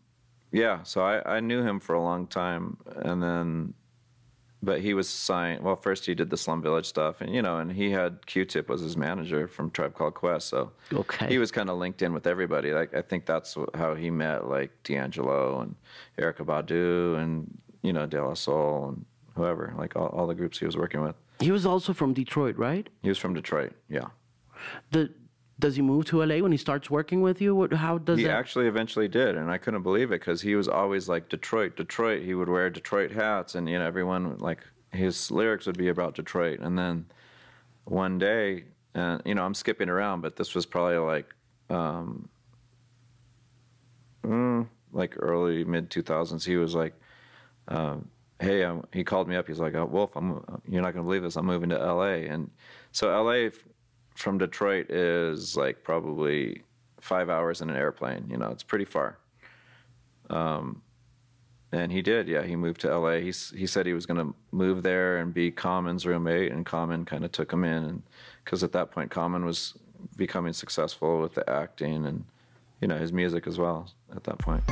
yeah. 0.53 0.83
So 0.83 1.03
I, 1.03 1.37
I 1.37 1.39
knew 1.41 1.61
him 1.61 1.81
for 1.81 1.93
a 1.93 2.01
long 2.01 2.25
time, 2.25 2.77
and 2.95 3.21
then, 3.21 3.73
but 4.63 4.81
he 4.81 4.93
was 4.93 5.09
signed. 5.09 5.63
Well, 5.63 5.75
first 5.75 6.05
he 6.05 6.13
did 6.15 6.29
the 6.29 6.37
Slum 6.37 6.61
Village 6.61 6.85
stuff, 6.85 7.21
and 7.21 7.33
you 7.33 7.41
know, 7.41 7.57
and 7.57 7.71
he 7.71 7.91
had 7.91 8.25
Q-Tip 8.25 8.69
was 8.69 8.81
his 8.81 8.95
manager 8.97 9.47
from 9.47 9.71
Tribe 9.71 9.93
Called 9.95 10.13
Quest. 10.13 10.47
So 10.49 10.71
Okay. 10.93 11.27
he 11.27 11.37
was 11.37 11.51
kind 11.51 11.69
of 11.69 11.77
linked 11.77 12.01
in 12.01 12.13
with 12.13 12.27
everybody. 12.27 12.71
Like 12.73 12.93
I 12.93 13.01
think 13.01 13.25
that's 13.25 13.57
how 13.75 13.95
he 13.95 14.09
met 14.11 14.47
like 14.47 14.71
D'Angelo 14.83 15.61
and 15.61 15.75
Erykah 16.17 16.45
Badu 16.45 17.17
and 17.21 17.57
you 17.81 17.93
know 17.93 18.05
De 18.05 18.23
La 18.23 18.33
Soul 18.33 18.89
and 18.89 19.05
whoever, 19.35 19.73
like 19.77 19.95
all, 19.95 20.07
all 20.07 20.27
the 20.27 20.35
groups 20.35 20.59
he 20.59 20.65
was 20.65 20.77
working 20.77 21.01
with. 21.01 21.15
He 21.39 21.51
was 21.51 21.65
also 21.65 21.93
from 21.93 22.13
Detroit, 22.13 22.55
right? 22.57 22.87
He 23.01 23.09
was 23.09 23.17
from 23.17 23.33
Detroit. 23.33 23.73
Yeah. 23.89 24.09
The, 24.91 25.11
does 25.61 25.75
he 25.77 25.81
move 25.81 26.05
to 26.05 26.23
LA 26.25 26.39
when 26.39 26.51
he 26.51 26.57
starts 26.57 26.89
working 26.89 27.21
with 27.21 27.39
you? 27.41 27.55
What, 27.55 27.71
how 27.73 27.97
does 27.99 28.17
He 28.17 28.25
that? 28.25 28.31
actually 28.31 28.67
eventually 28.67 29.07
did, 29.07 29.35
and 29.37 29.49
I 29.49 29.57
couldn't 29.57 29.83
believe 29.83 30.09
it 30.11 30.19
because 30.19 30.41
he 30.41 30.55
was 30.55 30.67
always 30.67 31.07
like 31.07 31.29
Detroit, 31.29 31.77
Detroit. 31.77 32.23
He 32.23 32.33
would 32.33 32.49
wear 32.49 32.69
Detroit 32.69 33.11
hats, 33.11 33.55
and 33.55 33.69
you 33.69 33.77
know 33.79 33.85
everyone 33.85 34.37
like 34.39 34.59
his 34.91 35.31
lyrics 35.31 35.65
would 35.67 35.77
be 35.77 35.87
about 35.87 36.15
Detroit. 36.15 36.59
And 36.59 36.77
then 36.77 37.05
one 37.85 38.17
day, 38.17 38.65
and 38.93 39.21
you 39.25 39.35
know 39.35 39.45
I'm 39.45 39.53
skipping 39.53 39.87
around, 39.89 40.21
but 40.21 40.35
this 40.35 40.53
was 40.55 40.65
probably 40.65 40.97
like 40.97 41.27
um, 41.69 42.27
mm, 44.23 44.67
like 44.91 45.15
early 45.19 45.63
mid 45.63 45.89
2000s. 45.89 46.43
He 46.45 46.57
was 46.57 46.75
like, 46.75 46.93
um, 47.67 48.09
"Hey," 48.39 48.63
I'm, 48.63 48.83
he 48.93 49.03
called 49.03 49.27
me 49.27 49.35
up. 49.35 49.47
He's 49.47 49.59
like, 49.59 49.75
oh, 49.75 49.85
"Wolf, 49.85 50.11
I'm 50.15 50.43
you're 50.67 50.81
not 50.81 50.93
gonna 50.93 51.05
believe 51.05 51.23
this. 51.23 51.35
I'm 51.35 51.45
moving 51.45 51.69
to 51.69 51.79
L.A." 51.79 52.27
And 52.27 52.49
so 52.91 53.09
L.A. 53.13 53.51
from 54.15 54.37
Detroit 54.37 54.89
is 54.89 55.55
like 55.55 55.83
probably 55.83 56.63
five 56.99 57.29
hours 57.29 57.61
in 57.61 57.69
an 57.69 57.75
airplane. 57.75 58.27
You 58.29 58.37
know, 58.37 58.49
it's 58.49 58.63
pretty 58.63 58.85
far. 58.85 59.17
Um, 60.29 60.81
and 61.71 61.91
he 61.91 62.01
did, 62.01 62.27
yeah. 62.27 62.43
He 62.43 62.55
moved 62.55 62.81
to 62.81 62.91
L.A. 62.91 63.21
He 63.21 63.33
he 63.55 63.65
said 63.65 63.85
he 63.85 63.93
was 63.93 64.05
going 64.05 64.19
to 64.19 64.35
move 64.51 64.83
there 64.83 65.17
and 65.17 65.33
be 65.33 65.51
Common's 65.51 66.05
roommate, 66.05 66.51
and 66.51 66.65
Common 66.65 67.05
kind 67.05 67.23
of 67.23 67.31
took 67.31 67.51
him 67.51 67.63
in, 67.63 68.03
because 68.43 68.63
at 68.63 68.73
that 68.73 68.91
point 68.91 69.09
Common 69.09 69.45
was 69.45 69.75
becoming 70.17 70.53
successful 70.53 71.21
with 71.21 71.33
the 71.33 71.49
acting 71.49 72.05
and 72.05 72.25
you 72.81 72.87
know 72.87 72.97
his 72.97 73.13
music 73.13 73.47
as 73.47 73.57
well 73.57 73.89
at 74.15 74.23
that 74.25 74.37
point. 74.39 74.63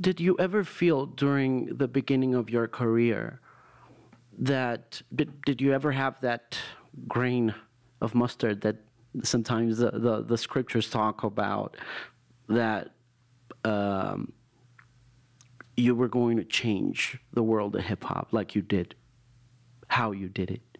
Did 0.00 0.18
you 0.18 0.36
ever 0.40 0.64
feel 0.64 1.06
during 1.06 1.76
the 1.76 1.86
beginning 1.86 2.34
of 2.34 2.50
your 2.50 2.66
career 2.66 3.40
that 4.42 5.00
did, 5.14 5.40
did 5.42 5.60
you 5.60 5.72
ever 5.72 5.92
have 5.92 6.20
that 6.20 6.58
grain 7.06 7.54
of 8.00 8.14
mustard 8.14 8.60
that 8.62 8.76
sometimes 9.22 9.78
the, 9.78 9.92
the, 9.92 10.22
the 10.22 10.36
scriptures 10.36 10.90
talk 10.90 11.22
about 11.22 11.76
that 12.48 12.90
um, 13.64 14.32
you 15.76 15.94
were 15.94 16.08
going 16.08 16.36
to 16.36 16.44
change 16.44 17.18
the 17.32 17.42
world 17.42 17.76
of 17.76 17.84
hip 17.84 18.02
hop 18.02 18.28
like 18.32 18.56
you 18.56 18.62
did, 18.62 18.96
how 19.88 20.10
you 20.10 20.28
did 20.28 20.50
it? 20.50 20.78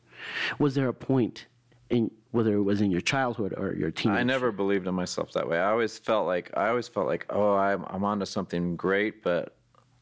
Was 0.59 0.75
there 0.75 0.89
a 0.89 0.95
point 0.95 1.47
in 1.89 2.11
whether 2.33 2.55
it 2.55 2.63
was 2.63 2.81
in 2.81 2.91
your 2.91 3.01
childhood 3.01 3.55
or 3.57 3.75
your 3.75 3.93
teenage? 3.93 4.19
I 4.19 4.25
never 4.25 4.51
believed 4.51 4.89
in 4.89 4.95
myself 4.95 5.33
that 5.35 5.49
way. 5.49 5.59
I 5.59 5.71
always 5.71 5.99
felt 5.99 6.27
like 6.27 6.51
I 6.57 6.69
always 6.69 6.89
felt 6.89 7.07
like 7.07 7.27
oh 7.31 7.55
I'm 7.55 7.85
I'm 7.89 8.05
onto 8.05 8.25
something 8.25 8.77
great, 8.77 9.23
but 9.23 9.57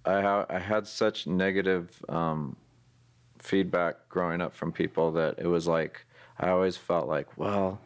I 0.05 0.21
ha- 0.23 0.47
I 0.49 0.59
had 0.59 0.87
such 0.87 1.27
negative 1.27 2.03
um, 2.09 2.57
feedback 3.43 4.09
growing 4.09 4.41
up 4.41 4.55
from 4.55 4.73
people 4.73 5.13
that 5.13 5.39
it 5.39 5.47
was 5.47 5.67
like 5.67 6.05
I 6.39 6.51
always 6.51 6.77
felt 6.77 7.09
like 7.09 7.37
well 7.37 7.81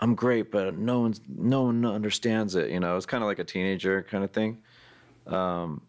I'm 0.00 0.14
great, 0.14 0.50
but 0.50 0.78
no 0.78 1.00
one's 1.00 1.20
no 1.28 1.64
one 1.64 1.84
understands 1.84 2.54
it. 2.54 2.70
You 2.70 2.80
know, 2.80 2.96
it's 2.96 3.06
kind 3.06 3.22
of 3.22 3.28
like 3.28 3.38
a 3.38 3.44
teenager 3.44 4.02
kind 4.02 4.24
of 4.24 4.30
thing. 4.30 4.62
Um, 5.26 5.82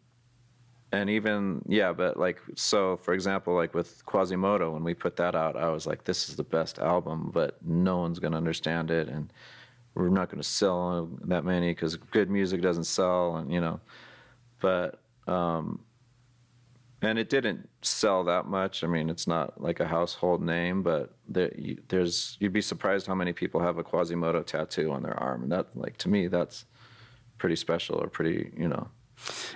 and 0.92 1.10
even 1.10 1.62
yeah, 1.68 1.94
but 1.94 2.18
like 2.18 2.40
so, 2.56 2.98
for 2.98 3.14
example, 3.14 3.56
like 3.56 3.74
with 3.74 4.06
Quasimoto, 4.06 4.74
when 4.74 4.84
we 4.84 4.94
put 4.94 5.16
that 5.16 5.34
out, 5.34 5.56
I 5.56 5.70
was 5.70 5.88
like, 5.88 6.04
this 6.04 6.28
is 6.28 6.36
the 6.36 6.44
best 6.44 6.80
album, 6.80 7.32
but 7.34 7.58
no 7.66 8.00
one's 8.00 8.20
gonna 8.20 8.36
understand 8.36 8.92
it, 8.92 9.08
and 9.08 9.32
we're 9.96 10.10
not 10.10 10.30
gonna 10.30 10.44
sell 10.44 11.10
that 11.24 11.46
many 11.46 11.72
because 11.72 11.96
good 11.96 12.30
music 12.30 12.62
doesn't 12.62 12.84
sell, 12.84 13.38
and 13.38 13.52
you 13.54 13.62
know, 13.62 13.80
but 14.60 15.00
um, 15.28 15.80
and 17.02 17.18
it 17.18 17.30
didn't 17.30 17.68
sell 17.82 18.24
that 18.26 18.46
much. 18.46 18.84
I 18.84 18.88
mean, 18.88 19.10
it's 19.10 19.28
not 19.28 19.60
like 19.62 19.80
a 19.80 19.88
household 19.88 20.42
name, 20.42 20.84
but 20.84 21.16
there, 21.28 21.52
you, 21.58 21.78
there's 21.88 22.38
you'd 22.40 22.54
be 22.54 22.62
surprised 22.62 23.08
how 23.08 23.16
many 23.16 23.34
people 23.34 23.60
have 23.62 23.78
a 23.78 23.84
Quasimoto 23.84 24.46
tattoo 24.46 24.92
on 24.92 25.02
their 25.04 25.18
arm, 25.20 25.44
and 25.44 25.52
that 25.52 25.76
like 25.76 25.98
to 25.98 26.10
me 26.10 26.28
that's 26.28 26.66
pretty 27.38 27.56
special 27.56 27.96
or 28.02 28.08
pretty 28.08 28.52
you 28.58 28.68
know 28.68 28.88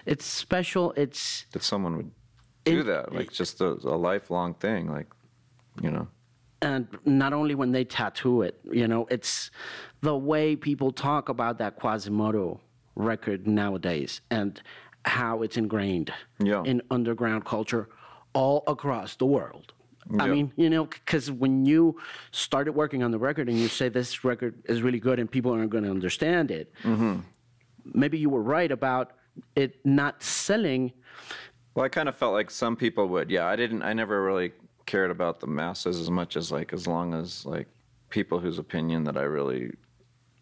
It's 0.05 0.25
special. 0.25 0.93
It's 0.97 1.45
that 1.51 1.63
someone 1.63 1.97
would 1.97 2.11
do 2.63 2.79
It- 2.81 2.83
that 2.85 3.13
like 3.13 3.31
just 3.31 3.61
a, 3.61 3.77
a 3.83 3.97
lifelong 4.09 4.55
thing 4.55 4.91
like 4.91 5.07
you 5.81 5.91
know 5.91 6.07
and 6.61 6.87
not 7.05 7.31
only 7.33 7.53
when 7.53 7.71
they 7.73 7.83
tattoo 7.83 8.41
it, 8.41 8.59
you 8.71 8.87
know, 8.87 9.05
it's 9.11 9.51
the 10.01 10.17
way 10.17 10.55
people 10.55 10.91
talk 10.91 11.29
about 11.29 11.59
that 11.59 11.79
Quasimoto 11.79 12.59
record 12.95 13.45
nowadays 13.45 14.21
and 14.31 14.61
how 15.05 15.41
it's 15.43 15.57
ingrained 15.57 16.11
Yeah. 16.39 16.63
in 16.63 16.81
underground 16.91 17.45
culture 17.45 17.87
all 18.33 18.63
across 18.67 19.15
the 19.15 19.25
world. 19.25 19.71
I 20.19 20.27
mean, 20.27 20.51
you 20.55 20.69
know, 20.69 20.85
because 20.85 21.31
when 21.31 21.65
you 21.65 21.97
started 22.31 22.73
working 22.73 23.01
on 23.01 23.09
the 23.09 23.17
record 23.17 23.49
and 23.49 23.57
you 23.57 23.67
say 23.67 23.89
this 23.89 24.23
record 24.23 24.53
is 24.65 24.83
really 24.83 24.99
good 24.99 25.19
and 25.19 25.29
people 25.29 25.51
aren't 25.51 25.71
going 25.71 25.83
to 25.83 25.89
understand 25.89 26.51
it, 26.51 26.71
mm-hmm. 26.83 27.21
maybe 27.91 28.19
you 28.19 28.29
were 28.29 28.43
right 28.43 28.71
about 28.71 29.13
it 29.55 29.83
not 29.83 30.21
selling. 30.21 30.91
well 31.73 31.85
i 31.85 31.89
kind 31.89 32.07
of 32.07 32.15
felt 32.15 32.33
like 32.33 32.49
some 32.49 32.75
people 32.75 33.07
would 33.07 33.29
yeah 33.29 33.45
i 33.45 33.55
didn't 33.55 33.81
i 33.83 33.91
never 33.93 34.23
really 34.23 34.53
cared 34.85 35.11
about 35.11 35.39
the 35.41 35.47
masses 35.47 35.99
as 35.99 36.09
much 36.09 36.37
as 36.37 36.51
like 36.51 36.71
as 36.71 36.87
long 36.87 37.13
as 37.13 37.45
like 37.45 37.67
people 38.09 38.39
whose 38.39 38.57
opinion 38.59 39.03
that 39.03 39.17
i 39.17 39.23
really 39.23 39.71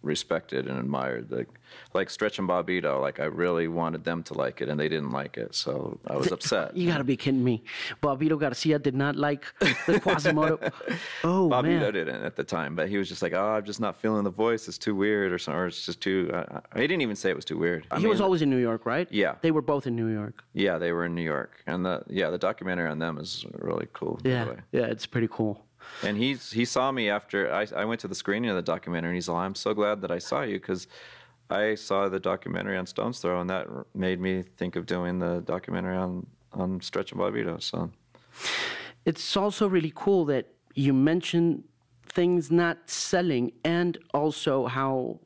respected 0.04 0.68
and 0.68 0.78
admired 0.78 1.32
like 1.32 1.48
like 1.94 2.10
stretch 2.10 2.38
and 2.38 2.48
Bobbito 2.48 3.02
like 3.02 3.20
i 3.20 3.24
really 3.26 3.68
wanted 3.68 4.04
them 4.04 4.22
to 4.24 4.34
like 4.34 4.62
it 4.62 4.68
and 4.70 4.78
they 4.80 4.89
didn't 4.89 5.12
like 5.12 5.38
it 5.38 5.56
so 5.56 5.98
i 6.08 6.16
was 6.16 6.32
upset 6.32 6.76
You 6.84 6.88
got 6.92 6.98
to 6.98 7.04
be 7.04 7.16
kidding 7.18 7.44
me. 7.44 7.63
Bobbito 8.02 8.38
Garcia 8.39 8.78
did 8.80 8.96
not 8.96 9.16
like 9.16 9.46
the 9.60 10.00
Quasimoto. 10.06 10.72
oh, 11.24 11.50
Bobbito 11.50 11.63
man. 11.82 11.94
didn't 11.94 12.24
at 12.24 12.36
the 12.36 12.44
time, 12.44 12.76
but 12.76 12.89
he 12.89 12.98
was 12.98 13.08
just 13.08 13.22
like, 13.22 13.34
"Oh, 13.34 13.52
I'm 13.56 13.63
just 13.66 13.80
not 13.80 13.96
feeling 13.96 14.24
the 14.24 14.30
voice. 14.46 14.68
It's 14.68 14.78
too 14.78 14.96
weird, 14.96 15.32
or 15.32 15.38
something. 15.38 15.60
Or 15.60 15.68
it's 15.68 15.86
just 15.86 16.02
too." 16.02 16.30
Uh, 16.34 16.60
he 16.76 16.82
didn't 16.82 17.02
even 17.02 17.16
say 17.16 17.30
it 17.30 17.36
was 17.36 17.46
too 17.46 17.58
weird. 17.58 17.86
I 17.92 18.00
he 18.00 18.08
was 18.08 18.20
always 18.22 18.42
in 18.42 18.50
New 18.50 18.58
York, 18.70 18.86
right? 18.86 19.08
Yeah. 19.12 19.36
They 19.42 19.52
were 19.52 19.62
both 19.62 19.88
in 19.88 19.96
New 19.96 20.08
York. 20.08 20.44
Yeah, 20.54 20.78
they 20.78 20.92
were 20.92 21.06
in 21.06 21.16
New 21.16 21.24
York, 21.24 21.52
and 21.68 21.86
the 21.86 22.04
yeah 22.10 22.30
the 22.30 22.38
documentary 22.38 22.89
on 22.89 23.00
them 23.00 23.18
is 23.18 23.46
really 23.60 23.88
cool. 23.94 24.20
Yeah. 24.24 24.56
Yeah, 24.72 24.86
it's 24.88 25.06
pretty 25.06 25.28
cool. 25.30 25.63
And 26.04 26.17
he's 26.17 26.52
he 26.52 26.65
saw 26.65 26.91
me 26.91 27.10
after 27.10 27.54
I 27.54 27.67
I 27.76 27.86
went 27.86 28.02
to 28.02 28.08
the 28.08 28.15
screening 28.15 28.50
of 28.50 28.56
the 28.56 28.62
documentary, 28.62 29.10
and 29.10 29.15
he's 29.15 29.30
like, 29.30 29.46
"I'm 29.46 29.56
so 29.56 29.74
glad 29.74 30.02
that 30.02 30.12
I 30.12 30.19
saw 30.19 30.41
you 30.41 30.60
because 30.60 30.88
I 31.50 31.76
saw 31.76 32.10
the 32.10 32.20
documentary 32.20 32.78
on 32.78 32.86
Stones 32.86 33.20
Throw, 33.20 33.39
and 33.39 33.49
that 33.49 33.68
made 33.93 34.20
me 34.20 34.43
think 34.58 34.76
of 34.76 34.86
doing 34.86 35.20
the 35.20 35.41
documentary 35.41 35.97
on 35.97 36.28
on 36.51 36.82
Stretch 36.82 37.12
and 37.12 37.22
Bobbito." 37.22 37.62
So 37.62 37.91
It's 39.05 39.36
also 39.36 39.68
really 39.68 39.91
cool 39.95 40.26
that 40.26 40.47
you 40.76 40.93
mention 40.93 41.64
things 42.05 42.51
not 42.51 42.89
selling 42.89 43.51
and 43.64 43.97
also 44.14 44.68
how 44.68 45.20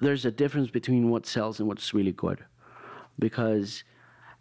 there's 0.00 0.24
a 0.24 0.30
difference 0.30 0.70
between 0.70 1.10
what 1.10 1.26
sells 1.26 1.58
and 1.58 1.68
what's 1.68 1.92
really 1.92 2.12
good. 2.12 2.44
Because 3.18 3.84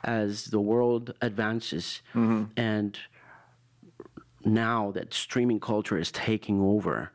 as 0.04 0.46
the 0.46 0.60
world 0.60 1.14
advances 1.22 2.02
mm-hmm. 2.16 2.46
and 2.58 2.98
now 4.46 4.92
that 4.92 5.14
streaming 5.14 5.60
culture 5.60 5.98
is 5.98 6.12
taking 6.12 6.62
over, 6.62 7.12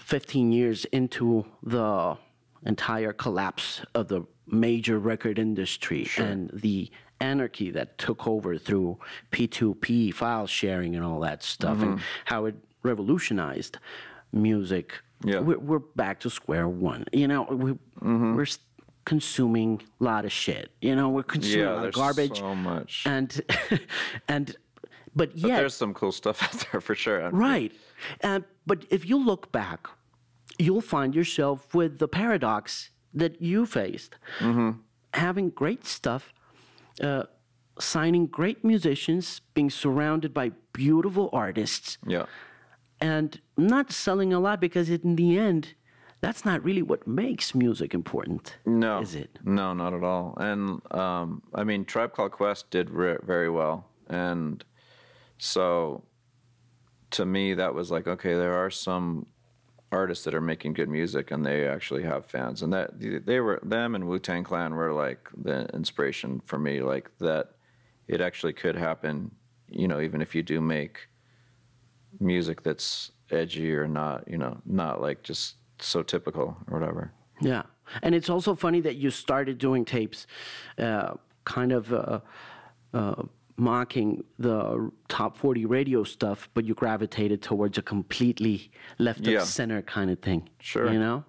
15 0.00 0.52
years 0.52 0.84
into 0.86 1.46
the 1.62 2.16
entire 2.64 3.12
collapse 3.12 3.82
of 3.94 4.08
the 4.08 4.22
major 4.46 4.98
record 4.98 5.38
industry 5.38 6.08
and 6.16 6.50
the 6.52 6.90
anarchy 7.20 7.70
that 7.70 7.98
took 7.98 8.26
over 8.26 8.58
through 8.58 8.98
P2P 9.32 10.12
file 10.12 10.46
sharing 10.46 10.94
and 10.94 11.04
all 11.04 11.20
that 11.20 11.42
stuff, 11.42 11.80
and 11.80 11.94
mm-hmm. 11.94 12.04
how 12.26 12.44
it 12.44 12.54
revolutionized 12.82 13.78
music. 14.32 15.00
Yeah. 15.24 15.40
We're, 15.40 15.58
we're 15.58 15.78
back 15.78 16.20
to 16.20 16.30
square 16.30 16.68
one. 16.68 17.06
You 17.12 17.26
know, 17.26 17.42
we, 17.44 17.72
mm-hmm. 17.72 18.36
we're 18.36 18.42
s- 18.42 18.58
consuming 19.06 19.80
a 20.00 20.04
lot 20.04 20.24
of 20.24 20.32
shit. 20.32 20.70
You 20.82 20.94
know, 20.94 21.08
we're 21.08 21.22
consuming 21.22 21.60
Yeah, 21.60 21.66
a 21.66 21.70
lot 21.70 21.76
of 21.76 21.82
there's 21.82 21.94
garbage. 21.94 22.38
so 22.38 22.54
much. 22.54 23.02
And, 23.06 23.40
and, 24.28 24.56
but 25.16 25.32
But 25.40 25.48
there's 25.48 25.74
some 25.74 25.94
cool 25.94 26.12
stuff 26.12 26.42
out 26.46 26.66
there 26.70 26.80
for 26.80 26.94
sure. 26.94 27.30
Right. 27.30 27.72
Uh, 28.22 28.40
but 28.66 28.84
if 28.90 29.08
you 29.08 29.16
look 29.30 29.50
back, 29.52 29.88
you'll 30.58 30.80
find 30.96 31.14
yourself 31.14 31.74
with 31.74 31.98
the 31.98 32.08
paradox 32.08 32.90
that 33.14 33.40
you 33.40 33.66
faced. 33.66 34.16
Having 35.14 35.50
great 35.50 35.86
stuff, 35.86 36.34
uh, 37.02 37.24
signing 37.78 38.26
great 38.26 38.62
musicians, 38.64 39.40
being 39.54 39.70
surrounded 39.70 40.34
by 40.34 40.52
beautiful 40.72 41.30
artists, 41.32 41.96
Yeah. 42.06 42.26
and 43.00 43.40
not 43.56 43.90
selling 43.92 44.32
a 44.34 44.40
lot 44.40 44.60
because 44.60 44.90
in 44.90 45.16
the 45.16 45.38
end, 45.38 45.74
that's 46.20 46.44
not 46.44 46.62
really 46.64 46.82
what 46.82 47.06
makes 47.06 47.54
music 47.54 47.94
important. 47.94 48.58
No, 48.66 49.00
Is 49.00 49.14
it? 49.14 49.38
No, 49.44 49.72
not 49.74 49.94
at 49.94 50.02
all. 50.02 50.34
And 50.38 50.80
um, 50.92 51.42
I 51.54 51.64
mean, 51.64 51.84
Tribe 51.86 52.12
Called 52.12 52.32
Quest 52.32 52.70
did 52.70 52.90
re- 52.90 53.18
very 53.22 53.48
well, 53.50 53.86
and 54.08 54.62
so 55.38 56.04
to 57.12 57.24
me, 57.24 57.54
that 57.54 57.74
was 57.74 57.90
like, 57.90 58.06
okay, 58.06 58.34
there 58.34 58.54
are 58.54 58.70
some 58.70 59.26
artists 59.92 60.24
that 60.24 60.34
are 60.34 60.40
making 60.40 60.72
good 60.72 60.88
music, 60.88 61.30
and 61.30 61.46
they 61.46 61.66
actually 61.66 62.02
have 62.02 62.26
fans, 62.26 62.62
and 62.62 62.72
that 62.72 62.90
they 63.24 63.40
were 63.40 63.60
them 63.62 63.94
and 63.94 64.06
Wu 64.06 64.18
Tang 64.18 64.44
Clan 64.44 64.74
were 64.74 64.92
like 64.92 65.28
the 65.36 65.66
inspiration 65.74 66.42
for 66.44 66.58
me, 66.58 66.80
like 66.80 67.10
that 67.18 67.52
it 68.08 68.20
actually 68.20 68.52
could 68.52 68.76
happen. 68.76 69.30
You 69.68 69.88
know, 69.88 70.00
even 70.00 70.20
if 70.20 70.34
you 70.34 70.42
do 70.42 70.60
make 70.60 71.08
music 72.20 72.62
that's 72.62 73.12
edgy 73.30 73.74
or 73.74 73.86
not, 73.86 74.28
you 74.28 74.38
know, 74.38 74.58
not 74.64 75.00
like 75.00 75.22
just 75.22 75.56
so 75.78 76.02
typical 76.02 76.56
or 76.68 76.78
whatever. 76.78 77.12
Yeah, 77.40 77.62
and 78.02 78.14
it's 78.14 78.30
also 78.30 78.54
funny 78.54 78.80
that 78.80 78.96
you 78.96 79.10
started 79.10 79.58
doing 79.58 79.84
tapes, 79.84 80.26
uh, 80.78 81.14
kind 81.44 81.72
of 81.72 81.92
uh, 81.92 82.20
uh, 82.94 83.22
mocking 83.56 84.22
the 84.38 84.90
top 85.08 85.36
forty 85.36 85.64
radio 85.64 86.04
stuff, 86.04 86.48
but 86.54 86.64
you 86.64 86.74
gravitated 86.74 87.42
towards 87.42 87.78
a 87.78 87.82
completely 87.82 88.70
left 88.98 89.20
Yeah. 89.26 89.40
of 89.40 89.44
center 89.48 89.82
kind 89.82 90.10
of 90.10 90.20
thing. 90.20 90.48
Sure. 90.60 90.92
you 90.92 90.98
know. 90.98 91.24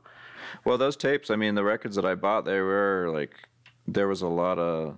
Well, 0.66 0.78
those 0.78 0.96
tapes, 0.96 1.30
I 1.30 1.36
mean, 1.36 1.56
the 1.56 1.64
records 1.64 1.96
that 1.96 2.06
I 2.06 2.16
bought, 2.16 2.46
they 2.46 2.60
were 2.62 3.10
like, 3.14 3.34
there 3.88 4.08
was 4.08 4.22
a 4.22 4.28
lot 4.28 4.58
of, 4.60 4.98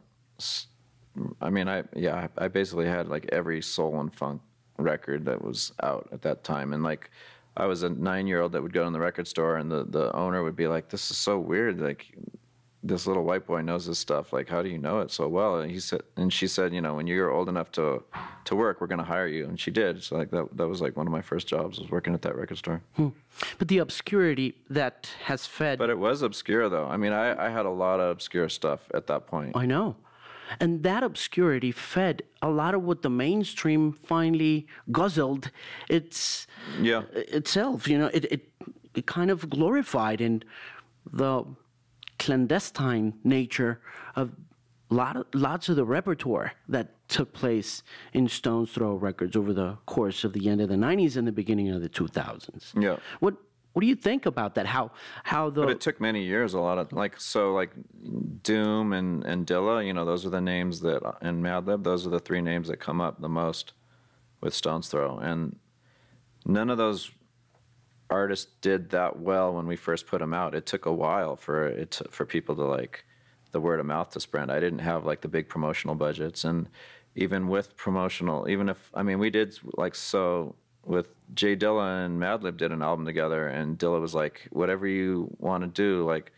I 1.41 1.49
mean, 1.49 1.67
I, 1.67 1.84
yeah, 1.95 2.27
I 2.38 2.45
I 2.45 2.47
basically 2.47 2.86
had 2.88 3.07
like 3.07 3.27
every 3.32 3.61
soul 3.61 3.99
and 3.99 4.13
funk 4.13 4.41
record 4.77 5.25
that 5.25 5.43
was 5.43 5.73
out 5.84 6.07
at 6.11 6.21
that 6.21 6.43
time. 6.43 6.73
And 6.73 6.84
like, 6.84 7.09
I 7.57 7.65
was 7.65 7.84
a 7.84 7.89
nine 7.89 8.25
year 8.27 8.41
old 8.41 8.51
that 8.53 8.61
would 8.61 8.73
go 8.73 8.88
in 8.88 8.93
the 8.93 8.99
record 8.99 9.27
store 9.27 9.57
and 9.57 9.69
the, 9.71 9.84
the 9.86 10.15
owner 10.15 10.43
would 10.43 10.55
be 10.55 10.67
like, 10.67 10.89
this 10.89 11.11
is 11.11 11.17
so 11.17 11.39
weird. 11.39 11.80
Like, 11.82 12.05
this 12.82 13.05
little 13.05 13.23
white 13.23 13.45
boy 13.45 13.61
knows 13.61 13.86
this 13.88 13.99
stuff. 13.99 14.32
Like, 14.32 14.47
how 14.47 14.61
do 14.61 14.69
you 14.69 14.77
know 14.77 15.01
it 15.01 15.11
so 15.11 15.27
well? 15.27 15.59
And 15.59 15.69
he 15.69 15.80
said, 15.80 16.01
and 16.15 16.32
she 16.32 16.47
said, 16.47 16.73
you 16.73 16.80
know, 16.80 16.95
when 16.95 17.07
you're 17.07 17.30
old 17.30 17.49
enough 17.49 17.71
to, 17.73 18.03
to 18.45 18.55
work, 18.55 18.80
we're 18.80 18.88
going 18.88 18.99
to 18.99 19.05
hire 19.05 19.27
you. 19.27 19.45
And 19.45 19.59
she 19.59 19.69
did. 19.69 20.01
So 20.01 20.17
like, 20.17 20.32
that, 20.32 20.55
that 20.55 20.67
was 20.67 20.80
like 20.82 20.95
one 20.95 21.05
of 21.05 21.11
my 21.11 21.21
first 21.21 21.45
jobs 21.47 21.77
was 21.77 21.91
working 21.91 22.13
at 22.13 22.21
that 22.21 22.36
record 22.38 22.57
store. 22.57 22.82
Hmm. 22.95 23.09
But 23.57 23.67
the 23.67 23.80
obscurity 23.80 24.55
that 24.69 25.09
has 25.25 25.45
fed. 25.45 25.77
But 25.77 25.89
it 25.89 25.99
was 25.99 26.21
obscure, 26.21 26.69
though. 26.69 26.88
I 26.88 26.95
mean, 26.95 27.11
I, 27.11 27.47
I 27.47 27.49
had 27.49 27.65
a 27.65 27.69
lot 27.69 27.99
of 27.99 28.11
obscure 28.11 28.47
stuff 28.47 28.89
at 28.93 29.07
that 29.07 29.27
point. 29.27 29.57
I 29.57 29.65
know. 29.65 29.97
And 30.59 30.82
that 30.84 31.03
obscurity 31.03 31.71
fed 31.71 32.23
a 32.41 32.49
lot 32.49 32.73
of 32.73 32.82
what 32.84 33.01
the 33.01 33.09
mainstream 33.09 33.91
finally 33.91 34.67
guzzled 34.91 35.51
its 35.89 36.47
Yeah. 36.82 37.03
itself. 37.13 37.88
You 37.89 37.97
know, 37.99 38.07
it, 38.13 38.25
it, 38.32 38.49
it 38.95 39.05
kind 39.05 39.30
of 39.32 39.49
glorified 39.49 40.21
in 40.21 40.43
the 41.11 41.43
clandestine 42.20 43.13
nature 43.24 43.80
of 44.15 44.32
lot 44.89 45.15
of, 45.15 45.26
lots 45.34 45.70
of 45.70 45.76
the 45.76 45.86
repertoire 45.86 46.53
that 46.67 47.07
took 47.07 47.34
place 47.34 47.84
in 48.13 48.28
Stones 48.28 48.72
Throw 48.72 48.95
Records 48.95 49.36
over 49.36 49.53
the 49.53 49.78
course 49.86 50.24
of 50.24 50.34
the 50.34 50.49
end 50.49 50.61
of 50.61 50.70
the 50.70 50.76
90s 50.76 51.15
and 51.17 51.28
the 51.28 51.32
beginning 51.32 51.70
of 51.70 51.82
the 51.82 51.89
2000s. 51.89 52.74
Yeah. 52.80 52.97
What 53.20 53.36
what 53.74 53.82
do 53.82 53.88
you 53.88 53.95
think 53.95 54.26
about 54.26 54.55
that? 54.55 54.65
How 54.65 54.91
how 55.24 55.51
the 55.51 55.61
But 55.61 55.70
it 55.70 55.80
took 55.80 56.01
many 56.01 56.24
years. 56.24 56.53
A 56.53 56.59
lot 56.59 56.80
of 56.80 56.91
like 56.91 57.22
so 57.22 57.53
like 57.53 57.72
Doom 58.43 58.93
and 58.93 59.24
and 59.24 59.45
Dilla. 59.45 59.86
You 59.86 59.93
know, 59.93 60.05
those 60.05 60.26
are 60.26 60.32
the 60.32 60.41
names 60.41 60.82
that 60.82 61.01
and 61.22 61.43
Madlib. 61.43 61.84
Those 61.84 62.05
are 62.05 62.09
the 62.09 62.20
three 62.20 62.41
names 62.41 62.67
that 62.67 62.78
come 62.78 62.99
up 62.99 63.22
the 63.22 63.30
most 63.30 63.74
with 64.41 64.53
Stones 64.55 64.89
Throw, 64.89 65.20
and 65.20 65.57
none 66.45 66.70
of 66.70 66.78
those 66.78 67.11
artists 68.10 68.47
did 68.62 68.89
that 68.89 69.20
well 69.20 69.53
when 69.53 69.68
we 69.68 69.76
first 69.76 70.07
put 70.07 70.20
them 70.20 70.34
out. 70.34 70.55
It 70.55 70.66
took 70.66 70.86
a 70.86 70.93
while 70.93 71.36
for 71.36 71.68
it 71.68 71.91
to, 71.91 72.05
for 72.05 72.26
people 72.26 72.55
to 72.55 72.64
like 72.64 73.05
the 73.51 73.60
word 73.60 73.80
of 73.80 73.86
mouth 73.86 74.12
to 74.12 74.20
spread. 74.20 74.49
I 74.49 74.60
didn't 74.60 74.80
have 74.80 75.05
like 75.05 75.22
the 75.22 75.28
big 75.28 75.49
promotional 75.49 75.95
budgets, 75.95 76.43
and 76.43 76.70
even 77.16 77.47
with 77.47 77.76
promotional, 77.78 78.49
even 78.49 78.70
if 78.70 78.89
I 78.93 79.03
mean 79.03 79.20
we 79.20 79.30
did 79.30 79.57
like 79.78 79.95
so 79.95 80.55
with 80.86 81.07
J 81.34 81.55
Dilla 81.55 82.05
and 82.05 82.20
Madlib 82.20 82.57
did 82.57 82.72
an 82.72 82.82
album 82.82 83.05
together, 83.05 83.47
and 83.47 83.78
Dilla 83.78 84.01
was 84.01 84.16
like, 84.16 84.47
"Whatever 84.51 84.88
you 84.88 85.36
want 85.39 85.64
to 85.64 85.68
do, 85.68 86.05
like." 86.05 86.32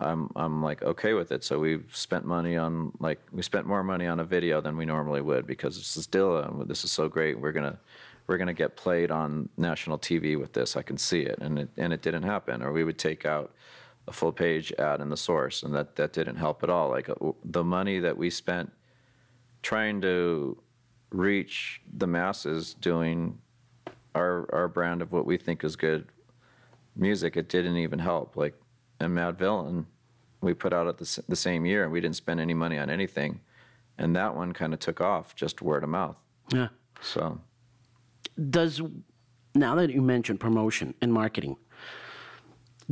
I'm 0.00 0.30
I'm 0.36 0.62
like 0.62 0.80
okay 0.82 1.12
with 1.12 1.32
it. 1.32 1.42
So 1.42 1.58
we 1.58 1.80
spent 1.90 2.24
money 2.24 2.56
on 2.56 2.92
like 3.00 3.20
we 3.32 3.42
spent 3.42 3.66
more 3.66 3.82
money 3.82 4.06
on 4.06 4.20
a 4.20 4.24
video 4.24 4.60
than 4.60 4.76
we 4.76 4.86
normally 4.86 5.20
would 5.20 5.44
because 5.44 5.76
this 5.76 5.96
is 5.96 6.06
Dilla 6.06 6.68
this 6.68 6.84
is 6.84 6.92
so 6.92 7.08
great. 7.08 7.40
We're 7.40 7.50
gonna 7.50 7.80
we're 8.28 8.36
gonna 8.36 8.52
get 8.54 8.76
played 8.76 9.10
on 9.10 9.48
national 9.56 9.98
TV 9.98 10.38
with 10.38 10.52
this. 10.52 10.76
I 10.76 10.82
can 10.82 10.98
see 10.98 11.22
it, 11.22 11.38
and 11.40 11.58
it 11.58 11.70
and 11.76 11.92
it 11.92 12.02
didn't 12.02 12.24
happen. 12.24 12.62
Or 12.62 12.72
we 12.72 12.84
would 12.84 12.98
take 12.98 13.24
out 13.24 13.52
a 14.06 14.12
full 14.12 14.32
page 14.32 14.72
ad 14.78 15.00
in 15.00 15.08
the 15.08 15.16
source, 15.16 15.62
and 15.62 15.74
that 15.74 15.96
that 15.96 16.12
didn't 16.12 16.36
help 16.36 16.62
at 16.62 16.70
all. 16.70 16.90
Like 16.90 17.08
uh, 17.08 17.14
the 17.42 17.64
money 17.64 17.98
that 17.98 18.16
we 18.16 18.30
spent 18.30 18.70
trying 19.62 20.00
to 20.02 20.62
reach 21.10 21.80
the 21.96 22.06
masses 22.06 22.74
doing 22.74 23.38
our 24.14 24.46
our 24.54 24.68
brand 24.68 25.00
of 25.00 25.10
what 25.10 25.24
we 25.24 25.38
think 25.38 25.64
is 25.64 25.74
good 25.74 26.06
music, 26.94 27.36
it 27.36 27.48
didn't 27.48 27.78
even 27.78 27.98
help. 27.98 28.36
Like 28.36 28.54
and 29.00 29.16
Madvillain, 29.16 29.86
we 30.42 30.52
put 30.52 30.74
out 30.74 30.86
at 30.86 30.98
the, 30.98 31.22
the 31.28 31.36
same 31.36 31.64
year, 31.64 31.82
and 31.82 31.90
we 31.90 32.00
didn't 32.02 32.16
spend 32.16 32.40
any 32.40 32.54
money 32.54 32.78
on 32.78 32.90
anything, 32.90 33.40
and 33.96 34.14
that 34.16 34.36
one 34.36 34.52
kind 34.52 34.74
of 34.74 34.80
took 34.80 35.00
off 35.00 35.34
just 35.34 35.62
word 35.62 35.82
of 35.82 35.88
mouth. 35.88 36.16
yeah. 36.52 36.68
So 37.00 37.40
does 38.50 38.80
now 39.54 39.74
that 39.74 39.90
you 39.90 40.02
mentioned 40.02 40.40
promotion 40.40 40.94
and 41.00 41.12
marketing 41.12 41.56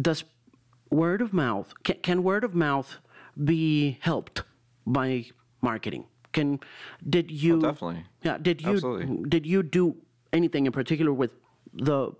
does 0.00 0.24
word 0.90 1.20
of 1.20 1.32
mouth 1.32 1.72
can, 1.84 1.96
can 2.02 2.22
word 2.22 2.44
of 2.44 2.54
mouth 2.54 2.98
be 3.44 3.98
helped 4.00 4.42
by 4.86 5.24
marketing 5.60 6.04
can 6.32 6.60
did 7.08 7.30
you 7.30 7.56
oh, 7.56 7.60
definitely. 7.60 8.04
yeah 8.22 8.38
did 8.38 8.60
you 8.62 8.74
Absolutely. 8.74 9.28
did 9.28 9.46
you 9.46 9.62
do 9.62 9.96
anything 10.32 10.66
in 10.66 10.72
particular 10.72 11.12
with 11.12 11.34
the 11.72 12.12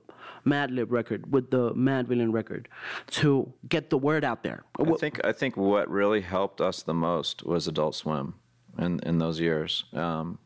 Madlib 0.44 0.86
record 0.90 1.32
with 1.32 1.50
the 1.50 1.72
Madvillain 1.74 2.32
record 2.32 2.68
to 3.08 3.52
get 3.68 3.90
the 3.90 3.98
word 3.98 4.24
out 4.24 4.42
there 4.42 4.64
I 4.80 4.84
think 4.94 5.24
I 5.24 5.32
think 5.32 5.56
what 5.56 5.90
really 5.90 6.20
helped 6.20 6.60
us 6.60 6.82
the 6.82 6.94
most 6.94 7.44
was 7.44 7.66
Adult 7.66 7.94
Swim, 7.94 8.34
in 8.78 9.00
in 9.00 9.18
those 9.18 9.40
years. 9.40 9.84
Um, 9.92 10.38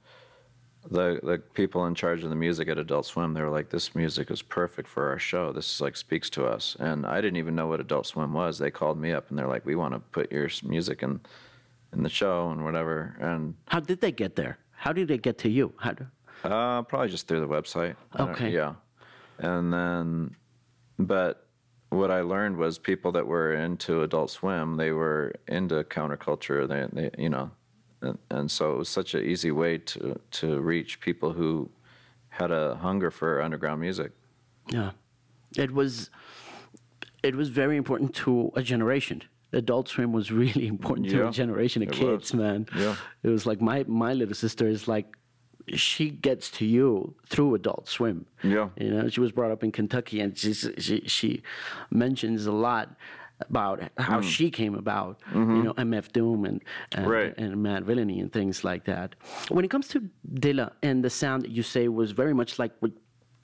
the 0.89 1.21
the 1.23 1.39
people 1.55 1.87
in 1.87 1.95
charge 1.95 2.25
of 2.25 2.31
the 2.31 2.37
music 2.37 2.69
at 2.69 2.79
Adult 2.79 3.07
Swim, 3.07 3.35
they 3.35 3.43
were 3.43 3.51
like, 3.51 3.71
"This 3.71 3.95
music 3.95 4.31
is 4.31 4.43
perfect 4.43 4.89
for 4.89 5.09
our 5.11 5.19
show. 5.19 5.53
This 5.53 5.81
like 5.81 5.97
speaks 5.97 6.31
to 6.31 6.47
us." 6.47 6.77
And 6.81 7.05
I 7.07 7.21
didn't 7.21 7.37
even 7.37 7.55
know 7.55 7.67
what 7.67 7.81
Adult 7.81 8.07
Swim 8.07 8.33
was. 8.33 8.59
They 8.59 8.71
called 8.71 8.99
me 8.99 9.13
up 9.13 9.31
and 9.31 9.39
they're 9.39 9.49
like, 9.49 9.67
"We 9.67 9.75
want 9.77 9.95
to 9.95 10.01
put 10.01 10.33
your 10.33 10.49
music 10.63 11.03
in 11.03 11.21
in 11.93 12.03
the 12.03 12.09
show 12.09 12.51
and 12.51 12.65
whatever." 12.65 13.17
And 13.21 13.55
how 13.69 13.81
did 13.81 14.01
they 14.01 14.13
get 14.13 14.37
there 14.37 14.59
how 14.81 14.95
did 14.95 15.09
they 15.09 15.19
get 15.19 15.37
to 15.37 15.49
you 15.49 15.73
how 15.77 15.93
do, 15.93 16.07
Uh, 16.43 16.83
probably 16.83 17.09
just 17.09 17.29
through 17.29 17.41
the 17.41 17.49
website. 17.49 17.97
Okay. 18.19 18.51
Yeah. 18.51 18.75
And 19.39 19.71
then, 19.73 20.37
but 20.99 21.47
what 21.91 22.11
I 22.11 22.23
learned 22.23 22.57
was 22.57 22.79
people 22.79 23.13
that 23.13 23.27
were 23.27 23.53
into 23.53 24.03
Adult 24.03 24.31
Swim, 24.31 24.77
they 24.77 24.93
were 24.93 25.35
into 25.47 25.85
counterculture. 25.85 26.67
They, 26.67 26.89
they 26.93 27.11
you 27.23 27.29
know, 27.29 27.51
and, 28.03 28.19
and 28.31 28.51
so 28.51 28.73
it 28.73 28.79
was 28.79 28.89
such 28.89 29.15
an 29.15 29.25
easy 29.25 29.51
way 29.51 29.79
to 29.79 30.21
to 30.31 30.61
reach 30.61 31.01
people 31.01 31.33
who 31.33 31.71
had 32.31 32.51
a 32.51 32.77
hunger 32.77 33.11
for 33.11 33.43
underground 33.43 33.81
music. 33.81 34.13
Yeah, 34.69 34.93
it 35.57 35.73
was. 35.73 36.11
It 37.23 37.35
was 37.35 37.51
very 37.51 37.77
important 37.77 38.15
to 38.17 38.51
a 38.57 38.63
generation. 38.63 39.23
Adult 39.53 39.89
Swim 39.89 40.13
was 40.13 40.31
really 40.43 40.67
important 40.67 41.11
to 41.11 41.29
a 41.29 41.31
generation 41.31 41.83
of 41.83 41.91
kids, 41.91 42.33
was. 42.33 42.35
man. 42.35 42.67
Yeah. 42.77 42.97
it 43.23 43.29
was 43.29 43.47
like 43.47 43.61
my 43.61 43.85
my 43.87 44.15
little 44.15 44.35
sister 44.35 44.67
is 44.67 44.89
like, 44.89 45.07
she 45.75 46.11
gets 46.11 46.51
to 46.53 46.65
you 46.65 47.15
through 47.29 47.55
Adult 47.55 47.89
Swim. 47.89 48.27
Yeah. 48.43 48.71
you 48.77 48.91
know, 48.91 49.09
she 49.09 49.21
was 49.21 49.33
brought 49.33 49.51
up 49.51 49.63
in 49.63 49.73
Kentucky, 49.73 50.21
and 50.21 50.37
she's, 50.39 50.69
she 50.79 51.03
she 51.07 51.43
mentions 51.91 52.47
a 52.47 52.53
lot 52.53 52.97
about 53.49 53.83
how 53.99 54.21
she 54.21 54.51
came 54.51 54.75
about, 54.75 55.21
you 55.35 55.63
know, 55.63 55.75
MF 55.75 56.13
Doom 56.13 56.45
and 56.45 56.63
and, 56.93 57.07
Right. 57.09 57.35
and 57.39 57.57
Madvillainy 57.57 58.21
and 58.21 58.33
things 58.33 58.65
like 58.65 58.85
that. 58.85 59.15
When 59.49 59.65
it 59.65 59.71
comes 59.71 59.89
to 59.89 60.09
Dilla 60.35 60.73
and 60.83 61.03
the 61.05 61.11
sound 61.11 61.43
that 61.45 61.51
you 61.51 61.63
say 61.63 61.89
was 61.89 62.13
very 62.13 62.35
much 62.35 62.59
like 62.59 62.73
what 62.81 62.93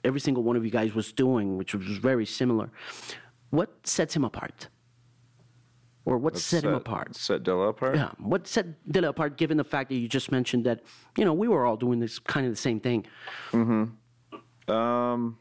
every 0.03 0.19
single 0.19 0.43
one 0.43 0.55
of 0.55 0.63
you 0.63 0.71
guys 0.71 0.93
was 0.93 1.11
doing, 1.11 1.57
which 1.57 1.73
was 1.73 1.85
very 1.97 2.25
similar, 2.25 2.69
what 3.49 3.69
sets 3.87 4.15
him 4.15 4.23
apart? 4.23 4.69
Or 6.05 6.17
what 6.17 6.37
set 6.37 6.63
him 6.63 6.73
apart? 6.73 7.15
Set 7.17 7.43
Dilla 7.43 7.69
apart. 7.69 7.95
Yeah, 7.95 8.11
what 8.17 8.47
set 8.47 8.65
Dilla 8.87 9.09
apart, 9.09 9.37
given 9.37 9.57
the 9.57 9.63
fact 9.65 9.89
that 9.89 9.95
you 9.95 10.07
just 10.07 10.31
mentioned 10.31 10.63
that, 10.65 10.79
you 11.17 11.25
know, 11.25 11.33
we 11.33 11.49
were 11.49 11.65
all 11.65 11.75
doing 11.75 11.99
this 11.99 12.17
kind 12.17 12.45
of 12.45 12.53
the 12.53 12.57
same 12.57 12.79
thing. 12.79 13.05
Mm-hmm. 13.51 14.71
Um, 14.71 15.37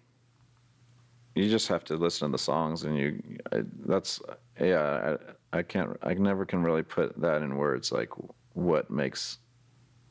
you 1.36 1.48
just 1.48 1.68
have 1.68 1.84
to 1.84 1.94
listen 1.96 2.28
to 2.28 2.32
the 2.32 2.38
songs, 2.38 2.82
and 2.82 2.98
you. 2.98 3.22
I, 3.52 3.62
that's 3.84 4.20
yeah. 4.60 5.16
I, 5.52 5.58
I 5.58 5.62
can't. 5.62 5.96
I 6.02 6.14
never 6.14 6.44
can 6.44 6.62
really 6.62 6.82
put 6.82 7.20
that 7.20 7.42
in 7.42 7.56
words. 7.56 7.92
Like 7.92 8.10
what 8.54 8.90
makes 8.90 9.38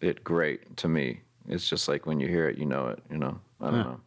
it 0.02 0.24
great 0.24 0.78
to 0.78 0.88
me. 0.88 1.22
It's 1.48 1.70
just 1.70 1.88
like 1.88 2.06
when 2.06 2.20
you 2.20 2.28
hear 2.28 2.50
it, 2.50 2.58
you 2.58 2.66
know 2.66 2.88
it. 2.88 3.02
You 3.10 3.18
know. 3.18 3.40
I 3.62 3.72
don't 3.72 3.80
know. 3.80 4.00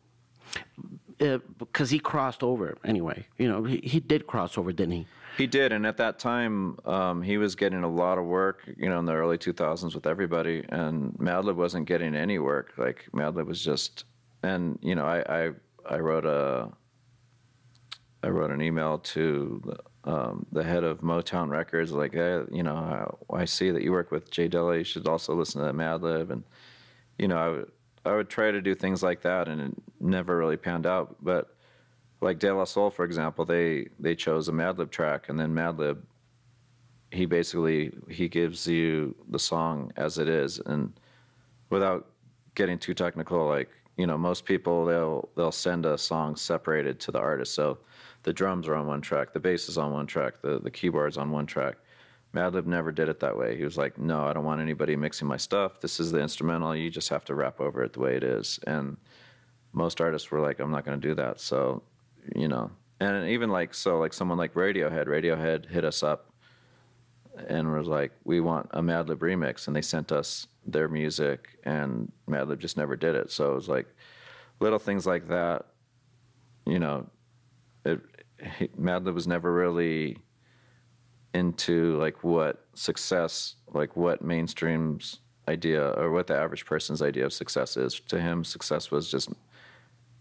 Uh, 1.20 1.38
because 1.58 1.90
he 1.90 1.98
crossed 1.98 2.44
over 2.44 2.78
anyway. 2.84 3.26
You 3.38 3.48
know, 3.48 3.64
he, 3.64 3.78
he 3.78 3.98
did 3.98 4.28
cross 4.28 4.56
over, 4.56 4.72
didn't 4.72 4.92
he? 4.92 5.06
He 5.36 5.46
did, 5.46 5.72
and 5.72 5.86
at 5.86 5.96
that 5.96 6.18
time, 6.18 6.78
um, 6.84 7.22
he 7.22 7.38
was 7.38 7.54
getting 7.54 7.82
a 7.84 7.88
lot 7.88 8.18
of 8.18 8.24
work. 8.24 8.62
You 8.76 8.88
know, 8.88 8.98
in 8.98 9.04
the 9.04 9.14
early 9.14 9.38
2000s 9.38 9.94
with 9.94 10.06
everybody, 10.06 10.64
and 10.68 11.12
Madlib 11.14 11.56
wasn't 11.56 11.86
getting 11.86 12.14
any 12.14 12.38
work. 12.38 12.72
Like 12.76 13.06
Madlib 13.12 13.46
was 13.46 13.64
just, 13.64 14.04
and 14.42 14.78
you 14.82 14.94
know, 14.94 15.04
I 15.04 15.46
I, 15.46 15.50
I 15.88 15.98
wrote 15.98 16.24
a, 16.24 16.70
I 18.22 18.28
wrote 18.28 18.50
an 18.50 18.62
email 18.62 18.98
to 18.98 19.76
um, 20.04 20.46
the 20.52 20.64
head 20.64 20.84
of 20.84 21.00
Motown 21.00 21.48
Records, 21.48 21.92
like, 21.92 22.14
hey, 22.14 22.42
you 22.50 22.62
know, 22.62 23.16
I, 23.30 23.42
I 23.42 23.44
see 23.44 23.70
that 23.70 23.82
you 23.82 23.92
work 23.92 24.10
with 24.10 24.30
J 24.30 24.48
Dilla. 24.48 24.78
You 24.78 24.84
should 24.84 25.08
also 25.08 25.34
listen 25.34 25.62
to 25.62 25.72
Madlib, 25.72 26.30
and 26.30 26.44
you 27.18 27.28
know, 27.28 27.36
I 27.36 27.48
would 27.48 27.72
I 28.04 28.14
would 28.14 28.28
try 28.28 28.50
to 28.50 28.60
do 28.60 28.74
things 28.74 29.02
like 29.02 29.22
that, 29.22 29.48
and 29.48 29.60
it 29.60 29.72
never 30.00 30.36
really 30.36 30.56
panned 30.56 30.86
out, 30.86 31.16
but 31.20 31.54
like 32.20 32.38
De 32.38 32.52
La 32.52 32.64
Soul, 32.64 32.90
for 32.90 33.04
example, 33.04 33.44
they 33.44 33.88
they 33.98 34.14
chose 34.14 34.48
a 34.48 34.52
Madlib 34.52 34.90
track, 34.90 35.28
and 35.28 35.38
then 35.38 35.54
Madlib, 35.54 35.98
he 37.10 37.26
basically 37.26 37.92
he 38.08 38.28
gives 38.28 38.66
you 38.66 39.14
the 39.28 39.38
song 39.38 39.92
as 39.96 40.18
it 40.18 40.28
is, 40.28 40.58
and 40.58 40.92
without 41.70 42.08
getting 42.54 42.78
too 42.78 42.94
technical, 42.94 43.46
like 43.46 43.68
you 43.98 44.06
know, 44.06 44.16
most 44.16 44.44
people 44.46 44.86
they'll 44.86 45.28
they'll 45.36 45.52
send 45.52 45.84
a 45.84 45.98
song 45.98 46.36
separated 46.36 46.98
to 47.00 47.12
the 47.12 47.18
artist, 47.18 47.54
so 47.54 47.78
the 48.22 48.32
drums 48.32 48.66
are 48.68 48.74
on 48.74 48.86
one 48.86 49.00
track, 49.02 49.32
the 49.32 49.40
bass 49.40 49.68
is 49.68 49.76
on 49.76 49.92
one 49.92 50.06
track, 50.06 50.40
the 50.40 50.58
the 50.58 50.70
keyboards 50.70 51.18
on 51.18 51.30
one 51.30 51.46
track. 51.46 51.76
Madlib 52.34 52.66
never 52.66 52.92
did 52.92 53.08
it 53.08 53.20
that 53.20 53.36
way. 53.36 53.56
He 53.56 53.64
was 53.64 53.76
like, 53.76 53.98
"No, 53.98 54.24
I 54.24 54.32
don't 54.32 54.44
want 54.44 54.60
anybody 54.60 54.96
mixing 54.96 55.28
my 55.28 55.38
stuff. 55.38 55.80
This 55.80 55.98
is 56.00 56.12
the 56.12 56.20
instrumental. 56.20 56.76
You 56.76 56.90
just 56.90 57.08
have 57.08 57.24
to 57.26 57.34
rap 57.34 57.60
over 57.60 57.82
it 57.82 57.92
the 57.92 58.00
way 58.00 58.16
it 58.16 58.24
is." 58.24 58.60
And 58.66 58.96
most 59.72 60.00
artists 60.00 60.30
were 60.30 60.40
like, 60.40 60.60
"I'm 60.60 60.70
not 60.70 60.84
going 60.84 61.00
to 61.00 61.08
do 61.08 61.14
that." 61.16 61.40
So 61.40 61.82
you 62.34 62.48
know 62.48 62.70
and 63.00 63.28
even 63.28 63.50
like 63.50 63.74
so 63.74 63.98
like 63.98 64.12
someone 64.12 64.38
like 64.38 64.54
radiohead 64.54 65.06
radiohead 65.06 65.68
hit 65.68 65.84
us 65.84 66.02
up 66.02 66.32
and 67.48 67.72
was 67.72 67.86
like 67.86 68.12
we 68.24 68.40
want 68.40 68.68
a 68.72 68.80
madlib 68.80 69.16
remix 69.16 69.66
and 69.66 69.76
they 69.76 69.82
sent 69.82 70.10
us 70.10 70.46
their 70.72 70.88
music 70.88 71.58
and 71.64 72.12
madlib 72.28 72.58
just 72.58 72.76
never 72.76 72.96
did 72.96 73.14
it. 73.14 73.30
So 73.30 73.52
it 73.52 73.54
was 73.54 73.68
like 73.68 73.86
little 74.60 74.78
things 74.78 75.06
like 75.06 75.28
that 75.28 75.66
you 76.66 76.78
know 76.78 77.08
it 77.84 78.00
madlib 78.80 79.14
was 79.14 79.26
never 79.26 79.52
really 79.52 80.18
into 81.34 81.96
like 81.96 82.22
what 82.22 82.66
success 82.74 83.56
like 83.72 83.96
what 83.96 84.22
mainstream's 84.22 85.20
idea 85.48 85.90
or 85.90 86.10
what 86.10 86.26
the 86.26 86.36
average 86.36 86.66
person's 86.66 87.00
idea 87.00 87.24
of 87.24 87.32
success 87.32 87.76
is. 87.76 88.00
To 88.00 88.20
him 88.20 88.44
success 88.44 88.90
was 88.90 89.10
just 89.10 89.30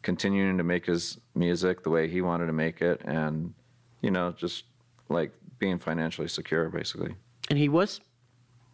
continuing 0.02 0.58
to 0.58 0.64
make 0.64 0.86
his 0.86 1.18
music 1.36 1.84
the 1.84 1.90
way 1.90 2.08
he 2.08 2.22
wanted 2.22 2.46
to 2.46 2.54
make 2.54 2.82
it 2.82 3.02
and 3.04 3.54
you 4.02 4.12
know 4.12 4.32
just 4.32 4.64
like 5.10 5.32
being 5.60 5.80
financially 5.80 6.28
secure 6.28 6.70
basically. 6.70 7.16
And 7.50 7.58
he 7.58 7.70
was, 7.70 8.02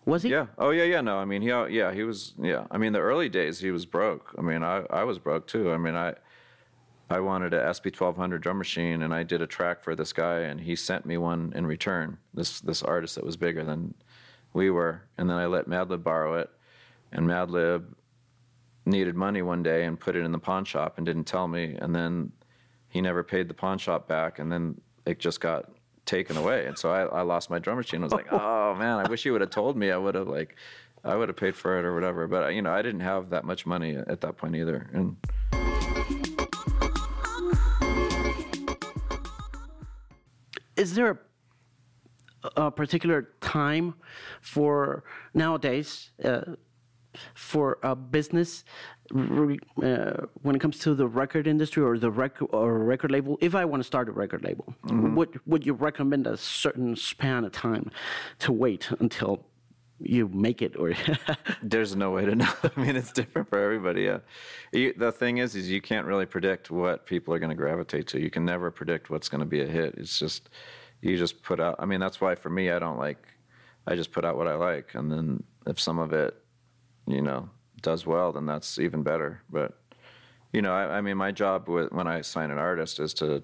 was 0.06 0.24
he? 0.24 0.30
yeah. 0.30 0.48
Oh 0.58 0.72
yeah 0.72 0.84
yeah. 0.84 1.02
No 1.02 1.18
i 1.18 1.26
mean 1.26 1.42
he 1.42 1.48
yeah 1.50 1.92
he 1.94 2.04
was 2.04 2.34
yeah. 2.42 2.66
I 2.72 2.78
mean 2.78 2.94
the 2.94 3.00
early 3.00 3.30
days 3.30 3.60
he 3.60 3.72
was 3.72 3.86
broke. 3.86 4.34
I 4.38 4.42
mean 4.42 4.64
i 4.64 4.84
i 4.90 5.04
was 5.04 5.20
broke 5.20 5.48
too. 5.48 5.72
I 5.72 5.78
mean 5.78 5.96
i 5.96 6.14
i 7.10 7.20
wanted 7.20 7.54
a 7.54 7.62
sp1200 7.66 8.42
drum 8.42 8.58
machine 8.58 9.04
and 9.04 9.14
i 9.14 9.22
did 9.24 9.42
a 9.42 9.48
track 9.48 9.84
for 9.84 9.96
this 9.96 10.14
guy 10.14 10.40
and 10.40 10.62
he 10.62 10.76
sent 10.76 11.06
me 11.06 11.18
one 11.18 11.52
in 11.56 11.66
return 11.68 12.18
this 12.34 12.60
this 12.62 12.82
artist 12.82 13.16
that 13.16 13.26
was 13.26 13.38
bigger 13.38 13.64
than 13.64 13.94
we 14.54 14.70
were. 14.70 15.04
And 15.18 15.30
then 15.30 15.38
i 15.38 15.46
let 15.46 15.68
madlib 15.68 16.04
borrow 16.04 16.36
it 16.36 16.50
and 17.12 17.28
madlib 17.28 17.86
needed 18.86 19.16
money 19.16 19.42
one 19.42 19.64
day 19.64 19.86
and 19.86 20.00
put 20.00 20.16
it 20.16 20.26
in 20.26 20.32
the 20.32 20.40
pawn 20.40 20.66
shop 20.66 20.98
and 20.98 21.06
didn't 21.06 21.24
tell 21.24 21.48
me. 21.48 21.78
And 21.80 21.96
then 21.96 22.34
he 22.90 23.00
never 23.00 23.24
paid 23.24 23.48
the 23.48 23.54
pawn 23.54 23.78
shop 23.78 24.08
back 24.08 24.40
and 24.40 24.52
then 24.52 24.82
it 25.06 25.20
just 25.20 25.40
got 25.40 25.70
taken 26.06 26.38
away. 26.38 26.66
And 26.66 26.78
so 26.78 26.92
i, 26.92 27.04
I 27.04 27.22
lost 27.22 27.50
my 27.50 27.60
drum 27.60 27.78
machine. 27.78 28.02
I 28.02 28.06
was 28.06 28.14
like 28.14 28.28
oh 28.32 28.76
man 28.76 29.00
i 29.06 29.10
wish 29.10 29.26
you 29.26 29.32
would 29.32 29.42
have 29.42 29.50
told 29.50 29.78
me. 29.78 29.92
I 29.92 29.98
would 29.98 30.16
have 30.16 30.28
like 30.28 30.56
i 31.04 31.16
would 31.16 31.30
have 31.30 31.38
paid 31.38 31.56
for 31.56 31.80
it 31.80 31.86
or 31.86 31.94
whatever. 31.94 32.28
But 32.28 32.54
you 32.54 32.62
know 32.62 32.72
i 32.72 32.82
didn't 32.82 33.02
have 33.02 33.30
that 33.30 33.46
much 33.46 33.66
money 33.66 33.96
at 33.96 34.22
that 34.22 34.38
point 34.38 34.56
either. 34.56 34.90
And 34.94 35.18
Is 40.76 40.96
there 40.96 41.22
a, 42.44 42.64
a 42.64 42.72
particular 42.72 43.30
time 43.42 43.94
for 44.42 45.04
nowadays 45.34 46.10
uh, 46.24 46.56
for 47.34 47.80
a 47.84 47.96
business 47.96 48.64
re, 49.12 49.60
uh, 49.82 50.26
when 50.42 50.56
it 50.56 50.60
comes 50.60 50.80
to 50.80 50.94
the 50.94 51.08
record 51.08 51.48
industry 51.48 51.84
or 51.84 51.98
the 51.98 52.12
record 52.12 52.48
or 52.52 52.80
record 52.80 53.12
label? 53.12 53.38
If 53.42 53.56
I 53.56 53.66
want 53.66 53.82
to 53.82 53.88
start 53.88 54.10
a 54.10 54.12
record 54.12 54.44
label, 54.44 54.74
would 54.86 55.40
would 55.46 55.66
you 55.66 55.74
recommend 55.74 56.28
a 56.28 56.38
certain 56.38 56.96
span 56.96 57.46
of 57.46 57.52
time 57.52 57.92
to 58.40 58.52
wait 58.52 58.90
until 59.00 59.46
you 60.00 60.28
make 60.28 60.62
it 60.62 60.76
or 60.78 60.94
There's 61.64 61.96
no 61.96 62.12
way 62.12 62.26
to 62.26 62.36
know. 62.36 62.52
I 62.76 62.80
mean, 62.80 62.96
it's 62.96 63.12
different 63.12 63.50
for 63.50 63.60
everybody. 63.60 64.04
Yeah. 64.04 64.20
You, 64.72 64.94
the 64.98 65.12
thing 65.12 65.38
is, 65.38 65.56
is 65.56 65.70
you 65.70 65.82
can't 65.82 66.06
really 66.06 66.26
predict 66.26 66.72
what 66.72 67.06
people 67.06 67.34
are 67.34 67.40
going 67.40 67.52
to 67.52 67.56
gravitate 67.56 68.08
to. 68.08 68.20
You 68.20 68.30
can 68.30 68.46
never 68.46 68.72
predict 68.72 69.10
what's 69.10 69.30
going 69.30 69.40
to 69.40 69.46
be 69.46 69.62
a 69.62 69.68
hit. 69.68 69.96
It's 69.98 70.20
just 70.20 70.50
you 71.02 71.18
just 71.18 71.42
put 71.44 71.60
out. 71.60 71.76
I 71.80 71.86
mean, 71.86 72.00
that's 72.00 72.22
why 72.22 72.36
for 72.36 72.50
me, 72.50 72.72
I 72.72 72.80
don't 72.80 72.98
like. 72.98 73.28
I 73.86 73.96
just 73.96 74.12
put 74.12 74.24
out 74.24 74.38
what 74.38 74.48
I 74.48 74.56
like, 74.56 74.96
and 74.96 75.12
then 75.12 75.44
if 75.68 75.80
some 75.80 76.00
of 76.00 76.14
it, 76.14 76.42
you 77.08 77.22
know, 77.22 77.50
does 77.82 78.06
well, 78.06 78.32
then 78.32 78.46
that's 78.46 78.80
even 78.80 79.04
better. 79.04 79.42
But 79.50 79.78
you 80.52 80.62
know, 80.62 80.74
I, 80.74 80.98
I 80.98 81.02
mean, 81.02 81.18
my 81.18 81.32
job 81.32 81.68
with, 81.68 81.92
when 81.92 82.08
I 82.08 82.22
sign 82.22 82.52
an 82.52 82.58
artist 82.58 83.00
is 83.00 83.14
to 83.16 83.44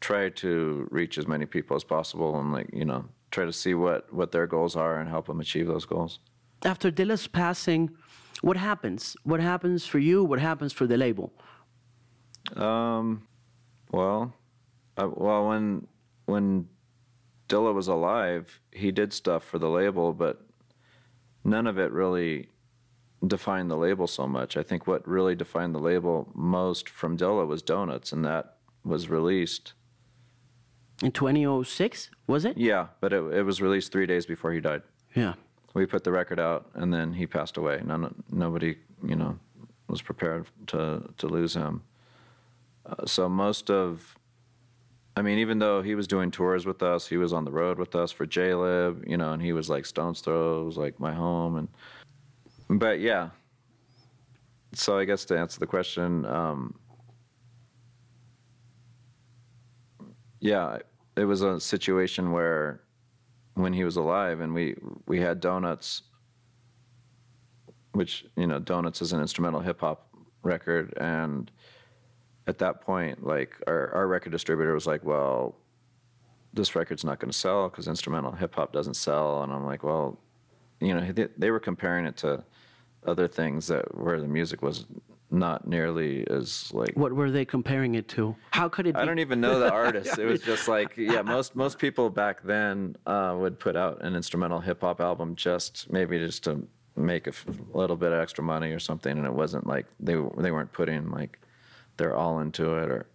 try 0.00 0.28
to 0.30 0.88
reach 0.90 1.18
as 1.18 1.26
many 1.26 1.46
people 1.46 1.76
as 1.76 1.84
possible, 1.84 2.38
and 2.38 2.52
like 2.52 2.70
you 2.72 2.84
know, 2.84 3.06
try 3.30 3.44
to 3.44 3.52
see 3.52 3.74
what 3.74 4.12
what 4.12 4.32
their 4.32 4.46
goals 4.46 4.76
are 4.76 5.00
and 5.00 5.08
help 5.08 5.26
them 5.26 5.40
achieve 5.40 5.66
those 5.66 5.84
goals. 5.84 6.20
after 6.64 6.90
Dilla's 6.90 7.26
passing, 7.26 7.90
what 8.42 8.56
happens? 8.56 9.16
What 9.24 9.40
happens 9.40 9.86
for 9.86 9.98
you? 9.98 10.24
What 10.24 10.38
happens 10.38 10.72
for 10.72 10.86
the 10.86 10.96
label? 10.96 11.32
Um, 12.56 13.26
well, 13.92 14.34
uh, 14.96 15.08
well, 15.12 15.48
when 15.48 15.86
when 16.26 16.68
Dilla 17.48 17.74
was 17.74 17.88
alive, 17.88 18.60
he 18.72 18.90
did 18.92 19.12
stuff 19.12 19.44
for 19.44 19.58
the 19.58 19.68
label, 19.68 20.12
but 20.12 20.40
none 21.44 21.66
of 21.66 21.78
it 21.78 21.90
really 21.92 22.48
defined 23.26 23.70
the 23.70 23.76
label 23.76 24.06
so 24.06 24.26
much. 24.26 24.56
I 24.56 24.62
think 24.62 24.86
what 24.86 25.06
really 25.06 25.34
defined 25.34 25.74
the 25.74 25.80
label 25.80 26.28
most 26.34 26.88
from 26.88 27.16
Dilla 27.16 27.46
was 27.46 27.62
Donuts, 27.62 28.12
and 28.12 28.24
that 28.24 28.56
was 28.84 29.08
released. 29.08 29.74
In 31.02 31.12
2006, 31.12 32.10
was 32.26 32.44
it? 32.44 32.56
Yeah, 32.56 32.88
but 33.00 33.12
it, 33.12 33.22
it 33.32 33.42
was 33.42 33.60
released 33.60 33.92
three 33.92 34.06
days 34.06 34.26
before 34.26 34.52
he 34.52 34.60
died. 34.60 34.82
Yeah. 35.14 35.34
We 35.74 35.86
put 35.86 36.04
the 36.04 36.12
record 36.12 36.40
out, 36.40 36.70
and 36.74 36.92
then 36.92 37.12
he 37.12 37.26
passed 37.26 37.56
away. 37.56 37.80
None, 37.84 38.22
nobody, 38.30 38.76
you 39.04 39.16
know, 39.16 39.38
was 39.86 40.02
prepared 40.02 40.46
to 40.68 41.12
to 41.18 41.26
lose 41.26 41.54
him. 41.54 41.82
Uh, 42.86 43.06
so 43.06 43.28
most 43.28 43.70
of, 43.70 44.16
I 45.16 45.22
mean, 45.22 45.38
even 45.38 45.58
though 45.58 45.82
he 45.82 45.94
was 45.94 46.06
doing 46.06 46.30
tours 46.30 46.66
with 46.66 46.82
us, 46.82 47.08
he 47.08 47.16
was 47.16 47.32
on 47.32 47.44
the 47.44 47.50
road 47.50 47.78
with 47.78 47.94
us 47.94 48.10
for 48.10 48.26
Jaylib, 48.26 49.08
you 49.08 49.16
know, 49.16 49.32
and 49.32 49.42
he 49.42 49.52
was 49.52 49.68
like 49.68 49.86
Stones 49.86 50.20
Throw 50.20 50.64
was 50.64 50.76
like 50.76 50.98
my 50.98 51.12
home, 51.12 51.56
and 51.56 51.68
but 52.78 53.00
yeah. 53.00 53.30
So 54.72 54.98
I 54.98 55.04
guess 55.04 55.24
to 55.26 55.38
answer 55.38 55.58
the 55.58 55.66
question, 55.66 56.24
um, 56.26 56.74
yeah, 60.38 60.78
it 61.16 61.24
was 61.24 61.42
a 61.42 61.60
situation 61.60 62.32
where 62.32 62.82
when 63.54 63.72
he 63.72 63.84
was 63.84 63.96
alive 63.96 64.40
and 64.40 64.54
we 64.54 64.76
we 65.06 65.20
had 65.20 65.40
donuts 65.40 66.02
which 67.92 68.24
you 68.36 68.46
know 68.46 68.60
donuts 68.60 69.02
is 69.02 69.12
an 69.12 69.20
instrumental 69.20 69.60
hip 69.60 69.80
hop 69.80 70.06
record 70.42 70.94
and 70.98 71.50
at 72.46 72.58
that 72.58 72.80
point 72.80 73.26
like 73.26 73.60
our, 73.66 73.92
our 73.92 74.06
record 74.06 74.30
distributor 74.30 74.72
was 74.72 74.86
like 74.86 75.04
well 75.04 75.56
this 76.52 76.74
record's 76.74 77.04
not 77.04 77.20
going 77.20 77.30
to 77.30 77.36
sell 77.36 77.68
because 77.68 77.86
instrumental 77.86 78.32
hip 78.32 78.54
hop 78.54 78.72
doesn't 78.72 78.94
sell. 78.94 79.42
And 79.42 79.52
I'm 79.52 79.64
like, 79.64 79.82
well, 79.82 80.18
you 80.80 80.94
know, 80.94 81.12
they, 81.12 81.28
they 81.36 81.50
were 81.50 81.60
comparing 81.60 82.06
it 82.06 82.16
to 82.18 82.42
other 83.06 83.28
things 83.28 83.66
that 83.68 83.96
where 83.96 84.20
the 84.20 84.28
music 84.28 84.62
was 84.62 84.86
not 85.30 85.66
nearly 85.66 86.26
as 86.28 86.72
like 86.74 86.92
What 86.94 87.12
were 87.12 87.30
they 87.30 87.44
comparing 87.44 87.94
it 87.94 88.08
to? 88.08 88.34
How 88.50 88.68
could 88.68 88.86
it 88.86 88.94
be? 88.94 89.00
I 89.00 89.04
don't 89.04 89.20
even 89.20 89.40
know 89.40 89.58
the 89.60 89.70
artist. 89.84 90.18
It 90.18 90.26
was 90.26 90.40
just 90.42 90.68
like, 90.68 90.96
yeah, 90.96 91.22
most 91.36 91.54
most 91.54 91.78
people 91.78 92.10
back 92.10 92.42
then 92.42 92.96
uh, 93.06 93.36
would 93.38 93.58
put 93.58 93.76
out 93.76 94.02
an 94.02 94.16
instrumental 94.16 94.60
hip 94.60 94.80
hop 94.80 95.00
album 95.00 95.36
just 95.36 95.90
maybe 95.92 96.18
just 96.18 96.44
to 96.44 96.66
make 96.96 97.26
a 97.26 97.30
f- 97.30 97.46
little 97.72 97.96
bit 97.96 98.12
of 98.12 98.18
extra 98.18 98.42
money 98.42 98.72
or 98.72 98.80
something, 98.80 99.16
and 99.16 99.26
it 99.26 99.32
wasn't 99.32 99.66
like 99.66 99.86
they 100.00 100.14
they 100.38 100.50
weren't 100.50 100.72
putting 100.72 101.10
like 101.10 101.38
they're 101.96 102.16
all 102.16 102.40
into 102.40 102.76
it 102.76 102.90
or, 102.90 103.06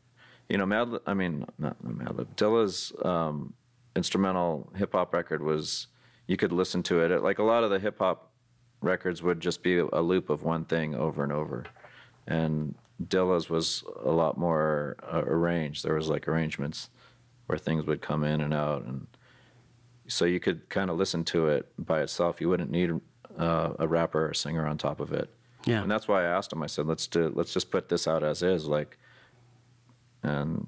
you 0.48 0.58
know, 0.58 0.66
Mad. 0.66 0.90
I 1.06 1.14
mean, 1.14 1.46
not 1.58 1.84
Mad 1.84 2.36
Dilla's 2.36 2.94
um, 3.04 3.54
instrumental 3.96 4.72
hip 4.76 4.94
hop 4.94 5.14
record 5.14 5.44
was 5.44 5.88
you 6.28 6.38
could 6.38 6.52
listen 6.52 6.82
to 6.84 7.02
it. 7.02 7.24
Like 7.24 7.40
a 7.40 7.44
lot 7.44 7.64
of 7.64 7.70
the 7.72 7.80
hip 7.80 8.00
hop 8.00 8.32
records 8.82 9.22
would 9.24 9.40
just 9.40 9.64
be 9.64 9.78
a 9.80 10.02
loop 10.02 10.30
of 10.30 10.44
one 10.44 10.66
thing 10.66 10.96
over 10.96 11.24
and 11.24 11.32
over 11.32 11.66
and 12.28 12.76
Dilla's 13.04 13.50
was 13.50 13.84
a 14.04 14.12
lot 14.12 14.38
more 14.38 14.96
uh, 15.04 15.24
arranged. 15.26 15.84
There 15.84 15.96
was 15.96 16.08
like 16.08 16.28
arrangements 16.28 16.90
where 17.48 17.58
things 17.58 17.86
would 17.86 18.02
come 18.02 18.24
in 18.24 18.42
and 18.42 18.54
out, 18.54 18.84
and 18.84 19.08
so 20.08 20.26
you 20.26 20.40
could 20.40 20.70
kind 20.70 20.90
of 20.90 20.98
listen 20.98 21.24
to 21.26 21.48
it 21.50 21.72
by 21.78 22.02
itself. 22.02 22.40
You 22.40 22.50
wouldn't 22.50 22.72
need 22.72 22.92
uh, 23.38 23.74
a 23.80 23.88
rapper 23.88 24.30
or 24.30 24.34
singer 24.34 24.66
on 24.66 24.78
top 24.78 25.00
of 25.00 25.12
it. 25.12 25.30
Yeah. 25.66 25.82
and 25.82 25.90
that's 25.90 26.08
why 26.08 26.22
I 26.22 26.26
asked 26.26 26.54
him. 26.54 26.62
I 26.64 26.68
said, 26.68 26.86
"Let's 26.86 27.08
do. 27.08 27.32
Let's 27.36 27.54
just 27.54 27.70
put 27.70 27.90
this 27.90 28.08
out 28.08 28.24
as 28.24 28.42
is." 28.44 28.66
Like, 28.66 28.98
and 30.24 30.68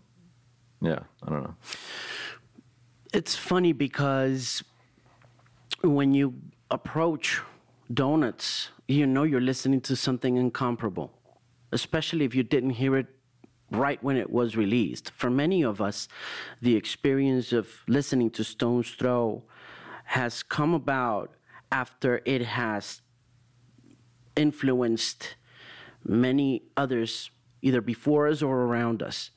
yeah, 0.82 1.00
I 1.24 1.30
don't 1.30 1.44
know. 1.44 1.56
It's 3.14 3.36
funny 3.36 3.72
because 3.72 4.64
when 5.82 6.14
you 6.14 6.34
approach 6.70 7.42
donuts, 7.94 8.70
you 8.88 9.06
know 9.06 9.24
you're 9.24 9.42
listening 9.42 9.82
to 9.82 9.96
something 9.96 10.38
incomparable, 10.38 11.14
especially 11.72 12.26
if 12.26 12.36
you 12.36 12.44
didn't 12.44 12.72
hear 12.72 12.96
it 12.98 13.08
right 13.72 14.02
when 14.04 14.18
it 14.18 14.30
was 14.30 14.56
released. 14.56 15.12
For 15.12 15.30
many 15.30 15.64
of 15.64 15.82
us, 15.82 16.08
the 16.62 16.76
experience 16.76 17.52
of 17.52 17.68
listening 17.88 18.32
to 18.32 18.44
Stones 18.44 18.92
Throw 18.92 19.44
has 20.06 20.42
come 20.44 20.74
about 20.74 21.34
after 21.72 22.22
it 22.26 22.42
has 22.44 23.02
influenced 24.36 25.36
many 26.06 26.64
others 26.78 27.30
either 27.62 27.82
before 27.82 28.28
us 28.28 28.42
or 28.42 28.62
around 28.62 29.04
us. 29.04 29.32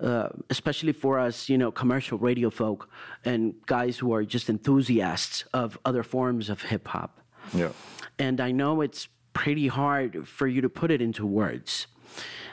Uh, 0.00 0.30
especially 0.48 0.92
for 0.92 1.18
us, 1.18 1.50
you 1.50 1.58
know, 1.58 1.70
commercial 1.70 2.16
radio 2.16 2.48
folk 2.48 2.88
and 3.26 3.54
guys 3.66 3.98
who 3.98 4.12
are 4.14 4.24
just 4.24 4.48
enthusiasts 4.48 5.44
of 5.52 5.78
other 5.84 6.02
forms 6.02 6.48
of 6.48 6.62
hip 6.62 6.88
hop. 6.88 7.19
Yeah. 7.54 7.70
And 8.18 8.40
I 8.40 8.52
know 8.52 8.80
it's 8.80 9.08
pretty 9.32 9.68
hard 9.68 10.28
for 10.28 10.46
you 10.46 10.60
to 10.60 10.68
put 10.68 10.90
it 10.90 11.00
into 11.00 11.26
words, 11.26 11.86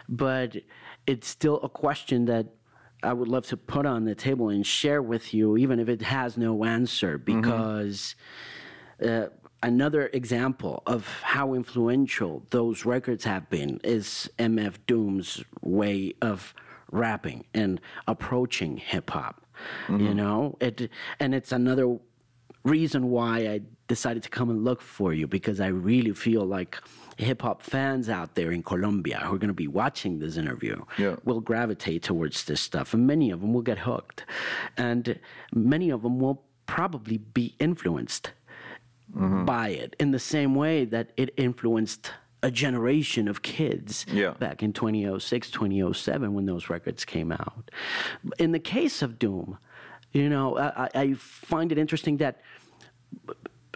but 0.07 0.55
it's 1.05 1.27
still 1.27 1.59
a 1.61 1.69
question 1.69 2.25
that 2.25 2.47
I 3.03 3.13
would 3.13 3.27
love 3.27 3.45
to 3.47 3.57
put 3.57 3.85
on 3.85 4.05
the 4.05 4.15
table 4.15 4.49
and 4.49 4.65
share 4.65 5.01
with 5.01 5.33
you, 5.33 5.57
even 5.57 5.79
if 5.79 5.87
it 5.89 6.01
has 6.01 6.37
no 6.37 6.63
answer, 6.63 7.17
because 7.17 8.15
uh, 9.05 9.27
another 9.61 10.07
example 10.13 10.81
of 10.85 11.07
how 11.21 11.53
influential 11.53 12.43
those 12.49 12.85
records 12.85 13.23
have 13.25 13.49
been 13.49 13.79
is 13.83 14.29
MF 14.39 14.75
Doom's 14.87 15.43
way 15.61 16.13
of 16.21 16.53
rapping 16.91 17.45
and 17.53 17.79
approaching 18.07 18.77
hip 18.77 19.09
hop. 19.11 19.43
You 19.89 20.13
know, 20.13 20.55
it 20.59 20.89
and 21.19 21.33
it's 21.33 21.51
another 21.51 21.97
reason 22.67 23.09
why 23.09 23.47
I 23.47 23.61
decided 23.87 24.23
to 24.23 24.29
come 24.29 24.49
and 24.49 24.63
look 24.63 24.81
for 24.81 25.13
you 25.13 25.27
because 25.27 25.59
I 25.61 25.67
really 25.67 26.11
feel 26.13 26.43
like 26.45 26.77
hip 27.17 27.41
hop 27.41 27.61
fans 27.61 28.09
out 28.09 28.35
there 28.35 28.51
in 28.51 28.61
Colombia 28.61 29.19
who 29.23 29.35
are 29.35 29.39
going 29.39 29.47
to 29.47 29.53
be 29.53 29.67
watching 29.67 30.19
this 30.19 30.37
interview 30.37 30.83
Yeah. 30.97 31.15
will 31.23 31.39
gravitate 31.41 32.03
towards 32.03 32.43
this 32.45 32.61
stuff, 32.61 32.93
and 32.93 33.07
many 33.07 33.31
of 33.31 33.41
them 33.41 33.53
will 33.53 33.63
get 33.63 33.79
hooked, 33.79 34.25
and 34.77 35.19
many 35.53 35.89
of 35.89 36.01
them 36.03 36.19
will 36.19 36.43
probably 36.65 37.17
be 37.17 37.55
influenced 37.59 38.31
mm-hmm. 39.15 39.45
by 39.45 39.69
it 39.69 39.95
in 39.99 40.11
the 40.11 40.19
same 40.19 40.53
way 40.53 40.85
that 40.85 41.11
it 41.17 41.33
influenced 41.37 42.11
a 42.43 42.51
generation 42.51 43.27
of 43.27 43.41
kids 43.41 44.05
Yeah. 44.11 44.31
back 44.31 44.61
in 44.61 44.71
2006, 44.73 45.49
2007 45.49 46.33
when 46.35 46.45
those 46.45 46.69
records 46.69 47.03
came 47.05 47.31
out. 47.31 47.71
In 48.37 48.51
the 48.51 48.59
case 48.59 49.01
of 49.01 49.17
Doom, 49.17 49.57
you 50.13 50.29
know, 50.29 50.57
I, 50.57 50.89
I- 50.95 51.13
find 51.13 51.71
it 51.71 51.77
interesting 51.77 52.17
that 52.17 52.41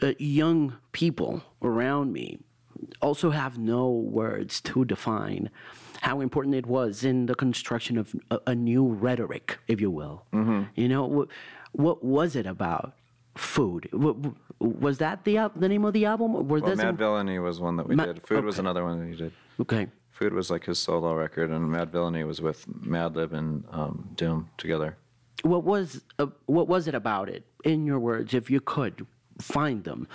uh, 0.01 0.13
young 0.17 0.77
people 0.91 1.43
around 1.61 2.11
me 2.13 2.39
also 3.01 3.29
have 3.31 3.57
no 3.57 3.89
words 3.89 4.59
to 4.61 4.85
define 4.85 5.49
how 6.01 6.19
important 6.19 6.55
it 6.55 6.65
was 6.65 7.03
in 7.03 7.27
the 7.27 7.35
construction 7.35 7.97
of 7.97 8.15
a, 8.31 8.39
a 8.47 8.55
new 8.55 8.83
rhetoric, 8.87 9.59
if 9.67 9.79
you 9.79 9.91
will. 9.91 10.25
You 10.75 10.87
know, 10.89 11.05
what, 11.05 11.27
what 11.73 12.03
was 12.03 12.35
it 12.35 12.47
about 12.47 12.93
food? 13.35 13.87
Wa- 13.93 14.15
Was 14.59 14.97
that 14.97 15.23
the 15.25 15.51
the 15.55 15.69
name 15.69 15.85
of 15.85 15.93
the 15.93 16.05
album? 16.05 16.35
Or 16.35 16.43
Well, 16.43 16.75
Mad 16.75 16.97
Villainy 16.97 17.37
was 17.39 17.59
one 17.59 17.75
that 17.77 17.87
we 17.87 17.95
Ma- 17.95 18.05
did. 18.05 18.25
Food 18.27 18.43
was 18.45 18.57
another 18.59 18.83
one 18.83 18.99
that 18.99 19.07
he 19.07 19.15
did. 19.15 19.31
okay? 19.59 19.87
Food 20.11 20.33
was 20.33 20.49
like 20.51 20.65
his 20.65 20.77
solo 20.79 21.13
record, 21.15 21.49
and 21.51 21.69
Madvillainy 21.69 22.25
was 22.25 22.41
with 22.41 22.67
Madlib 22.67 23.31
and 23.33 23.63
um, 23.71 24.09
Doom 24.15 24.49
together. 24.57 24.97
What 25.43 25.63
was 25.63 26.01
uh, 26.19 26.27
what 26.45 26.67
was 26.67 26.87
it 26.87 26.95
about 26.95 27.29
it? 27.29 27.43
In 27.63 27.85
your 27.85 27.99
words, 27.99 28.33
if 28.33 28.49
you 28.49 28.59
could 28.59 29.05
find 29.39 29.83
them. 29.83 30.07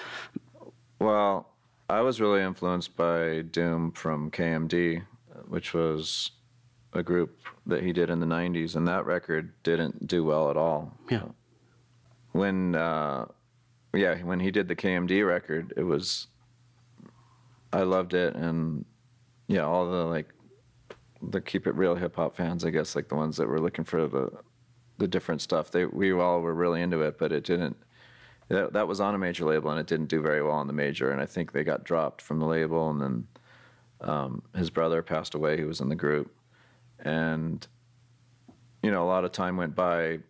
Well, 1.01 1.49
I 1.89 2.01
was 2.01 2.21
really 2.21 2.43
influenced 2.43 2.97
by 2.97 3.43
Doom 3.43 3.93
from 3.93 4.31
KMD, 4.31 5.03
which 5.49 5.75
was 5.75 6.33
a 6.93 7.03
group 7.03 7.39
that 7.67 7.83
he 7.83 7.93
did 7.93 8.11
in 8.11 8.21
the 8.21 8.27
90s, 8.27 8.75
and 8.75 8.89
that 8.89 9.07
record 9.07 9.53
didn't 9.63 10.07
do 10.07 10.25
well 10.25 10.51
at 10.51 10.57
all. 10.57 10.93
Yeah. 11.11 11.25
When, 12.33 12.75
uh, 12.75 13.27
yeah, 13.95 14.23
when 14.23 14.41
he 14.41 14.51
did 14.51 14.69
the 14.69 14.77
KMD 14.77 15.27
record, 15.27 15.75
it 15.77 15.83
was, 15.83 16.27
I 17.73 17.83
loved 17.83 18.15
it, 18.15 18.35
and 18.35 18.85
yeah, 19.49 19.63
all 19.63 19.89
the 19.89 20.05
like, 20.05 20.29
the 21.23 21.41
keep 21.41 21.67
it 21.67 21.75
real 21.75 21.95
hip 21.95 22.17
hop 22.17 22.37
fans, 22.37 22.65
I 22.65 22.71
guess, 22.71 22.95
like 22.95 23.09
the 23.09 23.17
ones 23.17 23.37
that 23.37 23.49
were 23.49 23.61
looking 23.61 23.85
for 23.85 24.07
the, 24.07 24.31
the 24.99 25.09
different 25.09 25.43
stuff. 25.43 25.71
They 25.71 25.85
we 25.87 26.13
all 26.13 26.41
were 26.41 26.55
really 26.55 26.83
into 26.83 27.03
it, 27.03 27.19
but 27.19 27.33
it 27.33 27.45
didn't. 27.45 27.77
That, 28.49 28.75
that 28.75 28.87
was 28.87 29.01
on 29.01 29.15
a 29.15 29.19
major 29.19 29.45
label 29.45 29.71
and 29.71 29.81
it 29.81 29.89
didn't 29.89 30.07
do 30.07 30.23
very 30.23 30.41
well 30.41 30.53
on 30.53 30.69
the 30.69 30.73
major 30.73 31.11
and 31.11 31.21
i 31.21 31.27
think 31.27 31.51
they 31.51 31.65
got 31.65 31.83
dropped 31.83 32.23
from 32.23 32.39
the 32.39 32.47
label 32.47 32.91
and 32.91 33.01
then 33.01 33.27
um, 34.03 34.43
his 34.55 34.71
brother 34.71 35.03
passed 35.03 35.35
away 35.35 35.59
who 35.59 35.67
was 35.67 35.81
in 35.81 35.89
the 35.89 35.97
group 35.97 36.33
and 37.01 37.67
you 38.85 38.93
know 38.93 39.03
a 39.03 39.09
lot 39.09 39.25
of 39.25 39.33
time 39.33 39.57
went 39.57 39.75
by 39.75 40.21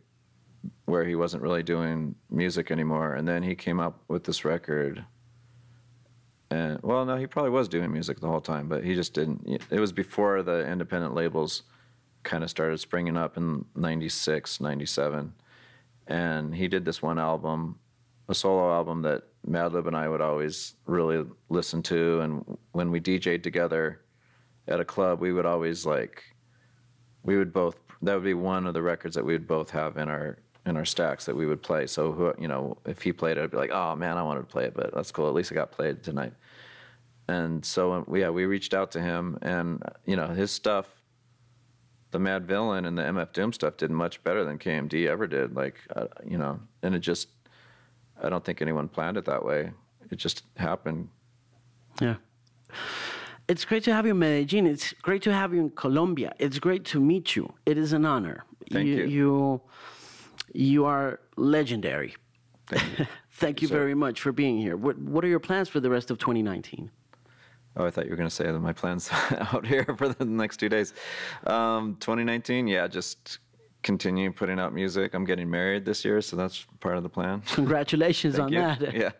where 0.87 1.05
he 1.05 1.15
wasn't 1.15 1.43
really 1.43 1.63
doing 1.63 2.15
music 2.31 2.71
anymore 2.71 3.13
and 3.13 3.29
then 3.29 3.43
he 3.43 3.55
came 3.55 3.79
up 3.79 4.01
with 4.09 4.25
this 4.25 4.47
record 4.47 5.05
and 6.51 6.81
well 6.83 7.05
no 7.05 7.17
he 7.17 7.27
probably 7.27 7.51
was 7.51 7.69
doing 7.69 7.93
music 7.93 8.21
the 8.21 8.29
whole 8.29 8.41
time 8.41 8.67
but 8.67 8.83
he 8.83 8.95
just 8.95 9.13
didn't 9.13 9.47
it 9.71 9.79
was 9.79 9.93
before 9.93 10.43
the 10.43 10.67
independent 10.67 11.15
labels 11.15 11.65
kind 12.27 12.45
of 12.45 12.51
started 12.51 12.79
springing 12.79 13.17
up 13.17 13.37
in 13.37 13.65
96 13.75 14.61
97 14.61 15.33
and 16.07 16.55
he 16.55 16.69
did 16.69 16.85
this 16.85 17.01
one 17.01 17.19
album 17.19 17.79
a 18.29 18.35
solo 18.35 18.73
album 18.73 19.03
that 19.03 19.23
Madlib 19.49 19.87
and 19.87 19.97
I 19.97 20.09
would 20.09 20.21
always 20.21 20.75
really 20.87 21.25
listen 21.49 21.83
to, 21.85 22.21
and 22.21 22.59
when 22.73 22.91
we 22.91 23.01
DJ'd 23.01 23.45
together 23.45 24.01
at 24.67 24.81
a 24.81 24.85
club, 24.85 25.21
we 25.21 25.33
would 25.33 25.47
always 25.47 25.87
like, 25.87 26.23
we 27.23 27.37
would 27.37 27.53
both. 27.53 27.77
That 28.03 28.15
would 28.15 28.25
be 28.25 28.35
one 28.35 28.67
of 28.67 28.75
the 28.75 28.83
records 28.83 29.15
that 29.15 29.25
we 29.25 29.33
would 29.33 29.47
both 29.47 29.71
have 29.71 29.97
in 29.97 30.09
our 30.09 30.39
in 30.67 30.77
our 30.77 30.85
stacks 30.85 31.25
that 31.27 31.37
we 31.37 31.47
would 31.47 31.63
play. 31.63 31.87
So 31.87 32.13
who, 32.13 32.35
you 32.39 32.49
know, 32.49 32.77
if 32.85 33.01
he 33.01 33.13
played 33.13 33.39
it, 33.39 33.45
I'd 33.45 33.51
be 33.53 33.57
like, 33.57 33.71
oh 33.71 33.95
man, 33.95 34.19
I 34.19 34.23
wanted 34.23 34.41
to 34.41 34.47
play 34.47 34.65
it, 34.65 34.75
but 34.75 34.93
that's 34.93 35.13
cool. 35.13 35.29
At 35.29 35.35
least 35.35 35.53
it 35.53 35.55
got 35.55 35.71
played 35.71 36.03
tonight. 36.03 36.33
And 37.29 37.65
so 37.65 38.05
yeah, 38.13 38.31
we 38.31 38.45
reached 38.45 38.75
out 38.75 38.91
to 38.93 39.01
him, 39.01 39.39
and 39.43 39.83
you 40.05 40.17
know, 40.17 40.29
his 40.29 40.51
stuff. 40.51 40.96
The 42.17 42.23
Madvillain 42.23 42.87
and 42.87 42.97
the 42.97 43.03
MF 43.03 43.35
Doom 43.35 43.53
stuff 43.53 43.77
did 43.77 43.91
much 43.91 44.25
better 44.25 44.43
than 44.43 44.59
KMD 44.59 45.07
ever 45.07 45.27
did. 45.27 45.55
Like, 45.55 45.75
uh, 45.95 46.07
you 46.27 46.39
know, 46.39 46.59
and 46.83 46.95
it 46.95 47.01
just 47.01 47.29
I 48.23 48.31
don't 48.31 48.43
think 48.43 48.63
anyone 48.63 48.89
planned 48.89 49.19
it 49.19 49.27
that 49.27 49.45
way. 49.45 49.71
It 50.11 50.17
just 50.17 50.45
happened. 50.57 51.11
Yeah. 52.01 52.15
It's 53.49 53.67
great 53.67 53.85
to 53.85 53.93
have 53.93 54.07
you 54.07 54.13
in 54.13 54.19
Medellin. 54.19 54.67
It's 54.67 54.95
great 55.03 55.21
to 55.25 55.33
have 55.35 55.53
you 55.53 55.61
in 55.61 55.71
Colombia. 55.71 56.33
It's 56.39 56.59
great 56.59 56.87
to 56.87 57.01
meet 57.01 57.37
you. 57.37 57.53
It 57.67 57.77
is 57.77 57.93
an 57.93 58.07
honor. 58.07 58.47
Thank 58.73 58.87
you. 58.87 59.05
You, 59.05 59.61
you 60.55 60.87
are 60.87 61.21
legendary. 61.37 62.17
Thank 63.31 63.61
you 63.61 63.69
Sir. 63.69 63.75
very 63.75 63.95
much 63.95 64.23
for 64.23 64.33
being 64.33 64.57
here. 64.57 64.79
What, 64.79 64.97
what 64.99 65.23
are 65.23 65.29
your 65.29 65.39
plans 65.39 65.69
for 65.69 65.81
the 65.81 65.91
rest 65.91 66.11
of 66.11 66.17
2019? 66.17 66.91
Oh, 67.77 67.85
I 67.87 67.91
thought 67.91 68.05
you 68.07 68.11
were 68.11 68.17
going 68.17 68.29
to 68.29 68.35
say 68.35 68.45
that 68.45 68.59
my 68.59 68.73
plans 68.73 69.11
out 69.53 69.67
here 69.67 69.85
for 69.99 70.09
the 70.09 70.25
next 70.25 70.57
two 70.59 70.69
days. 70.69 70.95
Um, 71.47 71.97
2019, 72.01 72.67
yeah, 72.67 72.87
just 72.87 73.39
continue 73.83 74.33
putting 74.33 74.59
out 74.59 74.73
music. 74.73 75.15
I'm 75.15 75.25
getting 75.25 75.51
married 75.51 75.85
this 75.85 76.05
year, 76.05 76.21
so 76.23 76.37
that's 76.37 76.67
part 76.81 76.97
of 76.97 77.03
the 77.03 77.09
plan. 77.09 77.43
Congratulations 77.55 78.39
on 78.39 78.53
you. 78.53 78.61
that. 78.61 78.95
Yeah. 78.95 79.11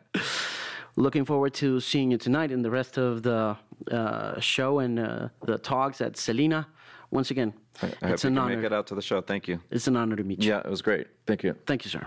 Looking 0.99 1.27
forward 1.27 1.53
to 1.55 1.79
seeing 1.79 2.11
you 2.11 2.17
tonight 2.17 2.51
and 2.51 2.65
the 2.65 2.71
rest 2.71 2.97
of 2.97 3.23
the 3.23 3.55
uh, 3.93 4.41
show 4.41 4.79
and 4.79 4.99
uh, 4.99 5.29
the 5.45 5.59
talks 5.59 6.01
at 6.01 6.17
Selena. 6.17 6.67
Once 7.11 7.31
again, 7.31 7.53
I, 7.83 7.87
I 7.87 8.13
it's 8.13 8.23
hope 8.23 8.29
an 8.31 8.35
you 8.35 8.41
honor. 8.41 8.57
make 8.57 8.65
it 8.65 8.73
out 8.73 8.87
to 8.87 8.95
the 8.95 9.03
show. 9.03 9.21
Thank 9.21 9.47
you. 9.47 9.61
It's 9.71 9.87
an 9.89 9.97
honor 9.97 10.17
to 10.17 10.25
meet 10.25 10.43
you. 10.43 10.49
Yeah, 10.49 10.61
it 10.61 10.71
was 10.71 10.81
great. 10.81 11.07
Thank 11.27 11.43
you. 11.45 11.55
Thank 11.67 11.85
you, 11.85 11.91
sir. 11.91 12.07